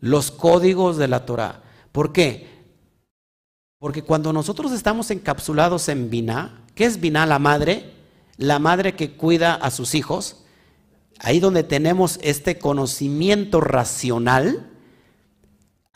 los 0.00 0.30
códigos 0.30 0.96
de 0.98 1.08
la 1.08 1.26
Torah. 1.26 1.62
¿Por 1.92 2.12
qué? 2.12 2.56
Porque 3.78 4.02
cuando 4.02 4.32
nosotros 4.32 4.72
estamos 4.72 5.10
encapsulados 5.10 5.88
en 5.88 6.10
Binah, 6.10 6.64
¿qué 6.74 6.84
es 6.84 7.00
Binah 7.00 7.26
la 7.26 7.38
madre? 7.38 7.92
La 8.36 8.58
madre 8.58 8.94
que 8.94 9.12
cuida 9.12 9.54
a 9.54 9.70
sus 9.70 9.94
hijos. 9.94 10.44
Ahí 11.18 11.40
donde 11.40 11.62
tenemos 11.62 12.18
este 12.22 12.58
conocimiento 12.58 13.60
racional, 13.60 14.70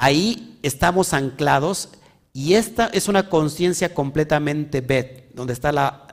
Ahí 0.02 0.58
estamos 0.62 1.12
anclados 1.12 1.90
y 2.32 2.54
esta 2.54 2.86
es 2.86 3.06
una 3.06 3.28
conciencia 3.28 3.92
completamente 3.92 4.80
bet, 4.80 5.30
donde 5.34 5.52
está 5.52 5.72
la, 5.72 6.06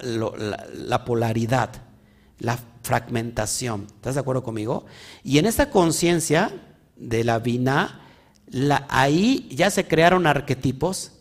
polaridad, 1.06 1.70
la 2.40 2.60
fragmentación. 2.84 3.88
¿Estás 3.96 4.16
de 4.16 4.20
acuerdo 4.20 4.44
conmigo? 4.44 4.86
Y 5.24 5.38
en 5.38 5.46
esta 5.46 5.70
conciencia 5.70 6.52
de 6.98 7.24
la 7.24 7.40
vina, 7.40 8.02
ahí 8.90 9.48
ya 9.52 9.72
se 9.72 9.88
crearon 9.88 10.28
arquetipos 10.28 11.14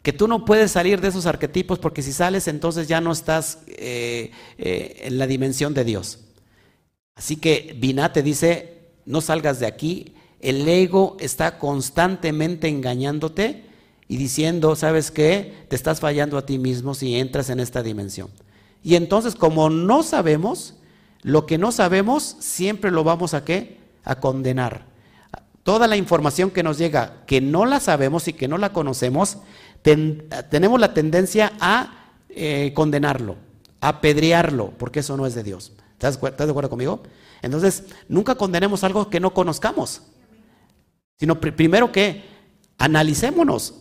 que 0.00 0.14
tú 0.14 0.26
no 0.26 0.46
puedes 0.46 0.70
salir 0.70 1.02
de 1.02 1.08
esos 1.08 1.26
arquetipos 1.26 1.78
porque 1.78 2.00
si 2.00 2.14
sales 2.14 2.48
entonces 2.48 2.88
ya 2.88 3.02
no 3.02 3.12
estás 3.12 3.58
eh, 3.66 4.30
eh, 4.56 5.02
en 5.02 5.18
la 5.18 5.26
dimensión 5.26 5.74
de 5.74 5.84
Dios. 5.84 6.20
Así 7.14 7.36
que 7.36 7.76
Vina 7.78 8.10
te 8.14 8.22
dice, 8.22 8.92
no 9.04 9.20
salgas 9.20 9.60
de 9.60 9.66
aquí, 9.66 10.15
el 10.40 10.68
ego 10.68 11.16
está 11.20 11.58
constantemente 11.58 12.68
engañándote 12.68 13.64
y 14.08 14.16
diciendo, 14.16 14.76
¿sabes 14.76 15.10
qué? 15.10 15.66
Te 15.68 15.76
estás 15.76 16.00
fallando 16.00 16.38
a 16.38 16.46
ti 16.46 16.58
mismo 16.58 16.94
si 16.94 17.16
entras 17.16 17.50
en 17.50 17.60
esta 17.60 17.82
dimensión. 17.82 18.28
Y 18.82 18.94
entonces, 18.94 19.34
como 19.34 19.68
no 19.68 20.02
sabemos, 20.02 20.74
lo 21.22 21.46
que 21.46 21.58
no 21.58 21.72
sabemos 21.72 22.36
siempre 22.38 22.90
lo 22.90 23.02
vamos 23.02 23.34
a 23.34 23.44
qué? 23.44 23.78
A 24.04 24.20
condenar. 24.20 24.84
Toda 25.64 25.88
la 25.88 25.96
información 25.96 26.50
que 26.50 26.62
nos 26.62 26.78
llega, 26.78 27.24
que 27.26 27.40
no 27.40 27.66
la 27.66 27.80
sabemos 27.80 28.28
y 28.28 28.32
que 28.32 28.46
no 28.46 28.58
la 28.58 28.72
conocemos, 28.72 29.38
tenemos 29.82 30.78
la 30.78 30.94
tendencia 30.94 31.52
a 31.58 32.12
eh, 32.28 32.72
condenarlo, 32.74 33.36
a 33.80 33.88
apedrearlo, 33.88 34.72
porque 34.78 35.00
eso 35.00 35.16
no 35.16 35.26
es 35.26 35.34
de 35.34 35.42
Dios. 35.42 35.72
¿Estás, 35.94 36.14
¿Estás 36.22 36.46
de 36.46 36.50
acuerdo 36.50 36.70
conmigo? 36.70 37.02
Entonces, 37.42 37.84
nunca 38.08 38.36
condenemos 38.36 38.84
algo 38.84 39.10
que 39.10 39.18
no 39.18 39.34
conozcamos. 39.34 40.02
Sino 41.18 41.40
primero 41.40 41.92
que 41.92 42.24
analicémonos, 42.78 43.74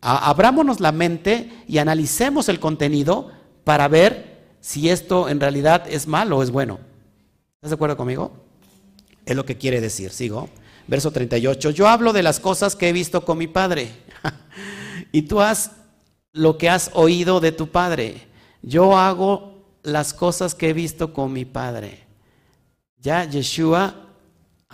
abrámonos 0.00 0.80
la 0.80 0.92
mente 0.92 1.50
y 1.66 1.78
analicemos 1.78 2.48
el 2.48 2.60
contenido 2.60 3.30
para 3.64 3.88
ver 3.88 4.56
si 4.60 4.90
esto 4.90 5.28
en 5.28 5.40
realidad 5.40 5.84
es 5.88 6.06
malo 6.06 6.38
o 6.38 6.42
es 6.42 6.50
bueno. 6.50 6.80
¿Estás 7.56 7.70
de 7.70 7.74
acuerdo 7.74 7.96
conmigo? 7.96 8.32
Es 9.24 9.36
lo 9.36 9.44
que 9.44 9.56
quiere 9.56 9.80
decir. 9.80 10.10
Sigo. 10.10 10.48
Verso 10.86 11.10
38. 11.10 11.70
Yo 11.70 11.88
hablo 11.88 12.12
de 12.12 12.22
las 12.22 12.40
cosas 12.40 12.76
que 12.76 12.88
he 12.88 12.92
visto 12.92 13.24
con 13.24 13.38
mi 13.38 13.46
padre. 13.46 13.90
y 15.12 15.22
tú 15.22 15.40
has 15.40 15.70
lo 16.32 16.58
que 16.58 16.68
has 16.68 16.90
oído 16.94 17.40
de 17.40 17.52
tu 17.52 17.68
padre. 17.68 18.26
Yo 18.60 18.98
hago 18.98 19.54
las 19.82 20.12
cosas 20.12 20.54
que 20.54 20.70
he 20.70 20.72
visto 20.72 21.12
con 21.12 21.32
mi 21.32 21.44
padre. 21.44 22.00
Ya 22.98 23.24
Yeshua 23.24 24.03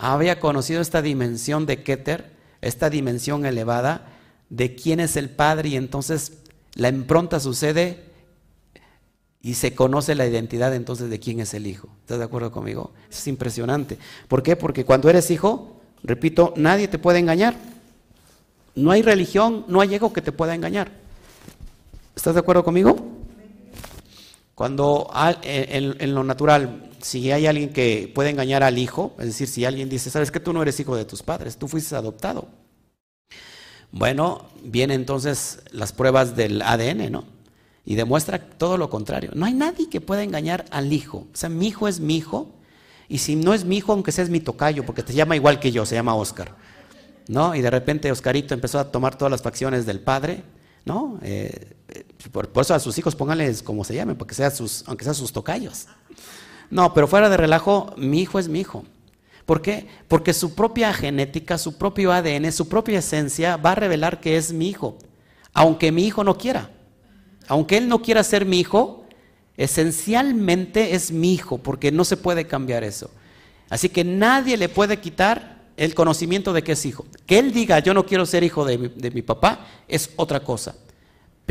había 0.01 0.39
conocido 0.39 0.81
esta 0.81 1.03
dimensión 1.03 1.67
de 1.67 1.83
Keter, 1.83 2.31
esta 2.61 2.89
dimensión 2.89 3.45
elevada 3.45 4.07
de 4.49 4.75
quién 4.75 4.99
es 4.99 5.15
el 5.15 5.29
Padre 5.29 5.69
y 5.69 5.75
entonces 5.75 6.39
la 6.73 6.89
impronta 6.89 7.39
sucede 7.39 8.03
y 9.43 9.53
se 9.53 9.75
conoce 9.75 10.15
la 10.15 10.25
identidad 10.25 10.73
entonces 10.73 11.11
de 11.11 11.19
quién 11.19 11.39
es 11.39 11.53
el 11.53 11.67
Hijo. 11.67 11.87
¿Estás 12.01 12.17
de 12.17 12.23
acuerdo 12.23 12.51
conmigo? 12.51 12.91
es 13.11 13.27
impresionante. 13.27 13.99
¿Por 14.27 14.41
qué? 14.41 14.55
Porque 14.55 14.85
cuando 14.85 15.07
eres 15.07 15.29
hijo, 15.29 15.79
repito, 16.03 16.53
nadie 16.57 16.87
te 16.87 16.97
puede 16.97 17.19
engañar. 17.19 17.55
No 18.73 18.89
hay 18.89 19.03
religión, 19.03 19.65
no 19.67 19.81
hay 19.81 19.93
ego 19.93 20.13
que 20.13 20.21
te 20.23 20.31
pueda 20.31 20.55
engañar. 20.55 20.91
¿Estás 22.15 22.33
de 22.33 22.39
acuerdo 22.39 22.63
conmigo? 22.63 23.20
Cuando 24.61 25.09
en, 25.41 26.13
lo 26.13 26.23
natural, 26.23 26.91
si 27.01 27.31
hay 27.31 27.47
alguien 27.47 27.73
que 27.73 28.11
puede 28.13 28.29
engañar 28.29 28.61
al 28.61 28.77
hijo, 28.77 29.15
es 29.17 29.25
decir, 29.25 29.47
si 29.47 29.65
alguien 29.65 29.89
dice, 29.89 30.11
sabes 30.11 30.29
que 30.29 30.39
tú 30.39 30.53
no 30.53 30.61
eres 30.61 30.79
hijo 30.79 30.95
de 30.95 31.03
tus 31.03 31.23
padres, 31.23 31.57
tú 31.57 31.67
fuiste 31.67 31.95
adoptado. 31.95 32.47
Bueno, 33.91 34.45
vienen 34.63 34.99
entonces 34.99 35.63
las 35.71 35.93
pruebas 35.93 36.35
del 36.35 36.61
ADN, 36.61 37.11
¿no? 37.11 37.23
Y 37.87 37.95
demuestra 37.95 38.37
todo 38.37 38.77
lo 38.77 38.91
contrario. 38.91 39.31
No 39.33 39.47
hay 39.47 39.53
nadie 39.53 39.89
que 39.89 39.99
pueda 39.99 40.21
engañar 40.21 40.65
al 40.69 40.93
hijo. 40.93 41.25
O 41.33 41.35
sea, 41.35 41.49
mi 41.49 41.69
hijo 41.69 41.87
es 41.87 41.99
mi 41.99 42.17
hijo. 42.17 42.53
Y 43.09 43.17
si 43.17 43.35
no 43.35 43.55
es 43.55 43.65
mi 43.65 43.77
hijo, 43.77 43.93
aunque 43.93 44.11
sea 44.11 44.25
es 44.25 44.29
mi 44.29 44.41
tocayo, 44.41 44.85
porque 44.85 45.01
te 45.01 45.13
llama 45.13 45.35
igual 45.35 45.59
que 45.59 45.71
yo, 45.71 45.87
se 45.87 45.95
llama 45.95 46.13
Oscar. 46.13 46.55
¿No? 47.27 47.55
Y 47.55 47.61
de 47.61 47.71
repente 47.71 48.11
Oscarito 48.11 48.53
empezó 48.53 48.77
a 48.77 48.91
tomar 48.91 49.17
todas 49.17 49.31
las 49.31 49.41
facciones 49.41 49.87
del 49.87 50.01
padre 50.01 50.43
¿no? 50.85 51.19
Eh, 51.21 51.75
por, 52.29 52.49
eso 52.59 52.73
a 52.73 52.79
sus 52.79 52.97
hijos 52.97 53.15
pónganles 53.15 53.63
como 53.63 53.83
se 53.83 53.95
llamen, 53.95 54.15
porque 54.15 54.33
sea 54.33 54.51
sus, 54.51 54.83
aunque 54.87 55.03
sean 55.03 55.15
sus 55.15 55.31
tocayos. 55.31 55.87
No, 56.69 56.93
pero 56.93 57.07
fuera 57.07 57.29
de 57.29 57.37
relajo, 57.37 57.93
mi 57.97 58.21
hijo 58.21 58.39
es 58.39 58.47
mi 58.47 58.61
hijo. 58.61 58.85
¿Por 59.45 59.61
qué? 59.61 59.87
Porque 60.07 60.33
su 60.33 60.55
propia 60.55 60.93
genética, 60.93 61.57
su 61.57 61.77
propio 61.77 62.11
ADN, 62.11 62.51
su 62.51 62.69
propia 62.69 62.99
esencia 62.99 63.57
va 63.57 63.71
a 63.71 63.75
revelar 63.75 64.19
que 64.19 64.37
es 64.37 64.53
mi 64.53 64.69
hijo, 64.69 64.97
aunque 65.53 65.91
mi 65.91 66.05
hijo 66.05 66.23
no 66.23 66.37
quiera. 66.37 66.71
Aunque 67.47 67.77
él 67.77 67.89
no 67.89 68.01
quiera 68.01 68.23
ser 68.23 68.45
mi 68.45 68.59
hijo, 68.59 69.05
esencialmente 69.57 70.95
es 70.95 71.11
mi 71.11 71.33
hijo, 71.33 71.57
porque 71.57 71.91
no 71.91 72.05
se 72.05 72.17
puede 72.17 72.47
cambiar 72.47 72.83
eso. 72.83 73.09
Así 73.69 73.89
que 73.89 74.03
nadie 74.03 74.57
le 74.57 74.69
puede 74.69 74.99
quitar 74.99 75.61
el 75.77 75.95
conocimiento 75.95 76.53
de 76.53 76.63
que 76.63 76.73
es 76.73 76.85
hijo. 76.85 77.05
Que 77.25 77.39
él 77.39 77.53
diga, 77.53 77.79
yo 77.79 77.93
no 77.93 78.05
quiero 78.05 78.25
ser 78.25 78.43
hijo 78.43 78.65
de 78.65 78.77
mi, 78.77 79.21
papá, 79.21 79.65
es 79.87 80.11
otra 80.15 80.41
cosa. 80.41 80.75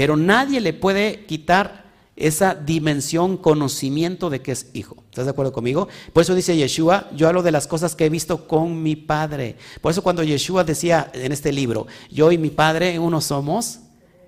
Pero 0.01 0.16
nadie 0.16 0.62
le 0.62 0.72
puede 0.72 1.26
quitar 1.26 1.84
esa 2.16 2.55
dimensión, 2.55 3.36
conocimiento 3.36 4.30
de 4.30 4.40
que 4.40 4.53
es 4.53 4.70
hijo. 4.72 5.05
¿Estás 5.11 5.26
de 5.26 5.32
acuerdo 5.32 5.53
conmigo? 5.53 5.88
Por 6.14 6.22
eso 6.22 6.34
dice 6.34 6.57
Yeshua, 6.57 7.11
yo 7.14 7.28
hablo 7.28 7.42
de 7.42 7.53
las 7.53 7.66
cosas 7.66 7.94
que 7.94 8.07
he 8.07 8.09
visto 8.09 8.48
con 8.48 8.82
mi 8.82 8.96
Padre. 8.96 9.57
Por 9.82 9.92
eso 9.92 10.01
cuando 10.01 10.22
Yeshua 10.22 10.64
decía 10.64 11.11
en 11.12 11.32
este 11.32 11.53
libro, 11.53 11.86
yo 12.11 12.32
y 12.32 12.38
mi 12.38 12.48
Padre 12.48 12.98
uno 12.98 13.20
somos, 13.20 13.80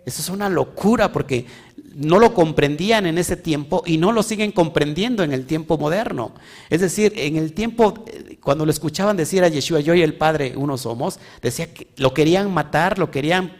eso 0.05 0.21
es 0.21 0.29
una 0.29 0.51
locura 0.51 1.11
porque 1.11 1.47
no 1.95 2.19
lo 2.19 2.35
comprendían 2.35 3.07
en 3.07 3.19
ese 3.19 3.37
tiempo 3.37 3.83
y 3.87 3.99
no 3.99 4.13
lo 4.13 4.23
siguen 4.23 4.53
comprendiendo 4.53 5.23
en 5.23 5.33
el 5.33 5.47
tiempo 5.47 5.79
moderno. 5.79 6.33
Es 6.71 6.81
decir, 6.81 7.13
en 7.17 7.37
el 7.37 7.53
tiempo, 7.53 8.05
cuando 8.43 8.65
lo 8.65 8.71
escuchaban 8.71 9.17
decir 9.17 9.45
a 9.45 9.49
Yeshua, 9.49 9.81
yo 9.81 9.95
y 9.95 10.03
el 10.03 10.15
Padre 10.15 10.55
uno 10.57 10.77
somos, 10.77 11.19
decía 11.41 11.73
que 11.73 11.89
lo 11.97 12.13
querían 12.15 12.53
matar, 12.53 12.99
lo 12.99 13.11
querían, 13.11 13.53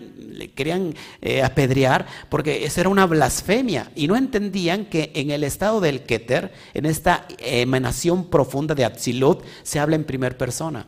querían 0.51 0.95
eh, 1.21 1.43
apedrear, 1.43 2.07
porque 2.29 2.65
esa 2.65 2.81
era 2.81 2.91
una 2.91 3.07
blasfemia. 3.07 3.91
Y 3.95 4.09
no 4.09 4.17
entendían 4.17 4.87
que 4.87 5.13
en 5.15 5.31
el 5.31 5.45
estado 5.45 5.81
del 5.81 6.03
Keter, 6.03 6.53
en 6.75 6.87
esta 6.87 7.27
emanación 7.39 8.29
profunda 8.29 8.75
de 8.75 8.85
Atzilut, 8.85 9.45
se 9.63 9.79
habla 9.79 9.97
en 9.97 10.05
primera 10.05 10.37
persona. 10.37 10.87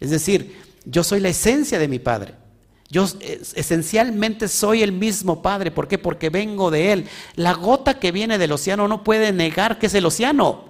Es 0.00 0.10
decir, 0.10 0.56
yo 0.84 1.04
soy 1.04 1.20
la 1.20 1.28
esencia 1.28 1.78
de 1.78 1.88
mi 1.88 1.98
Padre. 1.98 2.34
Yo 2.90 3.06
esencialmente 3.54 4.48
soy 4.48 4.82
el 4.82 4.92
mismo 4.92 5.42
Padre. 5.42 5.70
¿Por 5.70 5.88
qué? 5.88 5.98
Porque 5.98 6.30
vengo 6.30 6.70
de 6.70 6.92
Él. 6.92 7.06
La 7.34 7.52
gota 7.52 7.98
que 7.98 8.12
viene 8.12 8.38
del 8.38 8.52
océano 8.52 8.88
no 8.88 9.04
puede 9.04 9.32
negar 9.32 9.78
que 9.78 9.86
es 9.86 9.94
el 9.94 10.06
océano. 10.06 10.68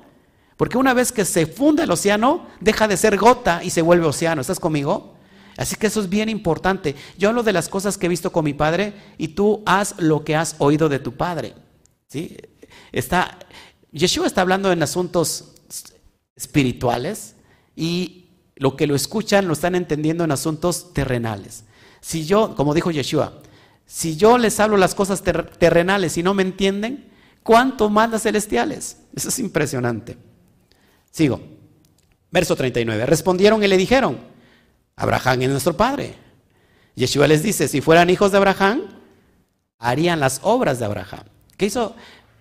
Porque 0.57 0.79
una 0.79 0.95
vez 0.95 1.13
que 1.13 1.25
se 1.25 1.47
funda 1.47 1.85
el 1.85 1.91
océano, 1.93 2.47
deja 2.61 2.89
de 2.89 2.97
ser 2.97 3.17
gota 3.17 3.63
y 3.63 3.71
se 3.71 3.83
vuelve 3.83 4.07
océano. 4.07 4.41
¿Estás 4.41 4.59
conmigo? 4.59 5.15
Así 5.59 5.75
que 5.75 5.89
eso 5.89 6.01
es 6.01 6.09
bien 6.09 6.29
importante. 6.29 6.95
Yo 7.19 7.29
hablo 7.29 7.43
de 7.43 7.53
las 7.53 7.69
cosas 7.69 7.99
que 7.99 8.07
he 8.07 8.09
visto 8.09 8.31
con 8.31 8.45
mi 8.45 8.55
Padre 8.55 8.95
y 9.19 9.29
tú 9.29 9.65
haz 9.67 9.97
lo 9.99 10.25
que 10.25 10.37
has 10.37 10.55
oído 10.59 10.89
de 10.89 11.01
tu 11.01 11.17
Padre. 11.17 11.53
¿Sí? 12.07 12.37
Está, 12.93 13.41
Yeshua 13.91 14.29
está 14.29 14.43
hablando 14.43 14.71
en 14.71 14.85
asuntos 14.85 15.55
espirituales 16.37 17.35
y 17.75 18.29
lo 18.55 18.77
que 18.77 18.87
lo 18.87 18.95
escuchan 18.95 19.49
lo 19.49 19.53
están 19.53 19.75
entendiendo 19.75 20.23
en 20.23 20.31
asuntos 20.31 20.95
terrenales. 20.95 21.65
Si 22.01 22.25
yo, 22.25 22.55
como 22.55 22.73
dijo 22.73 22.93
Yeshua, 22.93 23.43
si 23.85 24.17
yo 24.17 24.39
les 24.39 24.61
hablo 24.61 24.77
las 24.77 24.95
cosas 24.95 25.25
terrenales 25.25 26.17
y 26.17 26.23
no 26.23 26.35
me 26.35 26.45
entienden, 26.45 27.11
¿cuánto 27.43 27.91
más 27.91 28.11
las 28.11 28.23
celestiales? 28.23 28.99
Eso 29.13 29.29
es 29.29 29.39
impresionante. 29.41 30.17
Sigo. 31.11 31.41
Verso 32.31 32.55
39. 32.55 33.07
Respondieron 33.07 33.65
y 33.65 33.67
le 33.67 33.77
dijeron, 33.77 34.38
Abraham 34.99 35.43
es 35.43 35.51
nuestro 35.51 35.77
padre. 35.77 36.15
Yeshua 36.97 37.29
les 37.29 37.43
dice, 37.43 37.69
si 37.69 37.81
fueran 37.81 38.11
hijos 38.11 38.33
de 38.33 38.39
Abraham, 38.39 38.83
harían 39.79 40.19
las 40.19 40.41
obras 40.43 40.81
de 40.81 40.85
Abraham. 40.85 41.23
¿Qué 41.57 41.67
hizo 41.67 41.95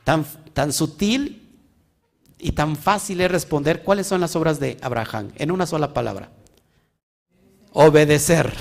tan, 0.03 0.25
tan 0.53 0.73
sutil 0.73 1.47
y 2.39 2.51
tan 2.53 2.75
fácil 2.75 3.21
es 3.21 3.29
responder 3.29 3.83
cuáles 3.83 4.07
son 4.07 4.21
las 4.21 4.35
obras 4.35 4.59
de 4.59 4.77
Abraham 4.81 5.31
en 5.35 5.51
una 5.51 5.67
sola 5.67 5.93
palabra? 5.93 6.31
Obedecer. 7.73 8.51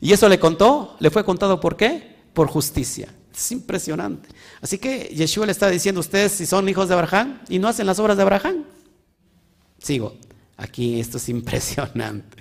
Y 0.00 0.14
eso 0.14 0.28
le 0.30 0.40
contó, 0.40 0.96
le 0.98 1.10
fue 1.10 1.24
contado 1.24 1.60
por 1.60 1.76
qué? 1.76 2.16
Por 2.32 2.48
justicia. 2.48 3.14
Es 3.34 3.52
impresionante. 3.52 4.30
Así 4.62 4.78
que 4.78 5.14
Yeshua 5.14 5.44
le 5.44 5.52
está 5.52 5.68
diciendo 5.68 5.98
a 5.98 6.02
ustedes 6.02 6.32
si 6.32 6.46
son 6.46 6.66
hijos 6.70 6.88
de 6.88 6.94
Abraham 6.94 7.40
y 7.50 7.58
no 7.58 7.68
hacen 7.68 7.86
las 7.86 7.98
obras 7.98 8.16
de 8.16 8.22
Abraham. 8.22 8.64
Sigo. 9.78 10.16
Aquí 10.62 11.00
esto 11.00 11.16
es 11.16 11.28
impresionante. 11.28 12.36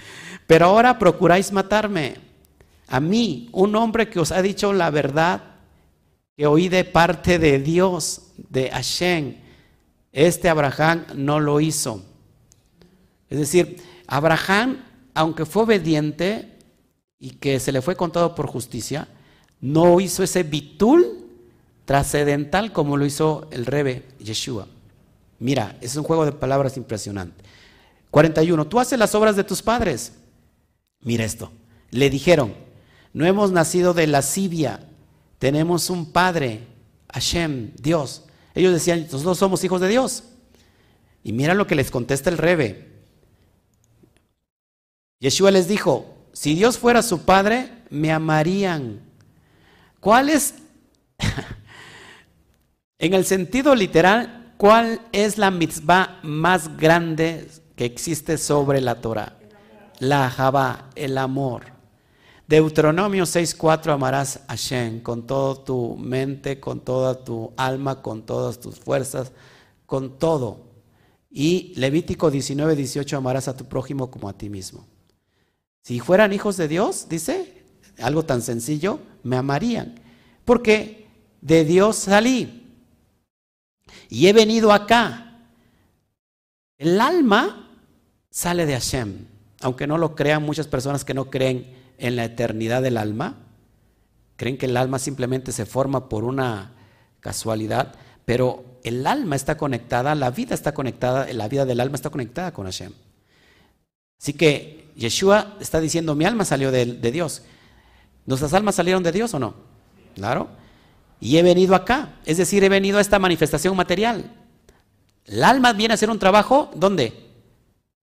Pero 0.45 0.67
ahora 0.67 0.99
procuráis 0.99 1.51
matarme. 1.51 2.15
A 2.88 2.99
mí, 2.99 3.49
un 3.51 3.76
hombre 3.76 4.09
que 4.09 4.19
os 4.19 4.32
ha 4.32 4.41
dicho 4.41 4.74
la 4.74 4.91
verdad 4.91 5.43
que 6.38 6.45
oí 6.45 6.69
de 6.69 6.84
parte 6.84 7.39
de 7.39 7.59
Dios, 7.59 8.34
de 8.38 8.69
Hashem. 8.69 9.38
Este 10.11 10.49
Abraham 10.49 11.05
no 11.15 11.39
lo 11.39 11.59
hizo. 11.59 12.03
Es 13.28 13.39
decir, 13.39 13.78
Abraham, 14.07 14.84
aunque 15.15 15.45
fue 15.45 15.63
obediente, 15.63 16.59
y 17.19 17.32
que 17.32 17.59
se 17.59 17.72
le 17.72 17.82
fue 17.82 17.95
contado 17.95 18.36
por 18.36 18.47
justicia, 18.47 19.07
no 19.61 19.99
hizo 19.99 20.22
ese 20.22 20.43
bitul 20.43 21.28
trascendental 21.86 22.72
como 22.72 22.97
lo 22.97 23.05
hizo 23.05 23.47
el 23.51 23.65
rebe 23.65 24.05
Yeshua. 24.19 24.67
Mira, 25.39 25.78
es 25.82 25.95
un 25.95 26.03
juego 26.03 26.26
de 26.26 26.32
palabras 26.34 26.78
impresionante. 26.78 27.43
41. 28.12 28.68
Tú 28.68 28.80
haces 28.80 28.99
las 28.99 29.16
obras 29.16 29.36
de 29.36 29.43
tus 29.43 29.62
padres. 29.62 30.14
Mira 30.99 31.24
esto. 31.24 31.51
Le 31.89 32.09
dijeron, 32.09 32.53
no 33.14 33.26
hemos 33.26 33.51
nacido 33.51 33.93
de 33.93 34.07
lascivia, 34.07 34.88
tenemos 35.39 35.89
un 35.89 36.12
padre, 36.12 36.68
Hashem, 37.12 37.72
Dios. 37.76 38.24
Ellos 38.53 38.74
decían, 38.74 39.07
nosotros 39.12 39.38
somos 39.38 39.64
hijos 39.64 39.82
de 39.82 39.88
Dios. 39.88 40.24
Y 41.24 41.34
mira 41.34 41.53
lo 41.53 41.68
que 41.68 41.76
les 41.76 41.91
contesta 41.91 42.30
el 42.30 42.38
rebe. 42.38 42.89
Yeshua 45.20 45.51
les 45.51 45.68
dijo, 45.68 46.18
si 46.34 46.55
Dios 46.55 46.78
fuera 46.78 47.01
su 47.01 47.24
padre, 47.24 47.72
me 47.89 48.12
amarían. 48.12 49.01
¿Cuál 49.99 50.30
es, 50.30 50.55
en 52.99 53.14
el 53.14 53.26
sentido 53.26 53.76
literal, 53.76 54.53
cuál 54.57 55.01
es 55.12 55.38
la 55.38 55.51
mitzvah 55.51 56.20
más 56.24 56.78
grande 56.78 57.47
que 57.82 57.86
existe 57.86 58.38
sobre 58.38 58.79
la 58.79 59.01
Torah? 59.01 59.39
La 59.97 60.29
Jabá, 60.29 60.91
el 60.93 61.17
amor. 61.17 61.63
Deuteronomio 62.47 63.25
6:4 63.25 63.91
amarás 63.91 64.41
a 64.47 64.49
Hashem 64.49 65.01
con 65.01 65.25
toda 65.25 65.63
tu 65.63 65.97
mente, 65.97 66.59
con 66.59 66.82
toda 66.82 67.23
tu 67.23 67.53
alma, 67.57 68.03
con 68.03 68.23
todas 68.23 68.59
tus 68.59 68.75
fuerzas, 68.75 69.32
con 69.88 70.19
todo. 70.19 70.59
Y 71.32 71.73
Levítico 71.75 72.29
19:18 72.29 73.17
amarás 73.17 73.47
a 73.47 73.57
tu 73.57 73.65
prójimo 73.65 74.11
como 74.11 74.29
a 74.29 74.34
ti 74.34 74.47
mismo. 74.47 74.86
Si 75.82 75.99
fueran 75.99 76.34
hijos 76.34 76.57
de 76.57 76.67
Dios, 76.67 77.07
dice, 77.09 77.63
algo 77.97 78.21
tan 78.21 78.43
sencillo, 78.43 78.99
me 79.23 79.38
amarían. 79.38 79.95
Porque 80.45 81.07
de 81.41 81.65
Dios 81.65 81.95
salí. 81.95 82.59
y 84.07 84.27
he 84.27 84.34
venido 84.34 84.71
acá. 84.71 85.47
El 86.77 87.01
alma 87.01 87.70
sale 88.32 88.65
de 88.65 88.73
Hashem, 88.73 89.27
aunque 89.61 89.86
no 89.86 89.99
lo 89.99 90.15
crean 90.15 90.41
muchas 90.41 90.65
personas 90.65 91.05
que 91.05 91.13
no 91.13 91.29
creen 91.29 91.75
en 91.99 92.15
la 92.15 92.25
eternidad 92.25 92.82
del 92.82 92.97
alma, 92.97 93.38
creen 94.38 94.57
que 94.57 94.65
el 94.65 94.77
alma 94.77 94.97
simplemente 94.97 95.51
se 95.51 95.67
forma 95.67 96.09
por 96.09 96.23
una 96.23 96.71
casualidad, 97.19 97.93
pero 98.25 98.65
el 98.84 99.05
alma 99.05 99.36
está 99.36 99.57
conectada, 99.57 100.15
la 100.15 100.32
vida 100.32 100.55
está 100.55 100.73
conectada, 100.73 101.32
la 101.32 101.47
vida 101.47 101.65
del 101.65 101.79
alma 101.79 101.95
está 101.95 102.09
conectada 102.09 102.51
con 102.51 102.65
Hashem. 102.65 102.93
Así 104.19 104.34
que 104.34 104.91
Yeshua 104.95 105.57
está 105.59 105.79
diciendo, 105.79 106.15
mi 106.15 106.25
alma 106.25 106.45
salió 106.45 106.71
de, 106.71 106.86
Dios. 106.86 107.43
¿Nuestras 108.25 108.53
almas 108.53 108.75
salieron 108.75 109.03
de 109.03 109.11
Dios 109.11 109.34
o 109.34 109.39
no? 109.39 109.55
Claro. 110.15 110.49
Y 111.19 111.38
he 111.38 111.43
venido 111.43 111.75
acá, 111.75 112.15
es 112.25 112.38
decir, 112.38 112.63
he 112.63 112.69
venido 112.69 112.97
a 112.97 113.01
esta 113.01 113.19
manifestación 113.19 113.75
material. 113.75 114.32
El 115.25 115.43
alma 115.43 115.73
viene 115.73 115.93
a 115.93 115.95
hacer 115.95 116.09
un 116.09 116.17
trabajo, 116.17 116.71
¿dónde? 116.75 117.30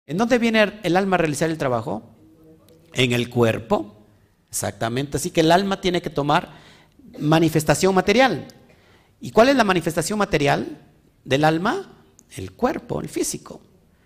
¿En 0.05 0.17
dónde 0.17 0.37
viene 0.37 0.79
el 0.83 0.97
alma 0.97 1.15
a 1.15 1.19
realizar 1.19 1.49
el 1.49 1.57
trabajo? 1.57 2.03
En 2.93 3.13
el 3.13 3.29
cuerpo. 3.29 3.95
Exactamente. 4.49 5.17
Así 5.17 5.31
que 5.31 5.41
el 5.41 5.51
alma 5.51 5.79
tiene 5.79 6.01
que 6.01 6.09
tomar 6.09 6.51
manifestación 7.19 7.95
material. 7.95 8.47
¿Y 9.21 9.31
cuál 9.31 9.49
es 9.49 9.55
la 9.55 9.63
manifestación 9.63 10.19
material 10.19 10.77
del 11.23 11.45
alma? 11.45 12.05
El 12.35 12.51
cuerpo, 12.51 12.99
el 12.99 13.07
físico. 13.07 13.61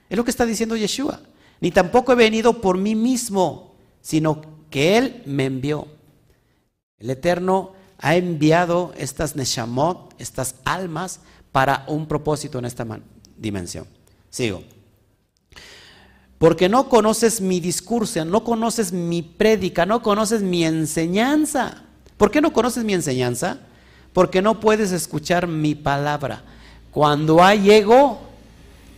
Es 0.09 0.17
lo 0.17 0.23
que 0.23 0.31
está 0.31 0.45
diciendo 0.45 0.75
Yeshua. 0.75 1.21
Ni 1.59 1.71
tampoco 1.71 2.11
he 2.11 2.15
venido 2.15 2.61
por 2.61 2.77
mí 2.77 2.93
mismo, 2.93 3.75
sino 4.01 4.41
que 4.69 4.97
Él 4.97 5.23
me 5.25 5.45
envió. 5.45 5.87
El 6.99 7.09
Eterno 7.09 7.73
ha 7.97 8.15
enviado 8.15 8.93
estas 8.97 9.35
neshamot, 9.35 10.13
estas 10.19 10.55
almas, 10.65 11.21
para 11.51 11.85
un 11.87 12.07
propósito 12.07 12.59
en 12.59 12.65
esta 12.65 12.85
dimensión. 13.37 13.87
Sigo. 14.29 14.61
Porque 16.37 16.69
no 16.69 16.87
conoces 16.87 17.41
mi 17.41 17.59
discurso, 17.59 18.23
no 18.23 18.43
conoces 18.43 18.91
mi 18.91 19.23
prédica, 19.23 19.85
no 19.85 20.03
conoces 20.03 20.41
mi 20.43 20.63
enseñanza. 20.63 21.83
¿Por 22.15 22.29
qué 22.29 22.41
no 22.41 22.53
conoces 22.53 22.83
mi 22.83 22.93
enseñanza? 22.93 23.59
Porque 24.13 24.41
no 24.41 24.59
puedes 24.59 24.91
escuchar 24.91 25.47
mi 25.47 25.73
palabra. 25.73 26.43
Cuando 26.91 27.43
hay 27.43 27.71
ego, 27.71 28.19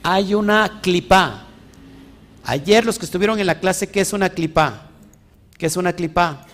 hay 0.04 0.34
una 0.34 0.82
clipa. 0.82 1.46
Ayer 2.44 2.86
los 2.86 3.00
que 3.00 3.06
estuvieron 3.06 3.40
en 3.40 3.48
la 3.48 3.60
clase, 3.60 3.88
¿qué 3.88 4.02
es 4.02 4.12
una 4.12 4.30
clipa? 4.30 4.90
¿Qué 5.58 5.66
es 5.66 5.78
una 5.78 5.94
clipa? 5.94 6.46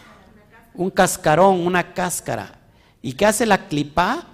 Un 0.75 0.91
cascarón, 0.91 1.65
una 1.65 1.93
cáscara. 1.93 2.59
¿Y 3.01 3.13
qué 3.13 3.25
hace 3.25 3.45
la 3.45 3.67
clipa? 3.67 4.27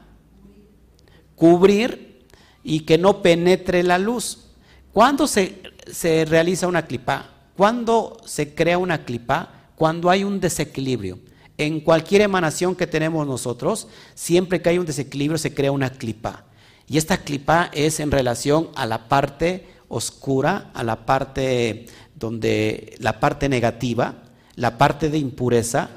Cubrir 1.35 2.25
y 2.63 2.81
que 2.81 2.97
no 2.97 3.21
penetre 3.21 3.83
la 3.83 3.97
luz. 3.97 4.47
¿Cuándo 4.93 5.27
se, 5.27 5.61
se 5.89 6.25
realiza 6.25 6.67
una 6.67 6.85
clipa? 6.85 7.29
¿Cuándo 7.55 8.17
se 8.25 8.53
crea 8.53 8.77
una 8.77 9.05
clipa? 9.05 9.69
Cuando 9.75 10.09
hay 10.09 10.23
un 10.23 10.39
desequilibrio. 10.39 11.19
En 11.57 11.81
cualquier 11.81 12.21
emanación 12.21 12.75
que 12.75 12.87
tenemos 12.87 13.27
nosotros, 13.27 13.87
siempre 14.15 14.61
que 14.61 14.69
hay 14.69 14.77
un 14.77 14.85
desequilibrio 14.85 15.37
se 15.37 15.53
crea 15.53 15.71
una 15.71 15.91
clipa. 15.91 16.45
Y 16.87 16.97
esta 16.97 17.17
clipa 17.17 17.69
es 17.73 17.99
en 17.99 18.11
relación 18.11 18.69
a 18.75 18.85
la 18.85 19.07
parte 19.07 19.67
oscura, 19.87 20.71
a 20.73 20.83
la 20.83 21.05
parte 21.05 21.87
donde 22.15 22.95
la 22.99 23.19
parte 23.19 23.49
negativa, 23.49 24.23
la 24.55 24.77
parte 24.77 25.09
de 25.09 25.17
impureza, 25.17 25.89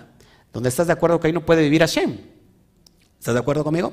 donde 0.53 0.68
estás 0.68 0.87
de 0.87 0.93
acuerdo 0.93 1.18
que 1.20 1.28
ahí 1.28 1.32
no 1.32 1.45
puede 1.45 1.62
vivir 1.62 1.80
Hashem. 1.80 2.18
¿Estás 3.18 3.35
de 3.35 3.41
acuerdo 3.41 3.64
conmigo? 3.64 3.93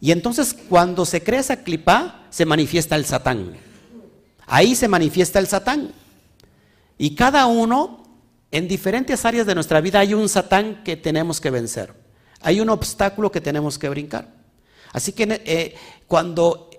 Y 0.00 0.10
entonces 0.10 0.56
cuando 0.68 1.04
se 1.04 1.22
crea 1.22 1.40
esa 1.40 1.62
clipa, 1.62 2.26
se 2.30 2.46
manifiesta 2.46 2.96
el 2.96 3.04
Satán. 3.04 3.56
Ahí 4.46 4.74
se 4.74 4.88
manifiesta 4.88 5.38
el 5.38 5.46
Satán. 5.46 5.92
Y 6.98 7.14
cada 7.14 7.46
uno, 7.46 8.04
en 8.50 8.68
diferentes 8.68 9.24
áreas 9.24 9.46
de 9.46 9.54
nuestra 9.54 9.80
vida, 9.80 10.00
hay 10.00 10.14
un 10.14 10.28
Satán 10.28 10.82
que 10.84 10.96
tenemos 10.96 11.40
que 11.40 11.50
vencer. 11.50 11.94
Hay 12.40 12.60
un 12.60 12.70
obstáculo 12.70 13.32
que 13.32 13.40
tenemos 13.40 13.78
que 13.78 13.88
brincar. 13.88 14.28
Así 14.92 15.12
que 15.12 15.42
eh, 15.44 15.74
cuando 16.06 16.70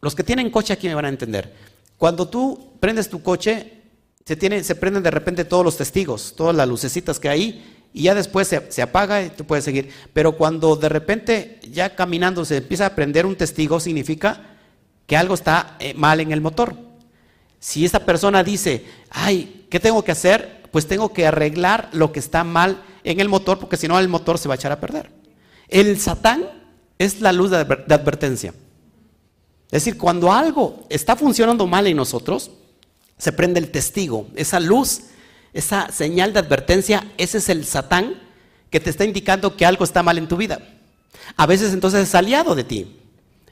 los 0.00 0.14
que 0.14 0.24
tienen 0.24 0.50
coche 0.50 0.72
aquí 0.72 0.88
me 0.88 0.94
van 0.94 1.06
a 1.06 1.08
entender. 1.08 1.54
Cuando 1.96 2.28
tú 2.28 2.76
prendes 2.80 3.08
tu 3.10 3.22
coche, 3.22 3.82
se, 4.24 4.36
tiene, 4.36 4.64
se 4.64 4.74
prenden 4.74 5.02
de 5.02 5.10
repente 5.10 5.44
todos 5.44 5.64
los 5.64 5.76
testigos, 5.76 6.34
todas 6.36 6.54
las 6.54 6.68
lucecitas 6.68 7.20
que 7.20 7.28
hay, 7.28 7.80
y 7.92 8.04
ya 8.04 8.14
después 8.14 8.48
se, 8.48 8.82
apaga 8.82 9.22
y 9.22 9.30
tú 9.30 9.44
puedes 9.44 9.64
seguir. 9.64 9.90
Pero 10.12 10.36
cuando 10.36 10.76
de 10.76 10.88
repente 10.88 11.60
ya 11.70 11.94
caminando 11.96 12.44
se 12.44 12.58
empieza 12.58 12.86
a 12.86 12.94
prender 12.94 13.26
un 13.26 13.36
testigo, 13.36 13.80
significa 13.80 14.58
que 15.10 15.16
algo 15.16 15.34
está 15.34 15.74
eh, 15.80 15.92
mal 15.94 16.20
en 16.20 16.30
el 16.30 16.40
motor. 16.40 16.76
Si 17.58 17.84
esta 17.84 18.06
persona 18.06 18.44
dice, 18.44 18.86
ay, 19.10 19.66
¿qué 19.68 19.80
tengo 19.80 20.04
que 20.04 20.12
hacer? 20.12 20.62
Pues 20.70 20.86
tengo 20.86 21.12
que 21.12 21.26
arreglar 21.26 21.88
lo 21.90 22.12
que 22.12 22.20
está 22.20 22.44
mal 22.44 22.80
en 23.02 23.18
el 23.18 23.28
motor, 23.28 23.58
porque 23.58 23.76
si 23.76 23.88
no 23.88 23.98
el 23.98 24.06
motor 24.06 24.38
se 24.38 24.46
va 24.46 24.54
a 24.54 24.56
echar 24.56 24.70
a 24.70 24.78
perder. 24.78 25.10
El 25.66 25.98
Satán 25.98 26.44
es 26.96 27.20
la 27.20 27.32
luz 27.32 27.50
de 27.50 27.56
advertencia. 27.56 28.54
Es 29.72 29.84
decir, 29.84 29.98
cuando 29.98 30.32
algo 30.32 30.86
está 30.88 31.16
funcionando 31.16 31.66
mal 31.66 31.88
en 31.88 31.96
nosotros, 31.96 32.52
se 33.18 33.32
prende 33.32 33.58
el 33.58 33.72
testigo, 33.72 34.28
esa 34.36 34.60
luz, 34.60 35.06
esa 35.52 35.90
señal 35.90 36.32
de 36.32 36.38
advertencia, 36.38 37.04
ese 37.18 37.38
es 37.38 37.48
el 37.48 37.64
Satán 37.64 38.14
que 38.70 38.78
te 38.78 38.90
está 38.90 39.04
indicando 39.04 39.56
que 39.56 39.66
algo 39.66 39.82
está 39.82 40.04
mal 40.04 40.18
en 40.18 40.28
tu 40.28 40.36
vida. 40.36 40.60
A 41.36 41.46
veces 41.46 41.72
entonces 41.72 42.08
es 42.08 42.14
aliado 42.14 42.54
de 42.54 42.62
ti. 42.62 42.96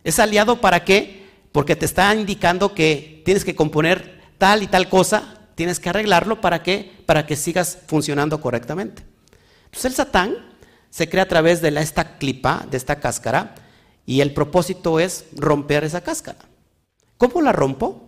Es 0.05 0.21
aliado 0.21 0.61
para 0.61 0.85
qué? 0.85 1.19
Porque 1.59 1.75
te 1.75 1.87
está 1.87 2.15
indicando 2.15 2.73
que 2.73 3.21
tienes 3.25 3.45
que 3.45 3.57
componer 3.57 4.21
tal 4.39 4.63
y 4.63 4.69
tal 4.69 4.89
cosa, 4.89 5.41
tienes 5.57 5.81
que 5.81 5.89
arreglarlo 5.89 6.41
para 6.41 6.63
que, 6.63 7.03
para 7.05 7.27
que 7.27 7.35
sigas 7.35 7.81
funcionando 7.89 8.41
correctamente. 8.41 9.03
Entonces 9.65 9.87
el 9.87 9.95
Satán 9.95 10.37
se 10.89 11.09
crea 11.09 11.25
a 11.25 11.27
través 11.27 11.61
de 11.61 11.71
esta 11.81 12.17
clipa, 12.17 12.65
de 12.71 12.77
esta 12.77 13.01
cáscara, 13.01 13.57
y 14.07 14.21
el 14.21 14.35
propósito 14.35 15.01
es 15.01 15.25
romper 15.35 15.83
esa 15.83 16.01
cáscara. 16.01 16.39
¿Cómo 17.17 17.43
la 17.43 17.51
rompo? 17.51 18.05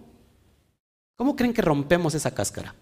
¿Cómo 1.17 1.35
creen 1.35 1.53
que 1.53 1.63
rompemos 1.63 2.15
esa 2.15 2.33
cáscara? 2.33 2.77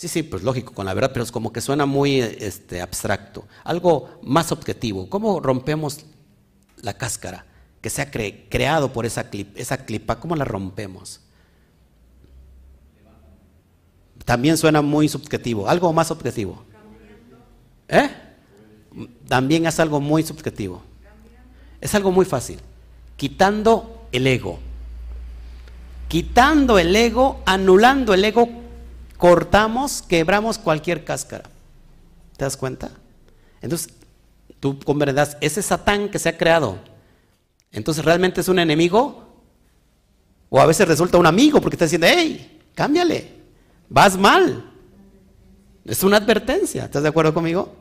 Sí, 0.00 0.08
sí, 0.08 0.22
pues 0.22 0.42
lógico, 0.42 0.72
con 0.72 0.86
la 0.86 0.94
verdad, 0.94 1.10
pero 1.12 1.22
es 1.22 1.30
como 1.30 1.52
que 1.52 1.60
suena 1.60 1.84
muy 1.84 2.20
este, 2.20 2.80
abstracto. 2.80 3.46
Algo 3.64 4.18
más 4.22 4.50
objetivo. 4.50 5.10
¿Cómo 5.10 5.40
rompemos 5.40 6.06
la 6.80 6.94
cáscara 6.94 7.44
que 7.82 7.90
se 7.90 8.00
ha 8.00 8.10
creado 8.10 8.94
por 8.94 9.04
esa, 9.04 9.28
esa 9.56 9.84
clipa? 9.84 10.18
¿Cómo 10.18 10.36
la 10.36 10.46
rompemos? 10.46 11.20
También 14.24 14.56
suena 14.56 14.80
muy 14.80 15.06
subjetivo. 15.06 15.68
Algo 15.68 15.92
más 15.92 16.10
objetivo. 16.10 16.64
¿Eh? 17.86 18.08
También 19.28 19.66
es 19.66 19.78
algo 19.80 20.00
muy 20.00 20.22
subjetivo. 20.22 20.82
Es 21.78 21.94
algo 21.94 22.10
muy 22.10 22.24
fácil. 22.24 22.58
Quitando 23.18 24.06
el 24.12 24.26
ego. 24.26 24.60
Quitando 26.08 26.78
el 26.78 26.96
ego, 26.96 27.42
anulando 27.44 28.14
el 28.14 28.24
ego 28.24 28.60
cortamos, 29.20 30.02
quebramos 30.02 30.58
cualquier 30.58 31.04
cáscara. 31.04 31.44
¿Te 32.36 32.44
das 32.44 32.56
cuenta? 32.56 32.90
Entonces, 33.60 33.92
tú 34.58 34.80
comprenderás, 34.80 35.36
ese 35.42 35.62
Satán 35.62 36.08
que 36.08 36.18
se 36.18 36.30
ha 36.30 36.38
creado, 36.38 36.78
entonces 37.70 38.04
realmente 38.04 38.40
es 38.40 38.48
un 38.48 38.58
enemigo, 38.58 39.28
o 40.48 40.60
a 40.60 40.66
veces 40.66 40.88
resulta 40.88 41.18
un 41.18 41.26
amigo 41.26 41.60
porque 41.60 41.76
está 41.76 41.84
diciendo, 41.84 42.08
hey, 42.10 42.60
cámbiale, 42.74 43.30
vas 43.90 44.16
mal. 44.16 44.64
Es 45.84 46.02
una 46.02 46.16
advertencia, 46.16 46.86
¿estás 46.86 47.02
de 47.02 47.10
acuerdo 47.10 47.34
conmigo? 47.34 47.76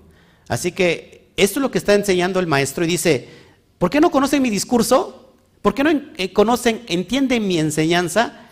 Así 0.50 0.74
que 0.74 1.32
esto 1.38 1.60
es 1.60 1.62
lo 1.62 1.72
que 1.72 1.78
está 1.78 1.94
enseñando 1.94 2.40
el 2.42 2.48
maestro 2.48 2.84
y 2.84 2.88
dice, 2.88 3.30
¿por 3.78 3.90
qué 3.90 4.02
no 4.02 4.12
conocen 4.12 4.42
mi 4.42 4.50
discurso? 4.50 5.36
¿Por 5.62 5.74
qué 5.74 5.84
no 5.86 5.90
eh, 6.18 6.34
conocen, 6.34 6.84
entienden 6.88 7.48
mi 7.48 7.60
enseñanza? 7.60 8.49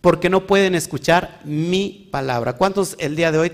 Porque 0.00 0.30
no 0.30 0.46
pueden 0.46 0.74
escuchar 0.74 1.40
mi 1.44 2.08
palabra. 2.10 2.54
¿Cuántos 2.54 2.96
el 2.98 3.16
día 3.16 3.32
de 3.32 3.38
hoy 3.38 3.52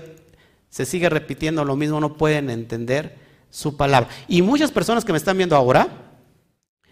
se 0.69 0.85
sigue 0.85 1.09
repitiendo 1.09 1.65
lo 1.65 1.75
mismo, 1.75 1.99
no 1.99 2.15
pueden 2.17 2.49
entender 2.49 3.17
su 3.49 3.75
palabra? 3.75 4.09
Y 4.27 4.41
muchas 4.41 4.71
personas 4.71 5.03
que 5.03 5.11
me 5.11 5.17
están 5.17 5.37
viendo 5.37 5.55
ahora 5.55 5.87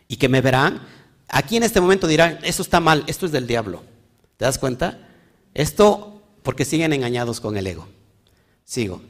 y 0.08 0.18
que 0.18 0.30
me 0.30 0.42
verán, 0.42 0.82
aquí 1.30 1.58
en 1.58 1.64
este 1.64 1.82
momento 1.82 2.08
dirán, 2.08 2.40
esto 2.44 2.62
está 2.62 2.80
mal, 2.80 3.04
esto 3.08 3.26
es 3.26 3.32
del 3.32 3.48
diablo. 3.48 3.84
¿Te 4.38 4.46
das 4.46 4.60
cuenta? 4.60 5.08
Esto 5.54 6.22
porque 6.44 6.66
siguen 6.66 6.94
engañados 6.94 7.40
con 7.40 7.56
el 7.56 7.66
ego. 7.66 7.88
Sigo. 8.66 9.02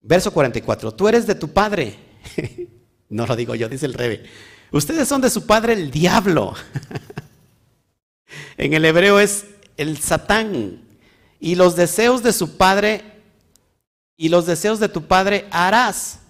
Verso 0.00 0.32
44, 0.32 0.94
tú 0.94 1.08
eres 1.08 1.26
de 1.26 1.34
tu 1.34 1.48
padre. 1.48 1.96
no 3.10 3.26
lo 3.26 3.36
digo 3.36 3.54
yo, 3.54 3.68
dice 3.68 3.86
el 3.86 3.94
rebe. 3.94 4.24
Ustedes 4.70 5.08
son 5.08 5.20
de 5.20 5.30
su 5.30 5.46
padre 5.46 5.74
el 5.74 5.90
diablo. 5.90 6.54
en 8.56 8.72
el 8.74 8.84
hebreo 8.84 9.20
es 9.20 9.44
el 9.78 9.98
Satán, 9.98 10.82
y 11.40 11.54
los 11.54 11.76
deseos 11.76 12.22
de 12.22 12.32
su 12.32 12.56
padre 12.56 13.02
y 14.16 14.28
los 14.28 14.46
deseos 14.46 14.80
de 14.80 14.88
tu 14.88 15.06
padre 15.06 15.46
harás. 15.50 16.20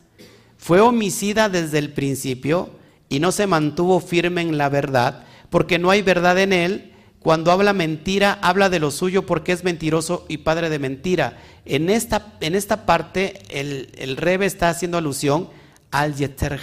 fue 0.58 0.80
homicida 0.80 1.48
desde 1.48 1.78
el 1.78 1.92
principio 1.92 2.70
y 3.08 3.20
no 3.20 3.32
se 3.32 3.46
mantuvo 3.46 4.00
firme 4.00 4.42
en 4.42 4.58
la 4.58 4.68
verdad, 4.68 5.24
porque 5.50 5.78
no 5.78 5.90
hay 5.90 6.02
verdad 6.02 6.38
en 6.38 6.52
él. 6.52 6.92
Cuando 7.20 7.50
habla 7.50 7.72
mentira, 7.72 8.38
habla 8.42 8.68
de 8.68 8.78
lo 8.78 8.90
suyo 8.90 9.24
porque 9.24 9.52
es 9.52 9.64
mentiroso 9.64 10.26
y 10.28 10.38
padre 10.38 10.68
de 10.68 10.78
mentira. 10.78 11.38
En 11.64 11.88
esta, 11.88 12.34
en 12.40 12.54
esta 12.54 12.84
parte, 12.84 13.42
el, 13.48 13.90
el 13.96 14.16
Rebe 14.16 14.46
está 14.46 14.68
haciendo 14.68 14.98
alusión 14.98 15.48
al 15.90 16.14
Yeter 16.14 16.60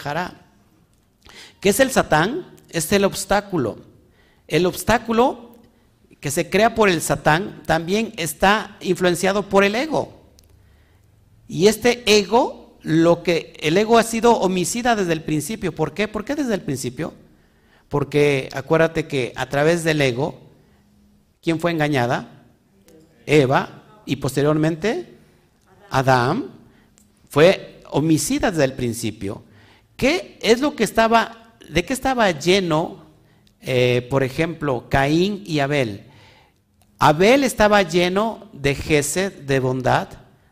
¿Qué 1.59 1.69
es 1.69 1.79
el 1.79 1.91
Satán? 1.91 2.45
Es 2.69 2.91
el 2.91 3.03
obstáculo. 3.05 3.79
El 4.47 4.65
obstáculo 4.65 5.44
que 6.25 6.31
se 6.31 6.49
crea 6.49 6.73
por 6.73 6.89
el 6.89 7.03
Satán 7.03 7.61
también 7.67 8.11
está 8.17 8.77
influenciado 8.81 9.47
por 9.47 9.63
el 9.63 9.75
ego. 9.75 10.23
Y 11.47 11.67
este 11.67 12.01
ego, 12.07 12.79
lo 12.81 13.21
que 13.21 13.53
el 13.59 13.77
ego 13.77 13.99
ha 13.99 14.03
sido 14.03 14.35
homicida 14.39 14.95
desde 14.95 15.13
el 15.13 15.21
principio. 15.21 15.75
¿Por 15.75 15.93
qué? 15.93 16.07
¿Por 16.07 16.25
qué 16.25 16.33
desde 16.33 16.55
el 16.55 16.61
principio? 16.61 17.13
Porque 17.89 18.49
acuérdate 18.53 19.07
que 19.07 19.33
a 19.35 19.47
través 19.49 19.83
del 19.83 20.01
ego, 20.01 20.41
¿quién 21.43 21.59
fue 21.59 21.69
engañada? 21.69 22.43
Eva 23.27 23.83
y 24.07 24.15
posteriormente 24.15 25.13
Adán 25.91 26.45
fue 27.29 27.83
homicida 27.91 28.49
desde 28.49 28.63
el 28.63 28.73
principio. 28.73 29.43
¿Qué 29.95 30.39
es 30.41 30.59
lo 30.59 30.75
que 30.75 30.85
estaba, 30.85 31.53
de 31.69 31.85
qué 31.85 31.93
estaba 31.93 32.31
lleno, 32.31 33.05
eh, 33.61 34.07
por 34.09 34.23
ejemplo, 34.23 34.87
Caín 34.89 35.43
y 35.45 35.59
Abel? 35.59 36.05
Abel 36.99 37.43
estaba 37.43 37.81
lleno 37.81 38.49
de 38.53 38.75
gesed, 38.75 39.33
de 39.41 39.59
bondad, 39.59 40.07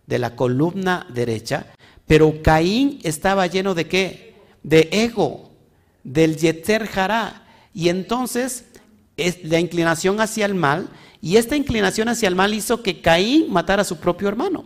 de 0.07 0.19
la 0.19 0.35
columna 0.35 1.07
derecha, 1.13 1.67
pero 2.05 2.41
Caín 2.41 2.99
estaba 3.03 3.47
lleno 3.47 3.73
de 3.73 3.87
qué? 3.87 4.35
De 4.61 4.89
ego, 4.91 5.51
del 6.03 6.37
yeter 6.37 6.89
hará. 6.95 7.43
Y 7.73 7.89
entonces 7.89 8.65
es 9.15 9.43
la 9.43 9.59
inclinación 9.59 10.19
hacia 10.19 10.45
el 10.45 10.55
mal, 10.55 10.89
y 11.21 11.37
esta 11.37 11.55
inclinación 11.55 12.09
hacia 12.09 12.27
el 12.27 12.35
mal 12.35 12.53
hizo 12.53 12.83
que 12.83 13.01
Caín 13.01 13.51
matara 13.51 13.83
a 13.83 13.85
su 13.85 13.97
propio 13.97 14.27
hermano. 14.27 14.65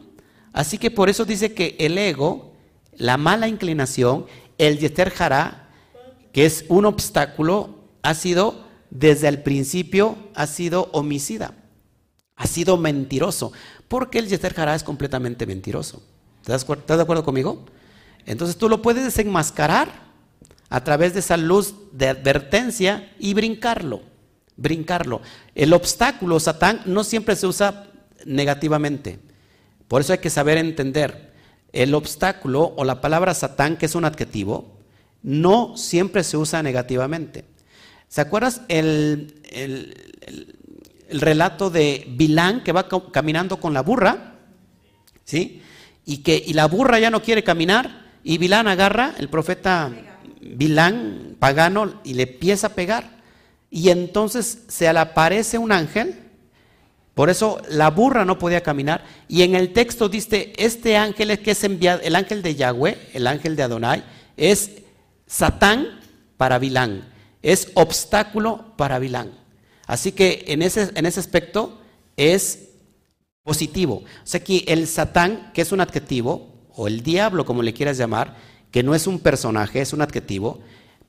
Así 0.53 0.79
que 0.79 0.89
por 0.89 1.07
eso 1.07 1.23
dice 1.23 1.53
que 1.53 1.75
el 1.79 1.97
ego, 1.97 2.53
la 2.95 3.17
mala 3.17 3.47
inclinación, 3.47 4.25
el 4.57 4.79
yeter 4.79 5.13
hará, 5.19 5.69
que 6.33 6.45
es 6.47 6.65
un 6.67 6.85
obstáculo, 6.85 7.77
ha 8.01 8.15
sido 8.15 8.65
desde 8.89 9.27
el 9.27 9.43
principio, 9.43 10.17
ha 10.33 10.47
sido 10.47 10.89
homicida, 10.93 11.53
ha 12.37 12.47
sido 12.47 12.77
mentiroso. 12.77 13.51
Porque 13.87 14.19
el 14.19 14.27
Yeter 14.27 14.57
Hará 14.57 14.75
es 14.75 14.83
completamente 14.83 15.45
mentiroso. 15.45 16.01
¿Estás 16.41 16.65
de 16.65 17.01
acuerdo 17.01 17.25
conmigo? 17.25 17.65
Entonces 18.25 18.57
tú 18.57 18.69
lo 18.69 18.81
puedes 18.81 19.03
desenmascarar 19.03 20.07
a 20.69 20.83
través 20.83 21.13
de 21.13 21.19
esa 21.19 21.37
luz 21.37 21.75
de 21.91 22.09
advertencia 22.09 23.11
y 23.19 23.33
brincarlo. 23.33 24.01
Brincarlo. 24.55 25.21
El 25.55 25.73
obstáculo, 25.73 26.39
Satán, 26.39 26.81
no 26.85 27.03
siempre 27.03 27.35
se 27.35 27.47
usa 27.47 27.87
negativamente. 28.25 29.19
Por 29.87 30.01
eso 30.01 30.13
hay 30.13 30.19
que 30.19 30.29
saber 30.29 30.57
entender. 30.57 31.33
El 31.73 31.93
obstáculo 31.93 32.73
o 32.75 32.83
la 32.83 33.01
palabra 33.01 33.33
Satán, 33.33 33.77
que 33.77 33.85
es 33.85 33.95
un 33.95 34.05
adjetivo, 34.05 34.77
no 35.21 35.75
siempre 35.77 36.23
se 36.23 36.37
usa 36.37 36.63
negativamente. 36.63 37.45
¿Se 38.07 38.21
acuerdas 38.21 38.61
el, 38.67 39.41
el, 39.51 40.15
el 40.21 40.56
relato 41.09 41.69
de 41.69 42.05
Bilán 42.09 42.63
que 42.63 42.71
va 42.71 42.87
caminando 43.11 43.59
con 43.59 43.73
la 43.73 43.81
burra, 43.81 44.35
¿sí? 45.23 45.61
Y 46.05 46.17
que 46.17 46.41
y 46.45 46.53
la 46.53 46.67
burra 46.67 46.99
ya 46.99 47.09
no 47.09 47.21
quiere 47.21 47.43
caminar 47.43 48.07
y 48.23 48.37
Bilán 48.37 48.67
agarra, 48.67 49.13
el 49.17 49.29
profeta 49.29 49.91
Bilán 50.41 51.37
pagano, 51.39 52.01
y 52.03 52.13
le 52.13 52.23
empieza 52.23 52.67
a 52.67 52.73
pegar. 52.73 53.17
Y 53.69 53.89
entonces 53.89 54.63
se 54.67 54.91
le 54.91 54.99
aparece 54.99 55.57
un 55.57 55.71
ángel, 55.71 56.19
por 57.13 57.29
eso 57.29 57.61
la 57.69 57.89
burra 57.89 58.25
no 58.25 58.37
podía 58.37 58.61
caminar. 58.61 59.03
Y 59.27 59.43
en 59.43 59.55
el 59.55 59.73
texto 59.73 60.09
dice, 60.09 60.53
este 60.57 60.97
ángel 60.97 61.31
es 61.31 61.39
que 61.39 61.51
es 61.51 61.63
enviado, 61.63 62.01
el 62.03 62.15
ángel 62.15 62.41
de 62.41 62.55
Yahweh, 62.55 63.09
el 63.13 63.27
ángel 63.27 63.55
de 63.55 63.63
Adonai, 63.63 64.03
es 64.35 64.83
Satán 65.25 65.99
para 66.37 66.59
Bilán, 66.59 67.07
es 67.41 67.71
obstáculo 67.73 68.73
para 68.77 68.99
Bilán. 68.99 69.31
Así 69.87 70.11
que 70.11 70.45
en 70.47 70.61
ese, 70.61 70.91
en 70.93 71.05
ese 71.05 71.19
aspecto 71.19 71.81
es 72.15 72.67
positivo. 73.43 74.03
O 74.03 74.25
sea 74.25 74.43
que 74.43 74.65
el 74.67 74.85
Satán, 74.87 75.51
que 75.53 75.61
es 75.61 75.71
un 75.71 75.81
adjetivo, 75.81 76.53
o 76.75 76.87
el 76.87 77.01
diablo, 77.01 77.45
como 77.45 77.63
le 77.63 77.73
quieras 77.73 77.97
llamar, 77.97 78.35
que 78.69 78.83
no 78.83 78.93
es 78.93 79.07
un 79.07 79.19
personaje, 79.19 79.81
es 79.81 79.93
un 79.93 80.01
adjetivo, 80.01 80.59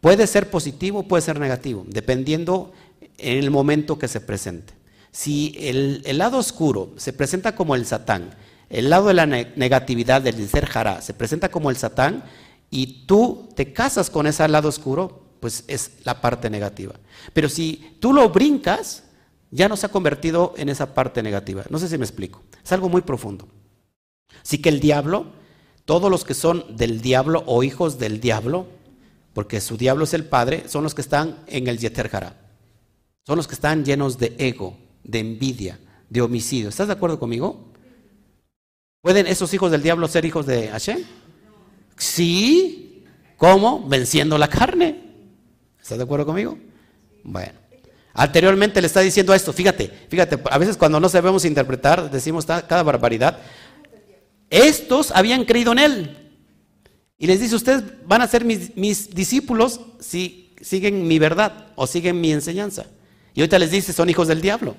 puede 0.01 0.27
ser 0.27 0.49
positivo 0.49 1.03
puede 1.03 1.23
ser 1.23 1.41
negativo, 1.41 1.85
dependiendo 1.89 2.73
en 3.19 3.39
el 3.39 3.51
momento 3.51 3.99
que 3.99 4.09
se 4.09 4.21
presente. 4.21 4.73
Si 5.11 5.55
el, 5.59 6.03
lado 6.17 6.39
oscuro 6.39 6.93
se 6.97 7.13
presenta 7.13 7.55
como 7.55 7.75
el 7.75 7.87
Satán, 7.87 8.31
el 8.71 8.91
lado 8.91 9.09
de 9.09 9.15
la 9.15 9.27
negatividad 9.27 10.23
del 10.23 10.49
ser 10.49 10.67
jara 10.67 11.03
se 11.03 11.15
presenta 11.15 11.51
como 11.51 11.71
el 11.71 11.77
Satán, 11.77 12.25
y 12.71 13.07
tú 13.07 13.49
te 13.57 13.73
casas 13.73 14.11
con 14.11 14.27
ese 14.27 14.47
lado 14.47 14.69
oscuro, 14.69 15.23
pues 15.41 15.65
es 15.67 15.93
la 16.05 16.21
parte 16.21 16.51
negativa. 16.51 16.95
Pero 17.33 17.49
si 17.49 17.97
tú 18.01 18.13
lo 18.13 18.29
brincas, 18.31 19.05
ya 19.51 19.69
no 19.69 19.77
se 19.77 19.87
ha 19.87 19.91
convertido 19.91 20.55
en 20.57 20.69
esa 20.69 20.95
parte 20.95 21.23
negativa. 21.23 21.65
No 21.71 21.79
sé 21.79 21.89
si 21.89 21.99
me 21.99 22.05
explico. 22.05 22.43
Es 22.63 22.73
algo 22.73 22.89
muy 22.89 23.03
profundo. 23.03 23.49
Así 24.43 24.59
que 24.59 24.69
el 24.69 24.81
diablo, 24.81 25.27
todos 25.85 26.11
los 26.11 26.25
que 26.25 26.35
son 26.35 26.77
del 26.77 27.01
diablo 27.01 27.43
o 27.47 27.63
hijos 27.63 27.99
del 27.99 28.21
diablo, 28.21 28.67
porque 29.33 29.61
su 29.61 29.77
diablo 29.77 30.05
es 30.05 30.15
el 30.15 30.25
padre, 30.25 30.69
son 30.69 30.83
los 30.83 30.95
que 30.95 31.03
están 31.03 31.39
en 31.47 31.69
el 31.69 31.79
Yeter 31.79 32.11
Son 33.27 33.37
los 33.37 33.47
que 33.47 33.55
están 33.55 33.85
llenos 33.85 34.19
de 34.19 34.35
ego, 34.39 34.77
de 35.05 35.21
envidia, 35.21 35.79
de 36.11 36.21
homicidio. 36.21 36.69
¿Estás 36.69 36.89
de 36.89 36.95
acuerdo 36.95 37.19
conmigo? 37.19 37.73
¿Pueden 39.01 39.27
esos 39.27 39.55
hijos 39.55 39.71
del 39.71 39.83
diablo 39.83 40.09
ser 40.09 40.25
hijos 40.25 40.45
de 40.45 40.69
Hashem? 40.69 41.05
Sí. 41.97 43.05
¿Cómo? 43.37 43.87
Venciendo 43.89 44.37
la 44.39 44.49
carne. 44.49 45.08
¿Estás 45.89 45.97
de 45.97 46.05
acuerdo 46.05 46.27
conmigo? 46.27 46.59
Bueno. 47.25 47.55
Anteriormente 48.13 48.79
le 48.83 48.89
está 48.89 49.01
diciendo 49.01 49.33
esto, 49.33 49.55
fíjate, 49.55 49.91
fíjate, 50.11 50.39
a 50.51 50.59
veces 50.59 50.77
cuando 50.77 51.01
no 51.01 51.09
sabemos 51.09 51.47
interpretar 51.47 52.11
decimos 52.11 52.45
cada 52.45 52.83
barbaridad. 52.83 53.39
Estos 54.51 55.11
habían 55.13 55.47
creído 55.47 55.73
en 55.73 55.79
él. 55.79 56.31
Y 57.17 57.27
les 57.27 57.41
dice, 57.41 57.55
ustedes 57.55 57.85
van 58.05 58.21
a 58.21 58.29
ser 58.29 58.45
mis, 58.45 58.77
mis 58.77 59.15
discípulos 59.15 59.81
si 59.99 60.55
siguen 60.61 61.09
mi 61.09 61.19
verdad 61.19 61.69
o 61.75 61.87
siguen 61.87 62.21
mi 62.21 62.33
enseñanza. 62.33 62.85
Y 63.33 63.41
ahorita 63.41 63.59
les 63.59 63.71
dice, 63.71 63.95
son 63.95 64.11
hijos 64.11 64.29
del 64.29 64.43
diablo. 64.43 64.77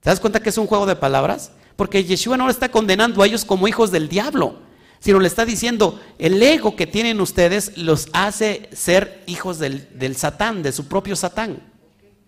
¿Te 0.00 0.10
das 0.10 0.20
cuenta 0.20 0.42
que 0.42 0.50
es 0.50 0.58
un 0.58 0.66
juego 0.66 0.84
de 0.84 0.96
palabras? 0.96 1.52
Porque 1.74 2.04
Yeshua 2.04 2.36
no 2.36 2.44
le 2.44 2.52
está 2.52 2.70
condenando 2.70 3.22
a 3.22 3.26
ellos 3.26 3.46
como 3.46 3.66
hijos 3.66 3.90
del 3.90 4.10
diablo 4.10 4.67
sino 5.00 5.20
le 5.20 5.28
está 5.28 5.44
diciendo, 5.44 6.00
el 6.18 6.42
ego 6.42 6.76
que 6.76 6.86
tienen 6.86 7.20
ustedes 7.20 7.76
los 7.76 8.08
hace 8.12 8.68
ser 8.72 9.22
hijos 9.26 9.58
del, 9.58 9.88
del 9.98 10.16
Satán, 10.16 10.62
de 10.62 10.72
su 10.72 10.88
propio 10.88 11.16
Satán. 11.16 11.62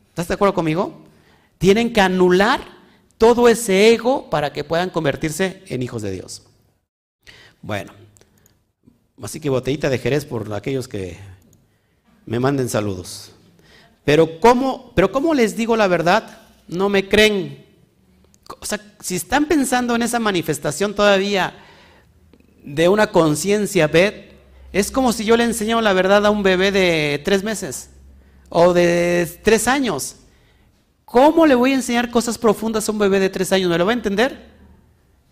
¿Estás 0.09 0.29
de 0.29 0.35
acuerdo 0.35 0.55
conmigo? 0.55 1.05
Tienen 1.59 1.93
que 1.93 2.01
anular 2.01 2.61
todo 3.19 3.49
ese 3.49 3.93
ego 3.93 4.31
para 4.31 4.53
que 4.53 4.65
puedan 4.65 4.91
convertirse 4.91 5.63
en 5.67 5.83
hijos 5.83 6.03
de 6.03 6.11
Dios. 6.11 6.43
Bueno, 7.63 7.93
así 9.23 9.41
que 9.41 9.51
botellita 9.51 9.91
de 9.91 9.99
Jerez 9.99 10.25
por 10.25 10.53
aquellos 10.55 10.89
que 10.89 11.19
me 12.25 12.41
manden 12.41 12.69
saludos. 12.69 13.33
Pero 14.05 14.41
¿cómo, 14.41 14.93
pero 14.95 15.13
¿cómo 15.13 15.35
les 15.35 15.57
digo 15.57 15.77
la 15.77 15.87
verdad? 15.87 16.41
No 16.69 16.89
me 16.89 17.09
creen. 17.09 17.67
O 18.61 18.65
sea, 18.65 18.81
si 19.01 19.17
están 19.17 19.47
pensando 19.47 19.95
en 19.95 20.03
esa 20.03 20.19
manifestación 20.19 20.95
todavía 20.95 21.55
de 22.63 22.89
una 22.89 23.09
conciencia, 23.09 23.87
Bet, 23.87 24.33
es 24.73 24.91
como 24.91 25.13
si 25.13 25.25
yo 25.25 25.37
le 25.37 25.45
enseñara 25.45 25.83
la 25.83 25.93
verdad 25.93 26.25
a 26.25 26.31
un 26.31 26.43
bebé 26.43 26.71
de 26.71 27.21
tres 27.25 27.43
meses 27.43 27.91
o 28.49 28.73
de 28.73 29.41
tres 29.43 29.67
años. 29.67 30.17
¿Cómo 31.05 31.47
le 31.47 31.57
voy 31.57 31.73
a 31.73 31.77
enseñar 31.77 32.11
cosas 32.11 32.39
profundas 32.39 32.89
a 32.89 32.93
un 32.93 32.99
bebé 32.99 33.19
de 33.19 33.31
tres 33.31 33.53
años? 33.53 33.69
¿Me 33.69 33.79
lo 33.79 33.85
va 33.85 33.93
a 33.93 33.95
entender? 33.95 34.51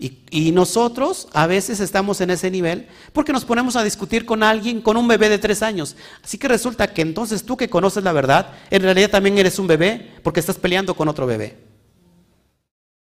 Y, 0.00 0.20
y, 0.30 0.52
nosotros 0.52 1.28
a 1.32 1.48
veces 1.48 1.80
estamos 1.80 2.20
en 2.20 2.30
ese 2.30 2.52
nivel 2.52 2.86
porque 3.12 3.32
nos 3.32 3.44
ponemos 3.44 3.74
a 3.74 3.82
discutir 3.82 4.24
con 4.24 4.44
alguien, 4.44 4.80
con 4.80 4.96
un 4.96 5.08
bebé 5.08 5.28
de 5.28 5.38
tres 5.38 5.60
años. 5.60 5.96
Así 6.22 6.38
que 6.38 6.46
resulta 6.46 6.92
que 6.92 7.02
entonces 7.02 7.42
tú 7.42 7.56
que 7.56 7.68
conoces 7.68 8.04
la 8.04 8.12
verdad, 8.12 8.52
en 8.70 8.82
realidad 8.82 9.10
también 9.10 9.38
eres 9.38 9.58
un 9.58 9.66
bebé 9.66 10.12
porque 10.22 10.38
estás 10.38 10.56
peleando 10.56 10.94
con 10.94 11.08
otro 11.08 11.26
bebé. 11.26 11.56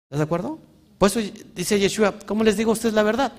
¿Estás 0.05 0.18
de 0.18 0.22
acuerdo? 0.25 0.61
Por 0.99 1.09
eso 1.09 1.20
dice 1.55 1.81
Yeshua, 1.81 2.14
¿cómo 2.27 2.45
les 2.45 2.57
digo 2.57 2.70
a 2.70 2.75
ustedes 2.75 2.95
la 2.95 3.03
verdad? 3.03 3.33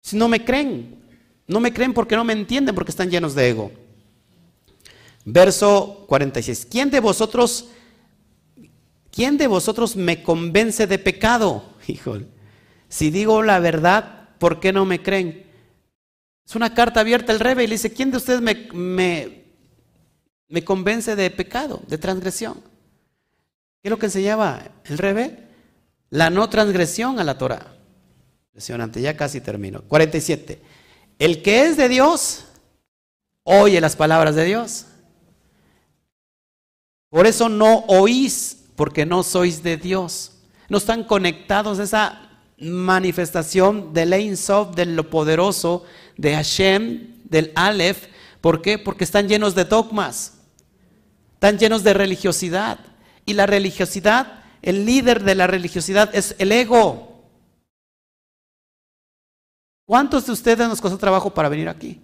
Si 0.00 0.16
no 0.16 0.28
me 0.28 0.44
creen, 0.44 0.98
no 1.46 1.60
me 1.60 1.72
creen 1.72 1.92
porque 1.92 2.16
no 2.16 2.24
me 2.24 2.32
entienden, 2.32 2.74
porque 2.74 2.90
están 2.90 3.10
llenos 3.10 3.34
de 3.34 3.48
ego. 3.48 3.72
Verso 5.24 6.04
46. 6.08 6.66
¿Quién 6.70 6.90
de 6.90 7.00
vosotros, 7.00 7.68
quién 9.10 9.36
de 9.36 9.46
vosotros 9.46 9.96
me 9.96 10.22
convence 10.22 10.86
de 10.86 10.98
pecado? 10.98 11.64
Híjole. 11.86 12.26
Si 12.88 13.10
digo 13.10 13.42
la 13.42 13.58
verdad, 13.60 14.30
¿por 14.38 14.60
qué 14.60 14.72
no 14.72 14.84
me 14.84 15.02
creen? 15.02 15.46
Es 16.46 16.56
una 16.56 16.74
carta 16.74 17.00
abierta 17.00 17.32
al 17.32 17.40
rebe 17.40 17.64
y 17.64 17.66
le 17.68 17.74
dice, 17.74 17.92
¿quién 17.92 18.10
de 18.10 18.16
ustedes 18.16 18.40
me, 18.40 18.68
me, 18.72 19.44
me 20.48 20.64
convence 20.64 21.14
de 21.14 21.30
pecado, 21.30 21.80
de 21.86 21.98
transgresión? 21.98 22.54
¿Qué 23.80 23.88
es 23.88 23.90
lo 23.90 23.98
que 23.98 24.06
enseñaba 24.06 24.72
el 24.84 24.98
rebe? 24.98 25.48
La 26.10 26.28
no 26.28 26.48
transgresión 26.48 27.20
a 27.20 27.24
la 27.24 27.38
Torah. 27.38 27.79
Impresionante, 28.60 29.00
ya 29.00 29.16
casi 29.16 29.40
termino. 29.40 29.80
47. 29.88 30.60
El 31.18 31.40
que 31.40 31.64
es 31.64 31.78
de 31.78 31.88
Dios, 31.88 32.44
oye 33.42 33.80
las 33.80 33.96
palabras 33.96 34.34
de 34.34 34.44
Dios. 34.44 34.84
Por 37.08 37.26
eso 37.26 37.48
no 37.48 37.84
oís, 37.88 38.64
porque 38.76 39.06
no 39.06 39.22
sois 39.22 39.62
de 39.62 39.78
Dios. 39.78 40.32
No 40.68 40.76
están 40.76 41.04
conectados 41.04 41.78
a 41.78 41.84
esa 41.84 42.28
manifestación 42.58 43.94
del 43.94 44.12
Ein 44.12 44.36
Sof, 44.36 44.74
de 44.74 44.84
lo 44.84 45.08
poderoso, 45.08 45.86
de 46.18 46.34
Hashem, 46.34 47.14
del 47.24 47.52
Aleph. 47.54 48.08
¿Por 48.42 48.60
qué? 48.60 48.76
Porque 48.76 49.04
están 49.04 49.26
llenos 49.26 49.54
de 49.54 49.64
dogmas, 49.64 50.34
están 51.32 51.58
llenos 51.58 51.82
de 51.82 51.94
religiosidad. 51.94 52.78
Y 53.24 53.32
la 53.32 53.46
religiosidad, 53.46 54.44
el 54.60 54.84
líder 54.84 55.24
de 55.24 55.34
la 55.34 55.46
religiosidad 55.46 56.14
es 56.14 56.34
el 56.38 56.52
ego. 56.52 57.09
¿Cuántos 59.90 60.24
de 60.24 60.30
ustedes 60.30 60.68
nos 60.68 60.80
costó 60.80 60.98
trabajo 60.98 61.34
para 61.34 61.48
venir 61.48 61.68
aquí? 61.68 62.00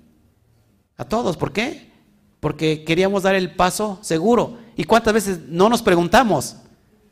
A 0.96 1.04
todos, 1.04 1.36
¿por 1.36 1.52
qué? 1.52 1.92
Porque 2.40 2.82
queríamos 2.82 3.22
dar 3.22 3.36
el 3.36 3.54
paso 3.54 4.00
seguro. 4.02 4.58
¿Y 4.74 4.82
cuántas 4.82 5.14
veces 5.14 5.38
no 5.46 5.68
nos 5.68 5.82
preguntamos, 5.82 6.56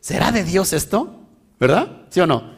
¿será 0.01 0.33
de 0.33 0.43
Dios 0.43 0.73
esto? 0.73 1.21
¿Verdad? 1.61 2.07
¿Sí 2.11 2.19
o 2.19 2.27
no? 2.27 2.55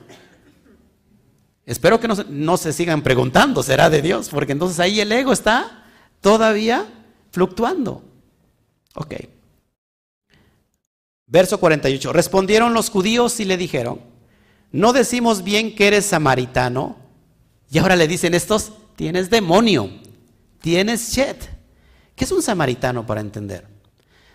Espero 1.67 2.01
que 2.01 2.09
no, 2.09 2.57
se 2.57 2.73
sigan 2.73 3.03
preguntando, 3.03 3.63
¿será 3.63 3.91
de 3.91 4.01
Dios? 4.01 4.31
Porque 4.31 4.53
entonces 4.53 4.81
ahí 4.81 4.99
el 4.99 5.13
ego 5.13 5.35
está 5.35 5.85
todavía 6.23 6.87
fluctuando. 7.33 8.03
Ok. 8.95 9.15
Verso 11.27 11.61
48. 11.61 12.15
Respondieron 12.15 12.73
los 12.73 12.89
judíos 12.89 13.39
y 13.41 13.45
le 13.45 13.59
dijeron, 13.59 14.01
no 14.73 14.95
decimos 14.95 15.45
bien 15.45 15.75
que 15.75 15.89
eres 15.89 16.07
samaritano. 16.07 17.05
Y 17.77 17.79
ahora 17.79 17.95
le 17.95 18.09
dicen 18.09 18.33
estos, 18.33 18.73
tienes 18.97 19.29
demonio, 19.29 19.91
tienes 20.63 21.13
shed. 21.13 21.37
¿Qué 22.15 22.25
es 22.25 22.33
un 22.33 22.41
samaritano 22.41 23.05
para 23.05 23.21
entender? 23.21 23.67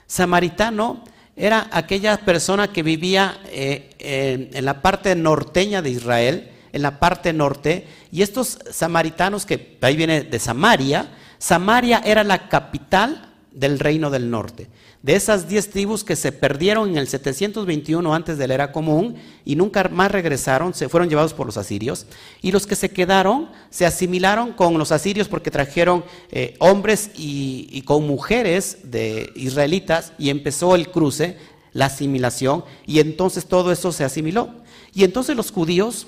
Samaritano 0.06 1.04
era 1.36 1.68
aquella 1.72 2.18
persona 2.18 2.72
que 2.72 2.84
vivía 2.84 3.42
eh, 3.48 4.48
en 4.54 4.64
la 4.64 4.84
parte 4.84 5.16
norteña 5.16 5.82
de 5.82 5.90
Israel, 5.90 6.52
en 6.72 6.84
la 6.84 7.00
parte 7.00 7.34
norte, 7.34 7.88
y 8.12 8.22
estos 8.22 8.60
samaritanos, 8.70 9.48
que 9.48 9.76
ahí 9.82 9.96
viene 9.96 10.22
de 10.22 10.38
Samaria, 10.38 11.10
Samaria 11.40 12.04
era 12.06 12.24
la 12.24 12.48
capital 12.48 13.34
del 13.52 13.80
reino 13.80 14.12
del 14.12 14.30
norte. 14.30 14.70
De 15.04 15.16
esas 15.16 15.50
diez 15.50 15.72
tribus 15.72 16.04
que 16.04 16.16
se 16.16 16.32
perdieron 16.32 16.90
en 16.90 16.98
el 16.98 17.08
721 17.08 18.14
antes 18.14 18.38
de 18.38 18.48
la 18.48 18.54
era 18.54 18.72
común 18.72 19.16
y 19.44 19.56
nunca 19.56 19.90
más 19.90 20.12
regresaron, 20.12 20.76
se 20.76 20.90
fueron 20.90 21.10
llevados 21.10 21.34
por 21.34 21.48
los 21.48 21.58
asirios. 21.58 22.06
Y 22.44 22.52
los 22.52 22.68
que 22.68 22.76
se 22.76 22.92
quedaron 22.92 23.50
se 23.72 23.88
asimilaron 23.88 24.54
con 24.54 24.78
los 24.78 24.92
asirios 24.92 25.28
porque 25.28 25.50
trajeron 25.50 26.06
eh, 26.32 26.56
hombres 26.60 27.10
y, 27.16 27.68
y 27.72 27.82
con 27.82 28.06
mujeres 28.06 28.78
de 28.84 29.32
israelitas 29.36 30.14
y 30.20 30.30
empezó 30.30 30.76
el 30.76 30.90
cruce, 30.90 31.38
la 31.74 31.86
asimilación, 31.86 32.64
y 32.86 33.00
entonces 33.00 33.46
todo 33.46 33.72
eso 33.72 33.92
se 33.92 34.04
asimiló. 34.04 34.50
Y 34.94 35.04
entonces 35.04 35.36
los 35.36 35.52
judíos 35.52 36.06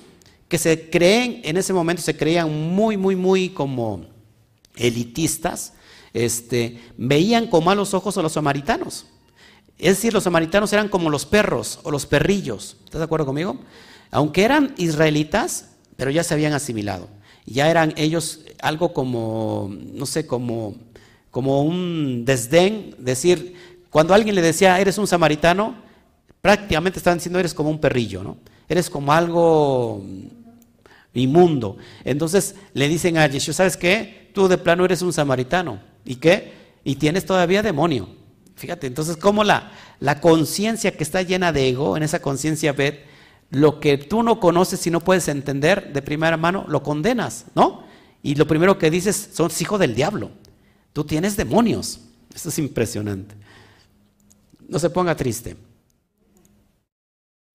que 0.48 0.60
se 0.60 0.92
creen, 0.92 1.42
en 1.46 1.58
ese 1.58 1.74
momento 1.74 2.04
se 2.04 2.16
creían 2.16 2.52
muy, 2.76 2.96
muy, 2.96 3.16
muy 3.16 3.50
como 3.50 4.06
elitistas, 4.76 5.74
este, 6.14 6.80
veían 6.98 7.48
con 7.48 7.64
malos 7.64 7.94
ojos 7.94 8.18
a 8.18 8.22
los 8.22 8.34
samaritanos. 8.34 9.08
Es 9.78 9.98
decir, 9.98 10.14
los 10.14 10.24
samaritanos 10.24 10.72
eran 10.72 10.88
como 10.88 11.10
los 11.10 11.26
perros 11.26 11.80
o 11.84 11.92
los 11.92 12.06
perrillos. 12.06 12.78
¿Estás 12.86 13.00
de 13.00 13.06
acuerdo 13.06 13.26
conmigo? 13.26 13.60
Aunque 14.12 14.44
eran 14.44 14.74
israelitas, 14.78 15.70
pero 15.98 16.12
ya 16.12 16.24
se 16.24 16.34
habían 16.34 16.54
asimilado. 16.54 17.10
Ya 17.46 17.70
eran 17.70 17.94
ellos 17.98 18.42
algo 18.62 18.94
como, 18.94 19.76
no 19.94 20.06
sé, 20.06 20.26
como, 20.28 20.76
como 21.32 21.64
un 21.64 22.24
desdén. 22.24 22.96
Decir, 23.00 23.56
cuando 23.90 24.14
alguien 24.14 24.36
le 24.36 24.42
decía, 24.42 24.80
eres 24.80 24.98
un 24.98 25.08
samaritano, 25.08 25.76
prácticamente 26.42 27.00
estaban 27.00 27.18
diciendo, 27.18 27.40
eres 27.40 27.54
como 27.54 27.70
un 27.70 27.80
perrillo, 27.80 28.24
¿no? 28.24 28.38
Eres 28.70 28.90
como 28.90 29.12
algo 29.12 30.04
inmundo. 31.14 31.78
Entonces 32.04 32.56
le 32.74 32.88
dicen 32.88 33.18
a 33.18 33.28
Yeshua, 33.28 33.54
¿sabes 33.54 33.78
qué? 33.78 34.32
Tú 34.34 34.48
de 34.48 34.58
plano 34.58 34.86
eres 34.86 35.02
un 35.02 35.12
samaritano. 35.12 35.93
¿Y 36.06 36.16
qué? 36.16 36.54
Y 36.84 36.96
tienes 36.96 37.26
todavía 37.26 37.62
demonio. 37.62 38.10
Fíjate, 38.56 38.88
entonces 38.88 39.18
como 39.18 39.44
la, 39.44 39.72
la 40.00 40.22
conciencia 40.22 40.96
que 40.96 41.04
está 41.04 41.22
llena 41.22 41.52
de 41.52 41.70
ego, 41.70 41.98
en 41.98 42.04
esa 42.04 42.22
conciencia 42.22 42.74
bet, 42.74 43.06
lo 43.50 43.80
que 43.80 43.98
tú 43.98 44.24
no 44.24 44.40
conoces 44.40 44.86
y 44.88 44.92
no 44.92 45.00
puedes 45.00 45.28
entender 45.28 45.94
de 45.94 46.02
primera 46.02 46.38
mano, 46.38 46.66
lo 46.68 46.84
condenas, 46.84 47.46
¿no? 47.56 47.84
Y 48.22 48.36
lo 48.36 48.48
primero 48.48 48.78
que 48.78 48.90
dices, 48.90 49.30
son 49.34 49.52
hijos 49.60 49.80
del 49.80 49.96
diablo. 49.96 50.32
Tú 50.94 51.04
tienes 51.04 51.36
demonios. 51.36 52.00
Esto 52.34 52.50
es 52.50 52.60
impresionante. 52.60 53.36
No 54.68 54.80
se 54.80 54.90
ponga 54.90 55.16
triste. 55.16 55.56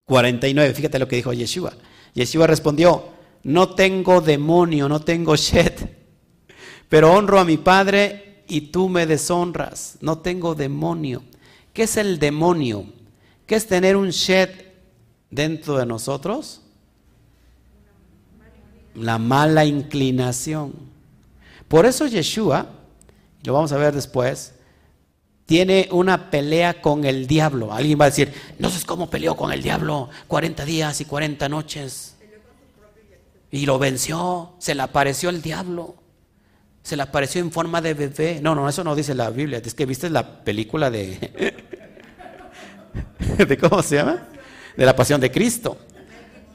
49, 0.04 0.74
fíjate 0.74 0.98
lo 0.98 1.08
que 1.08 1.16
dijo 1.16 1.32
Yeshua. 1.32 1.72
Yeshua 2.14 2.46
respondió, 2.46 3.08
no 3.42 3.74
tengo 3.74 4.20
demonio, 4.20 4.88
no 4.88 5.00
tengo 5.00 5.36
shed, 5.36 5.72
pero 6.88 7.12
honro 7.12 7.38
a 7.38 7.44
mi 7.44 7.58
Padre 7.58 8.27
y 8.48 8.62
tú 8.62 8.88
me 8.88 9.06
deshonras. 9.06 9.98
No 10.00 10.18
tengo 10.18 10.54
demonio. 10.54 11.22
¿Qué 11.72 11.84
es 11.84 11.96
el 11.96 12.18
demonio? 12.18 12.86
¿Qué 13.46 13.54
es 13.54 13.66
tener 13.66 13.96
un 13.96 14.10
shed 14.10 14.50
dentro 15.30 15.76
de 15.78 15.86
nosotros? 15.86 16.62
La 18.94 19.18
mala 19.18 19.64
inclinación. 19.64 20.74
Por 21.68 21.86
eso 21.86 22.06
Yeshua, 22.06 22.66
lo 23.44 23.52
vamos 23.52 23.70
a 23.72 23.76
ver 23.76 23.94
después, 23.94 24.54
tiene 25.46 25.88
una 25.92 26.30
pelea 26.30 26.80
con 26.80 27.04
el 27.04 27.26
diablo. 27.26 27.72
Alguien 27.72 28.00
va 28.00 28.06
a 28.06 28.10
decir, 28.10 28.32
no 28.58 28.70
sé 28.70 28.84
cómo 28.84 29.08
peleó 29.08 29.36
con 29.36 29.52
el 29.52 29.62
diablo 29.62 30.08
40 30.26 30.64
días 30.64 31.00
y 31.00 31.04
40 31.04 31.48
noches. 31.48 32.16
Y 33.50 33.64
lo 33.64 33.78
venció, 33.78 34.54
se 34.58 34.74
le 34.74 34.82
apareció 34.82 35.30
el 35.30 35.40
diablo 35.40 35.96
se 36.88 36.96
le 36.96 37.02
apareció 37.02 37.42
en 37.42 37.52
forma 37.52 37.82
de 37.82 37.92
bebé. 37.92 38.40
No, 38.42 38.54
no, 38.54 38.66
eso 38.66 38.82
no 38.82 38.96
dice 38.96 39.14
la 39.14 39.28
Biblia. 39.28 39.60
Es 39.62 39.74
que 39.74 39.84
viste 39.84 40.08
la 40.08 40.42
película 40.42 40.90
de... 40.90 41.54
¿De 43.46 43.58
cómo 43.58 43.82
se 43.82 43.96
llama? 43.96 44.26
De 44.74 44.86
la 44.86 44.96
pasión 44.96 45.20
de 45.20 45.30
Cristo. 45.30 45.76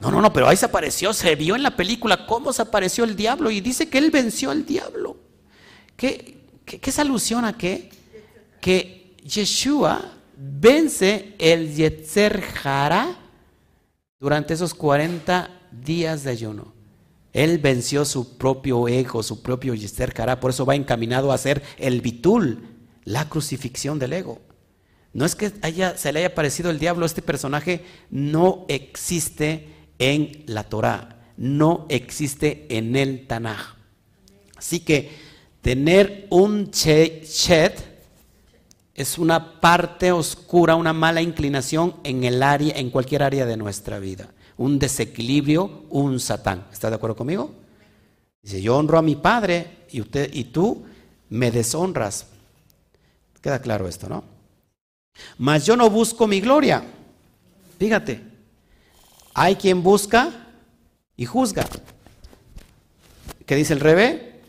No, 0.02 0.10
no, 0.10 0.24
no, 0.24 0.34
pero 0.34 0.48
ahí 0.48 0.58
se 0.58 0.66
apareció, 0.66 1.14
se 1.14 1.36
vio 1.36 1.56
en 1.56 1.62
la 1.62 1.76
película 1.76 2.26
cómo 2.26 2.52
se 2.52 2.64
apareció 2.64 3.04
el 3.04 3.16
diablo 3.16 3.52
y 3.52 3.62
dice 3.62 3.90
que 3.90 4.00
él 4.00 4.10
venció 4.10 4.50
al 4.50 4.66
diablo. 4.66 5.18
¿Qué, 5.96 6.40
qué, 6.66 6.80
qué 6.80 6.90
es 6.90 6.98
alusión 6.98 7.46
a 7.46 7.56
qué? 7.56 7.92
Que 8.60 9.16
Yeshua 9.24 10.02
vence 10.36 11.36
el 11.38 11.76
Yetzer 11.76 12.44
Hara 12.64 13.20
durante 14.20 14.56
esos 14.56 14.74
40 14.74 15.52
días 15.72 16.24
de 16.24 16.32
ayuno. 16.32 16.73
Él 17.34 17.58
venció 17.58 18.06
su 18.06 18.38
propio 18.38 18.88
ego, 18.88 19.24
su 19.24 19.42
propio 19.42 19.74
Yester 19.74 20.14
Kara, 20.14 20.40
por 20.40 20.52
eso 20.52 20.66
va 20.66 20.76
encaminado 20.76 21.32
a 21.32 21.38
ser 21.38 21.64
el 21.78 22.02
bitul, 22.02 22.68
la 23.04 23.28
crucifixión 23.28 23.98
del 23.98 24.14
ego. 24.14 24.40
No 25.14 25.26
es 25.26 25.36
que 25.36 25.52
haya, 25.62 25.98
se 25.98 26.14
le 26.14 26.20
haya 26.20 26.36
parecido 26.36 26.70
el 26.70 26.80
diablo, 26.80 27.06
este 27.06 27.24
personaje 27.24 27.84
no 28.12 28.66
existe 28.68 29.68
en 29.98 30.44
la 30.46 30.64
Torah, 30.64 31.34
no 31.36 31.88
existe 31.90 32.68
en 32.70 32.96
el 32.96 33.26
Tanaj. 33.26 33.78
Así 34.56 34.80
que 34.80 35.12
tener 35.62 36.28
un 36.30 36.70
chet 36.70 37.94
es 38.94 39.18
una 39.18 39.60
parte 39.60 40.12
oscura, 40.12 40.76
una 40.76 40.94
mala 40.94 41.22
inclinación 41.22 41.96
en 42.04 42.24
el 42.24 42.44
área, 42.44 42.76
en 42.78 42.92
cualquier 42.92 43.24
área 43.24 43.48
de 43.48 43.58
nuestra 43.58 43.98
vida 43.98 44.33
un 44.58 44.80
desequilibrio, 44.80 45.86
un 45.90 46.20
satán. 46.20 46.68
¿Está 46.72 46.90
de 46.90 46.96
acuerdo 46.96 47.16
conmigo? 47.16 47.54
Dice, 48.42 48.62
yo 48.62 48.78
honro 48.78 48.98
a 48.98 49.02
mi 49.02 49.16
padre 49.16 49.86
y, 49.92 50.02
usted, 50.02 50.30
y 50.34 50.46
tú 50.46 50.84
me 51.30 51.52
deshonras. 51.52 52.28
Queda 53.42 53.60
claro 53.60 53.88
esto, 53.88 54.08
¿no? 54.10 54.24
Mas 55.38 55.66
yo 55.66 55.76
no 55.76 55.90
busco 55.90 56.28
mi 56.28 56.42
gloria. 56.42 56.84
Fíjate, 57.80 58.22
hay 59.34 59.56
quien 59.56 59.84
busca 59.84 60.32
y 61.16 61.26
juzga. 61.26 61.68
¿Qué 63.46 63.56
dice 63.56 63.74
el 63.74 63.80
rebe? 63.80 64.42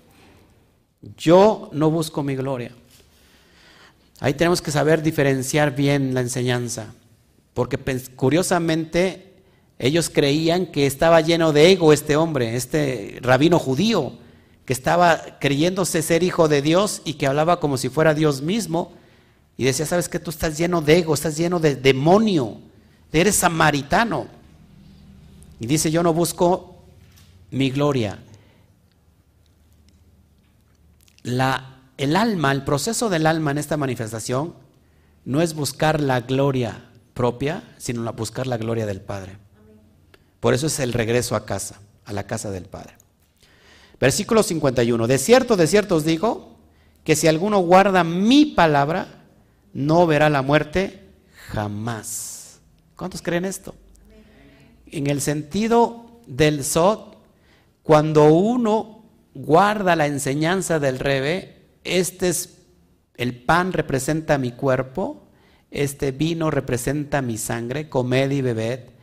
Yo 1.17 1.71
no 1.73 1.91
busco 1.91 2.23
mi 2.23 2.37
gloria. 2.37 2.73
Ahí 4.21 4.35
tenemos 4.35 4.63
que 4.63 4.71
saber 4.71 5.03
diferenciar 5.03 5.75
bien 5.75 6.15
la 6.15 6.21
enseñanza, 6.21 6.95
porque 7.53 7.79
curiosamente 8.15 9.34
ellos 9.79 10.09
creían 10.09 10.67
que 10.67 10.87
estaba 10.87 11.21
lleno 11.21 11.53
de 11.53 11.73
ego 11.73 11.93
este 11.93 12.17
hombre, 12.17 12.57
este 12.57 13.19
rabino 13.21 13.59
judío, 13.59 14.19
que 14.65 14.73
estaba 14.73 15.39
creyéndose 15.41 16.03
ser 16.03 16.23
hijo 16.23 16.49
de 16.49 16.63
Dios 16.63 17.03
y 17.05 17.15
que 17.15 17.27
hablaba 17.27 17.61
como 17.61 17.77
si 17.77 17.89
fuera 17.89 18.15
Dios 18.15 18.41
mismo. 18.41 18.93
Y 19.57 19.65
decía, 19.65 19.87
sabes 19.87 20.09
que 20.09 20.19
tú 20.19 20.31
estás 20.31 20.57
lleno 20.57 20.81
de 20.81 20.99
ego, 20.99 21.15
estás 21.15 21.37
lleno 21.37 21.61
de 21.61 21.77
demonio, 21.77 22.59
eres 23.13 23.37
samaritano. 23.37 24.27
Y 25.61 25.67
dice, 25.67 25.91
yo 25.91 26.03
no 26.03 26.13
busco 26.13 26.83
mi 27.51 27.71
gloria. 27.71 28.19
El 31.23 32.17
alma, 32.17 32.53
el 32.53 32.65
proceso 32.65 33.09
del 33.09 33.27
alma 33.27 33.51
en 33.53 33.59
esta 33.59 33.77
manifestación 33.77 34.55
no 35.25 35.41
es 35.41 35.55
buscar 35.55 36.01
la 36.01 36.21
gloria 36.21 36.91
propia, 37.15 37.63
sino 37.79 38.13
buscar 38.13 38.47
la 38.47 38.57
gloria 38.57 38.87
del 38.87 39.01
Padre. 39.01 39.44
Por 40.45 40.53
eso 40.53 40.67
es 40.67 40.79
el 40.79 40.93
regreso 40.93 41.37
a 41.37 41.47
casa, 41.47 41.81
a 42.05 42.13
la 42.13 42.27
casa 42.27 42.51
del 42.51 42.67
Padre. 42.67 42.93
Versículo 43.99 44.43
51. 44.43 45.07
De 45.07 45.17
cierto, 45.17 45.57
de 45.57 45.67
cierto 45.67 45.97
os 45.97 46.05
digo 46.05 46.59
que 47.03 47.17
si 47.17 47.29
alguno 47.29 47.61
guarda 47.61 48.05
mi 48.05 48.45
palabra, 48.45 49.25
no 49.73 50.07
verá 50.07 50.29
la 50.29 50.43
muerte 50.43 51.01
jamás. 51.49 52.61
¿Cuántos 52.95 53.23
creen 53.23 53.47
esto? 53.47 53.75
En 54.85 55.07
el 55.07 55.23
sentido 55.23 56.21
del 56.27 56.63
Sot, 56.63 57.17
cuando 57.83 58.27
uno 58.27 59.03
guarda 59.33 59.97
la 59.97 60.09
enseñanza 60.09 60.79
del 60.79 60.99
Rebe, 60.99 61.63
este 61.85 62.29
es 62.29 62.59
el 63.17 63.35
pan 63.35 63.73
representa 63.73 64.37
mi 64.37 64.53
cuerpo, 64.53 65.27
este 65.71 66.13
vino 66.13 66.51
representa 66.51 67.23
mi 67.23 67.39
sangre, 67.39 67.89
comed 67.89 68.31
y 68.31 68.43
bebed. 68.43 68.94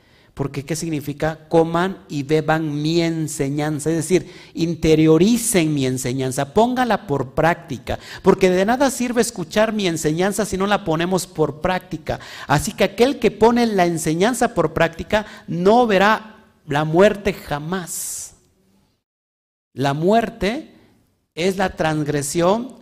Porque 0.42 0.66
¿qué 0.66 0.76
significa? 0.76 1.48
Coman 1.50 2.00
y 2.10 2.24
beban 2.24 2.82
mi 2.82 3.04
enseñanza, 3.04 3.92
es 3.92 3.98
decir, 3.98 4.34
interioricen 4.56 5.72
mi 5.72 5.86
enseñanza, 5.86 6.56
póngala 6.56 7.06
por 7.06 7.36
práctica, 7.36 8.00
porque 8.24 8.50
de 8.50 8.66
nada 8.66 8.90
sirve 8.90 9.22
escuchar 9.22 9.72
mi 9.72 9.86
enseñanza 9.86 10.48
si 10.48 10.58
no 10.58 10.66
la 10.66 10.84
ponemos 10.84 11.28
por 11.28 11.62
práctica. 11.62 12.20
Así 12.48 12.72
que 12.72 12.86
aquel 12.86 13.20
que 13.20 13.30
pone 13.30 13.68
la 13.68 13.86
enseñanza 13.86 14.56
por 14.56 14.74
práctica 14.74 15.28
no 15.48 15.86
verá 15.86 16.38
la 16.66 16.86
muerte 16.86 17.34
jamás. 17.34 18.34
La 19.74 19.94
muerte 19.94 20.74
es 21.36 21.58
la 21.58 21.76
transgresión 21.76 22.78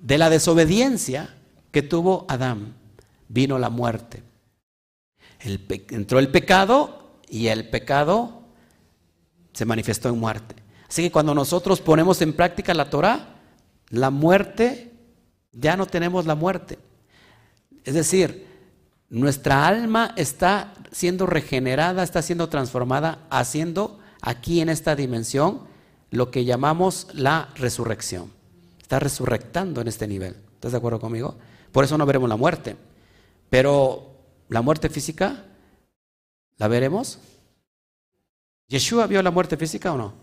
de 0.00 0.18
la 0.18 0.28
desobediencia 0.28 1.32
que 1.70 1.82
tuvo 1.82 2.26
Adán. 2.28 2.74
Vino 3.28 3.56
la 3.60 3.70
muerte 3.70 4.24
entró 5.40 6.18
el 6.18 6.30
pecado 6.30 7.12
y 7.28 7.48
el 7.48 7.68
pecado 7.68 8.42
se 9.52 9.64
manifestó 9.64 10.08
en 10.08 10.18
muerte. 10.18 10.56
Así 10.88 11.02
que 11.02 11.12
cuando 11.12 11.34
nosotros 11.34 11.80
ponemos 11.80 12.22
en 12.22 12.32
práctica 12.32 12.74
la 12.74 12.90
Torah, 12.90 13.36
la 13.90 14.10
muerte, 14.10 14.92
ya 15.52 15.76
no 15.76 15.86
tenemos 15.86 16.26
la 16.26 16.34
muerte. 16.34 16.78
Es 17.84 17.94
decir, 17.94 18.46
nuestra 19.10 19.66
alma 19.66 20.12
está 20.16 20.74
siendo 20.92 21.26
regenerada, 21.26 22.02
está 22.02 22.22
siendo 22.22 22.48
transformada, 22.48 23.26
haciendo 23.30 23.98
aquí 24.20 24.60
en 24.60 24.68
esta 24.68 24.94
dimensión 24.96 25.62
lo 26.10 26.30
que 26.30 26.44
llamamos 26.44 27.08
la 27.12 27.48
resurrección. 27.56 28.32
Está 28.80 28.98
resurrectando 28.98 29.80
en 29.80 29.88
este 29.88 30.06
nivel. 30.06 30.36
¿Estás 30.54 30.72
de 30.72 30.78
acuerdo 30.78 31.00
conmigo? 31.00 31.36
Por 31.72 31.84
eso 31.84 31.98
no 31.98 32.06
veremos 32.06 32.28
la 32.28 32.36
muerte. 32.36 32.76
Pero 33.50 34.07
la 34.48 34.62
muerte 34.62 34.88
física, 34.88 35.44
¿la 36.56 36.68
veremos? 36.68 37.18
¿Yeshua 38.68 39.06
vio 39.06 39.22
la 39.22 39.30
muerte 39.30 39.56
física 39.56 39.92
o 39.92 39.96
no? 39.96 40.14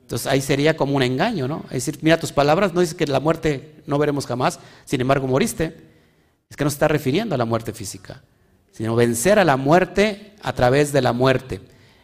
Entonces 0.00 0.26
ahí 0.26 0.40
sería 0.40 0.76
como 0.76 0.96
un 0.96 1.02
engaño, 1.02 1.46
¿no? 1.46 1.64
Es 1.66 1.84
decir, 1.84 1.98
mira 2.02 2.18
tus 2.18 2.32
palabras, 2.32 2.72
no 2.72 2.80
dice 2.80 2.96
que 2.96 3.06
la 3.06 3.20
muerte 3.20 3.82
no 3.86 3.98
veremos 3.98 4.26
jamás, 4.26 4.58
sin 4.84 5.00
embargo 5.00 5.26
moriste. 5.26 5.76
Es 6.48 6.56
que 6.56 6.64
no 6.64 6.70
se 6.70 6.76
está 6.76 6.88
refiriendo 6.88 7.34
a 7.34 7.38
la 7.38 7.44
muerte 7.44 7.74
física, 7.74 8.22
sino 8.72 8.96
vencer 8.96 9.38
a 9.38 9.44
la 9.44 9.58
muerte 9.58 10.32
a 10.42 10.54
través 10.54 10.92
de 10.92 11.02
la 11.02 11.12
muerte. 11.12 11.60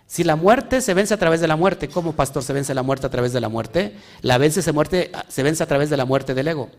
Si 0.07 0.23
la 0.23 0.37
muerte 0.37 0.83
se 0.83 0.93
vence 0.93 1.15
a 1.15 1.17
través 1.17 1.41
de 1.41 1.49
la 1.49 1.57
muerte, 1.57 1.89
¿cómo 1.89 2.13
pastor 2.13 2.43
se 2.43 2.53
vence 2.53 2.75
la 2.75 2.83
muerte 2.83 3.07
a 3.07 3.11
través 3.11 3.33
de 3.33 3.41
la 3.41 3.49
muerte? 3.49 3.97
La 4.21 4.37
vence 4.37 4.61
se, 4.61 4.73
muerte, 4.73 5.11
se 5.29 5.43
vence 5.43 5.63
a 5.63 5.67
través 5.67 5.89
de 5.89 5.97
la 5.97 6.05
muerte 6.05 6.35
del 6.35 6.49
ego, 6.49 6.71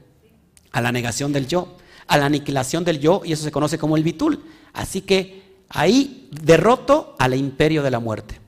a 0.71 0.79
la 0.79 0.91
negación 0.91 1.33
del 1.33 1.47
yo, 1.47 1.75
a 2.07 2.17
la 2.19 2.27
aniquilación 2.27 2.83
del 2.83 2.99
yo, 2.99 3.23
y 3.25 3.33
eso 3.33 3.43
se 3.43 3.51
conoce 3.51 3.79
como 3.79 3.97
el 3.97 4.03
bitul. 4.03 4.43
Así 4.75 5.01
que 5.01 5.41
ahí 5.69 6.29
derroto 6.31 7.15
al 7.17 7.33
imperio 7.33 7.81
de 7.81 7.91
la 7.91 7.99
muerte, 7.99 8.39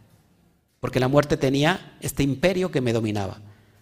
porque 0.79 0.99
la 0.99 1.07
muerte 1.07 1.37
tenía 1.37 1.97
este 2.01 2.21
imperio 2.21 2.69
que 2.69 2.81
me 2.81 2.93
dominaba. 2.93 3.39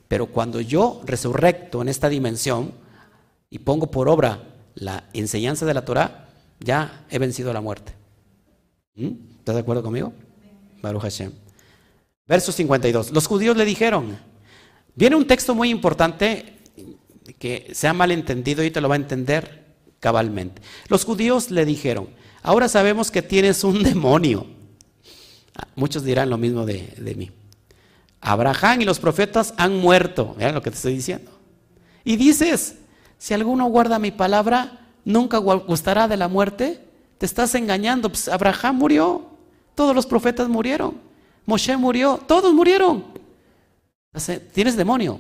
Pero 0.08 0.28
cuando 0.28 0.62
yo 0.62 1.02
resurrecto 1.04 1.82
en 1.82 1.90
esta 1.90 2.08
dimensión 2.08 2.72
y 3.50 3.60
pongo 3.60 3.90
por 3.90 4.08
obra 4.08 4.44
la 4.76 5.06
enseñanza 5.14 5.66
de 5.66 5.74
la 5.74 5.84
Torah, 5.84 6.30
ya 6.60 7.06
he 7.10 7.18
vencido 7.18 7.52
la 7.52 7.62
muerte. 7.62 7.94
¿Mm? 8.96 9.40
¿Estás 9.40 9.56
de 9.56 9.62
acuerdo 9.62 9.82
conmigo? 9.82 10.14
Baruch 10.84 11.02
Hashem. 11.02 11.32
Verso 12.28 12.52
52. 12.52 13.12
Los 13.12 13.26
judíos 13.26 13.58
le 13.58 13.66
dijeron, 13.66 14.18
viene 14.94 15.16
un 15.16 15.26
texto 15.26 15.56
muy 15.56 15.72
importante 15.72 16.60
que 17.40 17.72
se 17.74 17.88
ha 17.88 17.94
malentendido 17.94 18.64
y 18.64 18.70
te 18.70 18.82
lo 18.82 18.88
va 18.88 18.96
a 18.96 18.98
entender 18.98 19.65
Los 20.88 21.06
judíos 21.06 21.52
le 21.52 21.66
dijeron, 21.66 22.08
Ahora 22.46 22.70
sabemos 22.70 23.10
que 23.10 23.24
tienes 23.24 23.64
un 23.64 23.82
demonio. 23.82 24.46
Muchos 25.76 26.04
dirán 26.04 26.30
lo 26.30 26.38
mismo 26.38 26.64
de, 26.64 27.16
mí. 27.18 27.32
Abraham 28.22 28.82
y 28.82 28.86
los 28.86 29.00
profetas 29.00 29.56
han 29.58 29.76
muerto. 29.78 30.36
Mira 30.38 30.52
lo 30.52 30.62
que 30.62 30.70
te 30.70 30.76
estoy 30.76 30.94
diciendo. 30.94 31.32
Y 32.04 32.18
dices, 32.18 32.76
si 33.18 33.34
alguno 33.34 33.66
guarda 33.66 33.98
mi 33.98 34.12
palabra, 34.12 34.90
nunca 35.06 35.40
gustará 35.40 36.08
de 36.08 36.18
la 36.18 36.28
muerte. 36.28 36.86
Te 37.18 37.26
estás 37.26 37.56
engañando. 37.56 38.10
Pues 38.10 38.28
Abraham 38.28 38.76
murió. 38.76 39.26
Todos 39.74 39.96
los 39.96 40.06
profetas 40.06 40.48
murieron. 40.48 41.00
Moshe 41.48 41.76
murió. 41.78 42.20
Todos 42.28 42.54
murieron. 42.54 43.06
Tienes 44.54 44.76
demonio. 44.76 45.20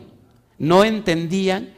No 0.59 0.83
entendían 0.83 1.73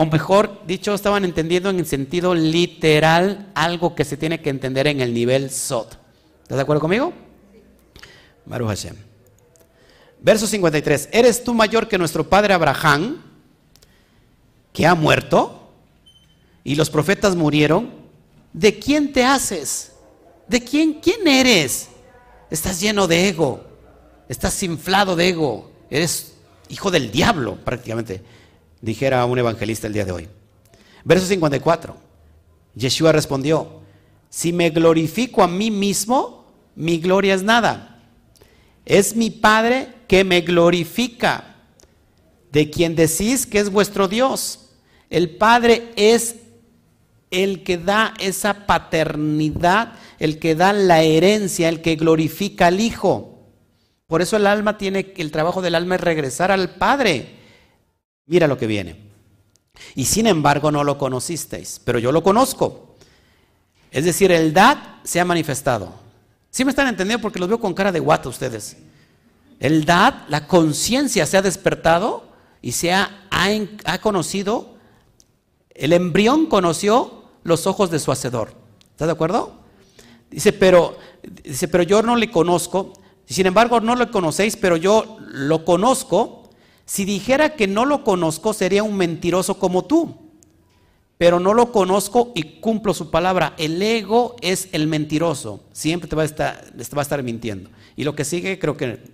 o 0.00 0.06
mejor 0.06 0.62
dicho, 0.66 0.94
estaban 0.94 1.26
entendiendo 1.26 1.68
en 1.68 1.78
el 1.78 1.84
sentido 1.84 2.34
literal 2.34 3.50
algo 3.54 3.94
que 3.94 4.06
se 4.06 4.16
tiene 4.16 4.40
que 4.40 4.48
entender 4.48 4.86
en 4.86 5.02
el 5.02 5.12
nivel 5.12 5.50
Sot. 5.50 5.98
¿Estás 6.42 6.56
de 6.56 6.62
acuerdo 6.62 6.80
conmigo? 6.80 7.12
Baruch 8.46 8.68
Hashem. 8.68 8.96
Verso 10.22 10.46
53. 10.46 11.10
¿Eres 11.12 11.44
tú 11.44 11.52
mayor 11.52 11.86
que 11.86 11.98
nuestro 11.98 12.26
padre 12.26 12.54
Abraham, 12.54 13.20
que 14.72 14.86
ha 14.86 14.94
muerto? 14.94 15.70
Y 16.64 16.76
los 16.76 16.88
profetas 16.88 17.36
murieron. 17.36 17.90
¿De 18.54 18.78
quién 18.78 19.12
te 19.12 19.22
haces? 19.22 19.92
¿De 20.48 20.64
quién? 20.64 20.94
¿Quién 20.94 21.28
eres? 21.28 21.90
Estás 22.48 22.80
lleno 22.80 23.06
de 23.06 23.28
ego. 23.28 23.62
Estás 24.30 24.62
inflado 24.62 25.14
de 25.14 25.28
ego. 25.28 25.70
Eres 25.90 26.36
hijo 26.70 26.90
del 26.90 27.12
diablo 27.12 27.56
prácticamente 27.56 28.22
dijera 28.80 29.24
un 29.24 29.38
evangelista 29.38 29.86
el 29.86 29.92
día 29.92 30.04
de 30.04 30.12
hoy. 30.12 30.28
Verso 31.04 31.26
54. 31.26 31.96
Yeshua 32.74 33.12
respondió, 33.12 33.80
si 34.28 34.52
me 34.52 34.70
glorifico 34.70 35.42
a 35.42 35.48
mí 35.48 35.70
mismo, 35.70 36.52
mi 36.76 36.98
gloria 36.98 37.34
es 37.34 37.42
nada. 37.42 38.00
Es 38.86 39.16
mi 39.16 39.30
Padre 39.30 39.88
que 40.06 40.24
me 40.24 40.40
glorifica, 40.40 41.56
de 42.52 42.70
quien 42.70 42.96
decís 42.96 43.46
que 43.46 43.58
es 43.58 43.70
vuestro 43.70 44.08
Dios. 44.08 44.70
El 45.08 45.36
Padre 45.36 45.92
es 45.96 46.36
el 47.30 47.62
que 47.62 47.78
da 47.78 48.14
esa 48.18 48.66
paternidad, 48.66 49.94
el 50.18 50.38
que 50.38 50.54
da 50.54 50.72
la 50.72 51.02
herencia, 51.02 51.68
el 51.68 51.80
que 51.80 51.96
glorifica 51.96 52.68
al 52.68 52.80
Hijo. 52.80 53.48
Por 54.06 54.22
eso 54.22 54.36
el 54.36 54.46
alma 54.46 54.78
tiene, 54.78 55.12
el 55.16 55.30
trabajo 55.30 55.62
del 55.62 55.76
alma 55.76 55.94
es 55.94 56.00
regresar 56.00 56.50
al 56.50 56.70
Padre. 56.70 57.39
Mira 58.26 58.46
lo 58.46 58.58
que 58.58 58.66
viene. 58.66 59.10
Y 59.94 60.04
sin 60.04 60.26
embargo 60.26 60.70
no 60.70 60.84
lo 60.84 60.98
conocisteis, 60.98 61.80
pero 61.84 61.98
yo 61.98 62.12
lo 62.12 62.22
conozco. 62.22 62.96
Es 63.90 64.04
decir, 64.04 64.30
el 64.30 64.52
Dad 64.52 64.78
se 65.02 65.20
ha 65.20 65.24
manifestado. 65.24 65.94
¿Sí 66.50 66.64
me 66.64 66.70
están 66.70 66.88
entendiendo? 66.88 67.22
Porque 67.22 67.38
los 67.38 67.48
veo 67.48 67.60
con 67.60 67.74
cara 67.74 67.92
de 67.92 68.00
guata 68.00 68.28
ustedes. 68.28 68.76
El 69.58 69.84
Dad, 69.84 70.22
la 70.28 70.46
conciencia 70.46 71.26
se 71.26 71.36
ha 71.36 71.42
despertado 71.42 72.24
y 72.62 72.72
se 72.72 72.92
ha, 72.92 73.26
ha, 73.30 73.98
conocido, 74.00 74.74
el 75.74 75.92
embrión 75.92 76.46
conoció 76.46 77.24
los 77.42 77.66
ojos 77.66 77.90
de 77.90 77.98
su 77.98 78.12
hacedor. 78.12 78.54
¿Está 78.90 79.06
de 79.06 79.12
acuerdo? 79.12 79.60
Dice, 80.30 80.52
pero, 80.52 80.96
dice, 81.42 81.68
pero 81.68 81.82
yo 81.82 82.02
no 82.02 82.16
le 82.16 82.30
conozco. 82.30 82.92
Sin 83.26 83.46
embargo, 83.46 83.80
no 83.80 83.96
lo 83.96 84.10
conocéis, 84.10 84.56
pero 84.56 84.76
yo 84.76 85.18
lo 85.20 85.64
conozco 85.64 86.39
si 86.90 87.04
dijera 87.04 87.54
que 87.54 87.68
no 87.68 87.84
lo 87.84 88.02
conozco, 88.02 88.52
sería 88.52 88.82
un 88.82 88.96
mentiroso 88.96 89.60
como 89.60 89.84
tú. 89.84 90.16
Pero 91.18 91.38
no 91.38 91.54
lo 91.54 91.70
conozco 91.70 92.32
y 92.34 92.58
cumplo 92.58 92.94
su 92.94 93.12
palabra. 93.12 93.54
El 93.58 93.80
ego 93.80 94.34
es 94.40 94.68
el 94.72 94.88
mentiroso. 94.88 95.62
Siempre 95.70 96.08
te 96.08 96.16
va 96.16 96.22
a 96.22 96.24
estar, 96.24 96.64
va 96.76 97.00
a 97.00 97.02
estar 97.02 97.22
mintiendo. 97.22 97.70
Y 97.94 98.02
lo 98.02 98.16
que 98.16 98.24
sigue, 98.24 98.58
creo 98.58 98.76
que 98.76 99.04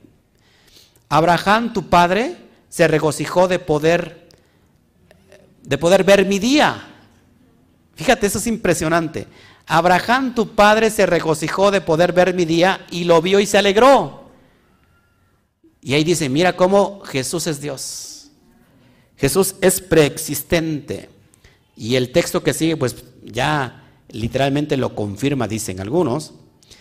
Abraham, 1.10 1.74
tu 1.74 1.90
padre, 1.90 2.38
se 2.70 2.88
regocijó 2.88 3.46
de 3.46 3.58
poder, 3.58 4.26
de 5.62 5.76
poder 5.76 6.02
ver 6.02 6.24
mi 6.24 6.38
día. 6.38 6.82
Fíjate, 7.94 8.26
eso 8.26 8.38
es 8.38 8.46
impresionante. 8.46 9.26
Abraham, 9.66 10.34
tu 10.34 10.54
padre, 10.54 10.88
se 10.88 11.04
regocijó 11.04 11.70
de 11.70 11.82
poder 11.82 12.14
ver 12.14 12.32
mi 12.32 12.46
día 12.46 12.86
y 12.90 13.04
lo 13.04 13.20
vio 13.20 13.38
y 13.38 13.44
se 13.44 13.58
alegró. 13.58 14.25
Y 15.82 15.94
ahí 15.94 16.04
dice, 16.04 16.28
mira 16.28 16.56
cómo 16.56 17.00
Jesús 17.00 17.46
es 17.46 17.60
Dios. 17.60 18.30
Jesús 19.16 19.54
es 19.60 19.80
preexistente. 19.80 21.08
Y 21.76 21.96
el 21.96 22.12
texto 22.12 22.42
que 22.42 22.54
sigue, 22.54 22.76
pues 22.76 22.96
ya 23.22 23.84
literalmente 24.08 24.76
lo 24.76 24.94
confirma, 24.94 25.46
dicen 25.48 25.80
algunos. 25.80 26.34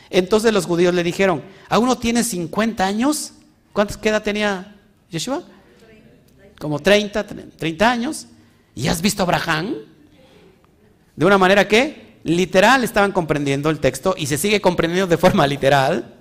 Entonces 0.09 0.53
los 0.53 0.65
judíos 0.65 0.93
le 0.93 1.03
dijeron, 1.03 1.43
¿aún 1.69 1.87
no 1.87 1.97
tienes 1.97 2.27
50 2.27 2.85
años? 2.85 3.33
¿Cuántos 3.73 3.99
edad 4.01 4.23
tenía 4.23 4.75
Yeshua? 5.09 5.43
Como 6.59 6.79
30, 6.79 7.25
30 7.57 7.91
años. 7.91 8.27
¿Y 8.73 8.87
has 8.87 9.01
visto 9.01 9.23
a 9.23 9.25
Abraham? 9.25 9.75
De 11.15 11.25
una 11.25 11.37
manera 11.37 11.67
que 11.67 12.19
literal 12.23 12.83
estaban 12.83 13.11
comprendiendo 13.11 13.69
el 13.69 13.79
texto 13.79 14.15
y 14.17 14.27
se 14.27 14.37
sigue 14.37 14.61
comprendiendo 14.61 15.07
de 15.07 15.17
forma 15.17 15.45
literal. 15.47 16.15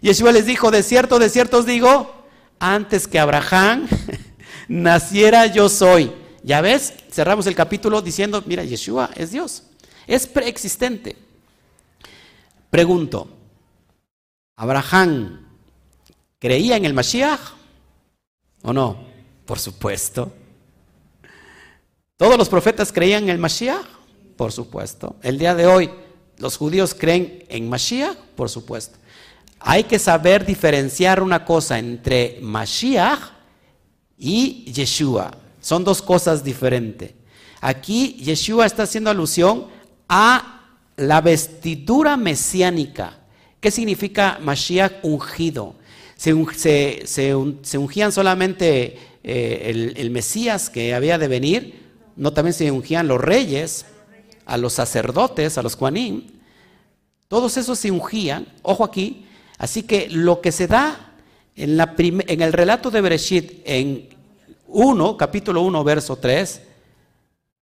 Yeshua 0.00 0.32
les 0.32 0.46
dijo, 0.46 0.70
de 0.70 0.82
cierto, 0.82 1.18
de 1.18 1.28
cierto 1.28 1.58
os 1.58 1.66
digo, 1.66 2.17
antes 2.58 3.06
que 3.06 3.18
Abraham 3.18 3.88
naciera 4.68 5.46
yo 5.46 5.68
soy. 5.68 6.12
Ya 6.42 6.60
ves, 6.60 6.94
cerramos 7.10 7.46
el 7.46 7.54
capítulo 7.54 8.00
diciendo, 8.00 8.42
mira, 8.46 8.64
Yeshua 8.64 9.10
es 9.16 9.32
Dios, 9.32 9.64
es 10.06 10.26
preexistente. 10.26 11.16
Pregunto, 12.70 13.28
¿Abraham 14.56 15.46
creía 16.38 16.76
en 16.76 16.84
el 16.84 16.94
Mashiach 16.94 17.40
o 18.62 18.72
no? 18.72 19.06
Por 19.46 19.58
supuesto. 19.58 20.32
¿Todos 22.16 22.36
los 22.36 22.48
profetas 22.48 22.92
creían 22.92 23.24
en 23.24 23.30
el 23.30 23.38
Mashiach? 23.38 23.86
Por 24.36 24.52
supuesto. 24.52 25.16
El 25.22 25.38
día 25.38 25.54
de 25.54 25.66
hoy, 25.66 25.90
¿los 26.38 26.56
judíos 26.56 26.94
creen 26.94 27.44
en 27.48 27.68
Mashiach? 27.68 28.16
Por 28.36 28.50
supuesto. 28.50 28.98
Hay 29.60 29.84
que 29.84 29.98
saber 29.98 30.44
diferenciar 30.44 31.22
una 31.22 31.44
cosa 31.44 31.78
entre 31.78 32.38
Mashiach 32.40 33.20
y 34.16 34.70
Yeshua. 34.72 35.36
Son 35.60 35.84
dos 35.84 36.00
cosas 36.00 36.44
diferentes. 36.44 37.12
Aquí 37.60 38.16
Yeshua 38.20 38.66
está 38.66 38.84
haciendo 38.84 39.10
alusión 39.10 39.66
a 40.08 40.62
la 40.96 41.20
vestidura 41.20 42.16
mesiánica. 42.16 43.18
¿Qué 43.60 43.70
significa 43.70 44.38
Mashiach 44.40 45.02
ungido? 45.02 45.74
Se, 46.16 46.32
ungían 46.34 48.12
solamente 48.12 48.98
eh, 49.22 49.94
el, 49.96 50.10
Mesías 50.10 50.70
que 50.70 50.94
había 50.94 51.18
de 51.18 51.28
venir, 51.28 51.86
no 52.16 52.32
también 52.32 52.54
se 52.54 52.70
ungían 52.70 53.06
los 53.06 53.20
reyes, 53.20 53.86
a 54.44 54.56
los 54.56 54.72
sacerdotes, 54.72 55.58
a 55.58 55.62
los 55.62 55.76
Juanim. 55.76 56.26
Todos 57.28 57.56
esos 57.56 57.78
se 57.78 57.90
ungían, 57.90 58.46
ojo 58.62 58.82
aquí. 58.82 59.26
Así 59.58 59.82
que 59.82 60.08
lo 60.08 60.40
que 60.40 60.52
se 60.52 60.68
da 60.68 61.14
en, 61.56 61.76
la 61.76 61.94
en 61.98 62.40
el 62.40 62.52
relato 62.52 62.90
de 62.90 63.00
Bereshit, 63.00 63.62
en 63.64 64.08
1, 64.68 65.16
capítulo 65.16 65.62
1, 65.62 65.84
verso 65.84 66.16
3, 66.16 66.62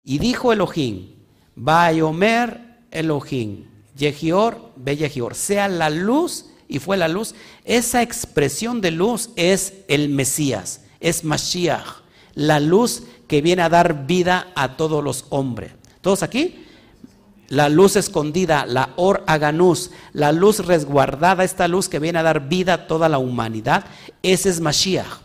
y 0.03 0.17
dijo 0.17 0.51
Elohim, 0.51 1.11
Bayomer 1.55 2.59
Elohim, 2.89 3.65
Yehior, 3.95 4.71
Be 4.75 4.97
Yehior, 4.97 5.35
sea 5.35 5.67
la 5.67 5.89
luz 5.89 6.47
y 6.67 6.79
fue 6.79 6.97
la 6.97 7.07
luz. 7.07 7.35
Esa 7.63 8.01
expresión 8.01 8.81
de 8.81 8.91
luz 8.91 9.29
es 9.35 9.73
el 9.87 10.09
Mesías, 10.09 10.81
es 10.99 11.23
Mashiach, 11.23 12.01
la 12.33 12.59
luz 12.59 13.03
que 13.27 13.41
viene 13.41 13.61
a 13.61 13.69
dar 13.69 14.07
vida 14.07 14.51
a 14.55 14.75
todos 14.75 15.03
los 15.03 15.25
hombres. 15.29 15.73
¿Todos 16.01 16.23
aquí? 16.23 16.62
La 17.53 17.69
luz 17.69 17.95
escondida, 17.97 18.65
la 18.65 18.93
Or 18.95 19.23
Aganus, 19.27 19.91
la 20.11 20.31
luz 20.31 20.65
resguardada, 20.65 21.43
esta 21.43 21.67
luz 21.67 21.87
que 21.87 21.99
viene 21.99 22.17
a 22.17 22.23
dar 22.23 22.49
vida 22.49 22.73
a 22.73 22.87
toda 22.87 23.07
la 23.09 23.19
humanidad, 23.19 23.85
ese 24.23 24.49
es 24.49 24.59
Mashiach. 24.59 25.19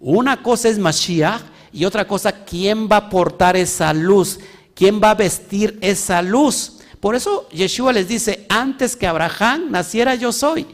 Una 0.00 0.42
cosa 0.42 0.70
es 0.70 0.78
Mashiach 0.78 1.42
y 1.70 1.84
otra 1.84 2.06
cosa, 2.06 2.32
¿quién 2.46 2.88
va 2.90 2.96
a 2.96 3.10
portar 3.10 3.58
esa 3.58 3.92
luz? 3.92 4.40
¿Quién 4.74 5.02
va 5.02 5.10
a 5.10 5.14
vestir 5.16 5.78
esa 5.82 6.22
luz? 6.22 6.78
Por 6.98 7.14
eso 7.14 7.46
Yeshua 7.50 7.92
les 7.92 8.08
dice, 8.08 8.46
antes 8.48 8.96
que 8.96 9.06
Abraham 9.06 9.70
naciera 9.70 10.14
yo 10.14 10.32
soy. 10.32 10.66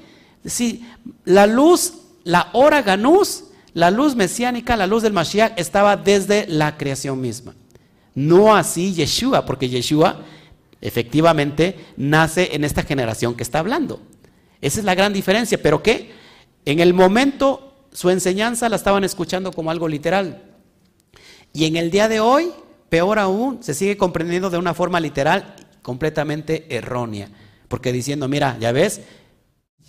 Es 0.45 0.63
la 1.25 1.49
luz, 1.49 1.95
la 2.23 2.49
hora 2.53 2.81
ganús, 2.83 3.43
la 3.75 3.91
luz 3.91 4.15
mesiánica, 4.15 4.77
la 4.77 4.87
luz 4.87 5.03
del 5.03 5.15
Mashiach 5.15 5.55
estaba 5.57 5.97
desde 5.97 6.47
la 6.47 6.77
creación 6.77 7.21
misma. 7.21 7.57
No 8.15 8.55
así 8.55 8.95
Yeshua, 8.95 9.45
porque 9.45 9.69
Yeshua 9.69 10.21
efectivamente 10.81 11.77
nace 11.97 12.55
en 12.55 12.65
esta 12.65 12.83
generación 12.83 13.35
que 13.35 13.43
está 13.43 13.59
hablando. 13.59 14.01
Esa 14.61 14.81
es 14.81 14.85
la 14.85 14.95
gran 14.95 15.13
diferencia. 15.13 15.61
Pero 15.63 15.83
que 15.83 16.13
en 16.65 16.81
el 16.81 16.95
momento 16.95 17.87
su 17.93 18.11
enseñanza 18.11 18.69
la 18.69 18.77
estaban 18.77 19.05
escuchando 19.05 19.53
como 19.53 19.71
algo 19.71 19.89
literal. 19.89 20.43
Y 21.53 21.65
en 21.65 21.77
el 21.77 21.91
día 21.91 22.09
de 22.09 22.21
hoy, 22.21 22.53
peor 22.89 23.19
aún, 23.19 23.63
se 23.63 23.75
sigue 23.75 23.97
comprendiendo 23.97 24.51
de 24.51 24.59
una 24.59 24.75
forma 24.75 25.01
literal 25.01 25.57
completamente 25.83 26.75
errónea. 26.75 27.29
Porque 27.69 27.93
diciendo, 27.93 28.29
mira, 28.29 28.57
ya 28.61 28.73
ves, 28.73 29.01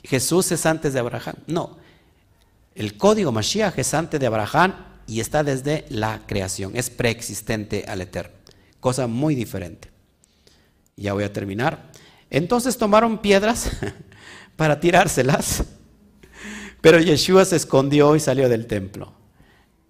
Jesús 0.04 0.52
es 0.52 0.66
antes 0.66 0.94
de 0.94 1.00
Abraham. 1.00 1.36
No, 1.48 1.78
el 2.74 2.98
código 2.98 3.32
Mashiach 3.32 3.78
es 3.78 3.94
antes 3.94 4.20
de 4.20 4.28
Abraham 4.28 4.74
y 5.06 5.20
está 5.20 5.44
desde 5.44 5.86
la 5.90 6.22
creación, 6.26 6.72
es 6.76 6.90
preexistente 6.90 7.86
al 7.88 8.02
eterno. 8.02 8.34
Cosa 8.80 9.08
muy 9.08 9.36
diferente. 9.36 9.91
Ya 10.96 11.14
voy 11.14 11.24
a 11.24 11.34
terminar. 11.34 11.92
Entonces 12.30 12.78
tomaron 12.78 13.20
piedras 13.20 13.72
para 14.56 14.80
tirárselas, 14.80 15.64
pero 16.80 17.00
Yeshua 17.00 17.46
se 17.46 17.58
escondió 17.58 18.16
y 18.16 18.20
salió 18.20 18.50
del 18.50 18.68
templo. 18.68 19.14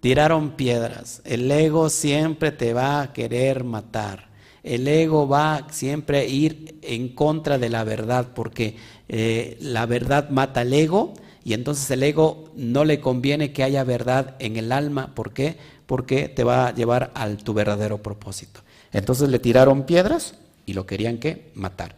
Tiraron 0.00 0.56
piedras. 0.56 1.22
El 1.24 1.50
ego 1.50 1.88
siempre 1.88 2.50
te 2.50 2.74
va 2.74 3.00
a 3.00 3.12
querer 3.12 3.62
matar. 3.62 4.30
El 4.64 4.88
ego 4.88 5.28
va 5.28 5.68
siempre 5.70 6.26
ir 6.28 6.78
en 6.82 7.08
contra 7.14 7.58
de 7.58 7.68
la 7.68 7.84
verdad 7.84 8.28
porque 8.34 8.76
eh, 9.08 9.56
la 9.60 9.86
verdad 9.86 10.28
mata 10.30 10.60
al 10.60 10.72
ego 10.72 11.14
y 11.44 11.54
entonces 11.54 11.90
el 11.90 12.02
ego 12.02 12.50
no 12.56 12.84
le 12.84 13.00
conviene 13.00 13.52
que 13.52 13.62
haya 13.62 13.84
verdad 13.84 14.34
en 14.40 14.56
el 14.56 14.72
alma. 14.72 15.14
¿Por 15.14 15.32
qué? 15.32 15.56
Porque 15.86 16.28
te 16.28 16.42
va 16.42 16.68
a 16.68 16.74
llevar 16.74 17.12
a 17.14 17.28
tu 17.36 17.54
verdadero 17.54 18.02
propósito. 18.02 18.60
Entonces 18.92 19.28
le 19.28 19.38
tiraron 19.38 19.84
piedras 19.84 20.34
y 20.66 20.72
lo 20.72 20.86
querían 20.86 21.18
que 21.18 21.50
matar. 21.54 21.96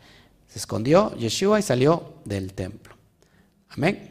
Se 0.49 0.59
escondió 0.59 1.15
Yeshua 1.17 1.59
y 1.59 1.63
salió 1.63 2.15
del 2.25 2.55
templo. 2.55 2.97
Amén. 3.69 4.11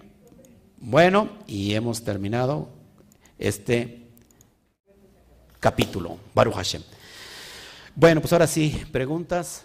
Bueno, 0.77 1.29
y 1.47 1.73
hemos 1.73 2.03
terminado 2.03 2.69
este 3.37 4.07
capítulo. 5.59 6.17
Baruch 6.33 6.55
Hashem. 6.55 6.83
Bueno, 7.95 8.19
pues 8.19 8.33
ahora 8.33 8.47
sí, 8.47 8.83
preguntas. 8.91 9.63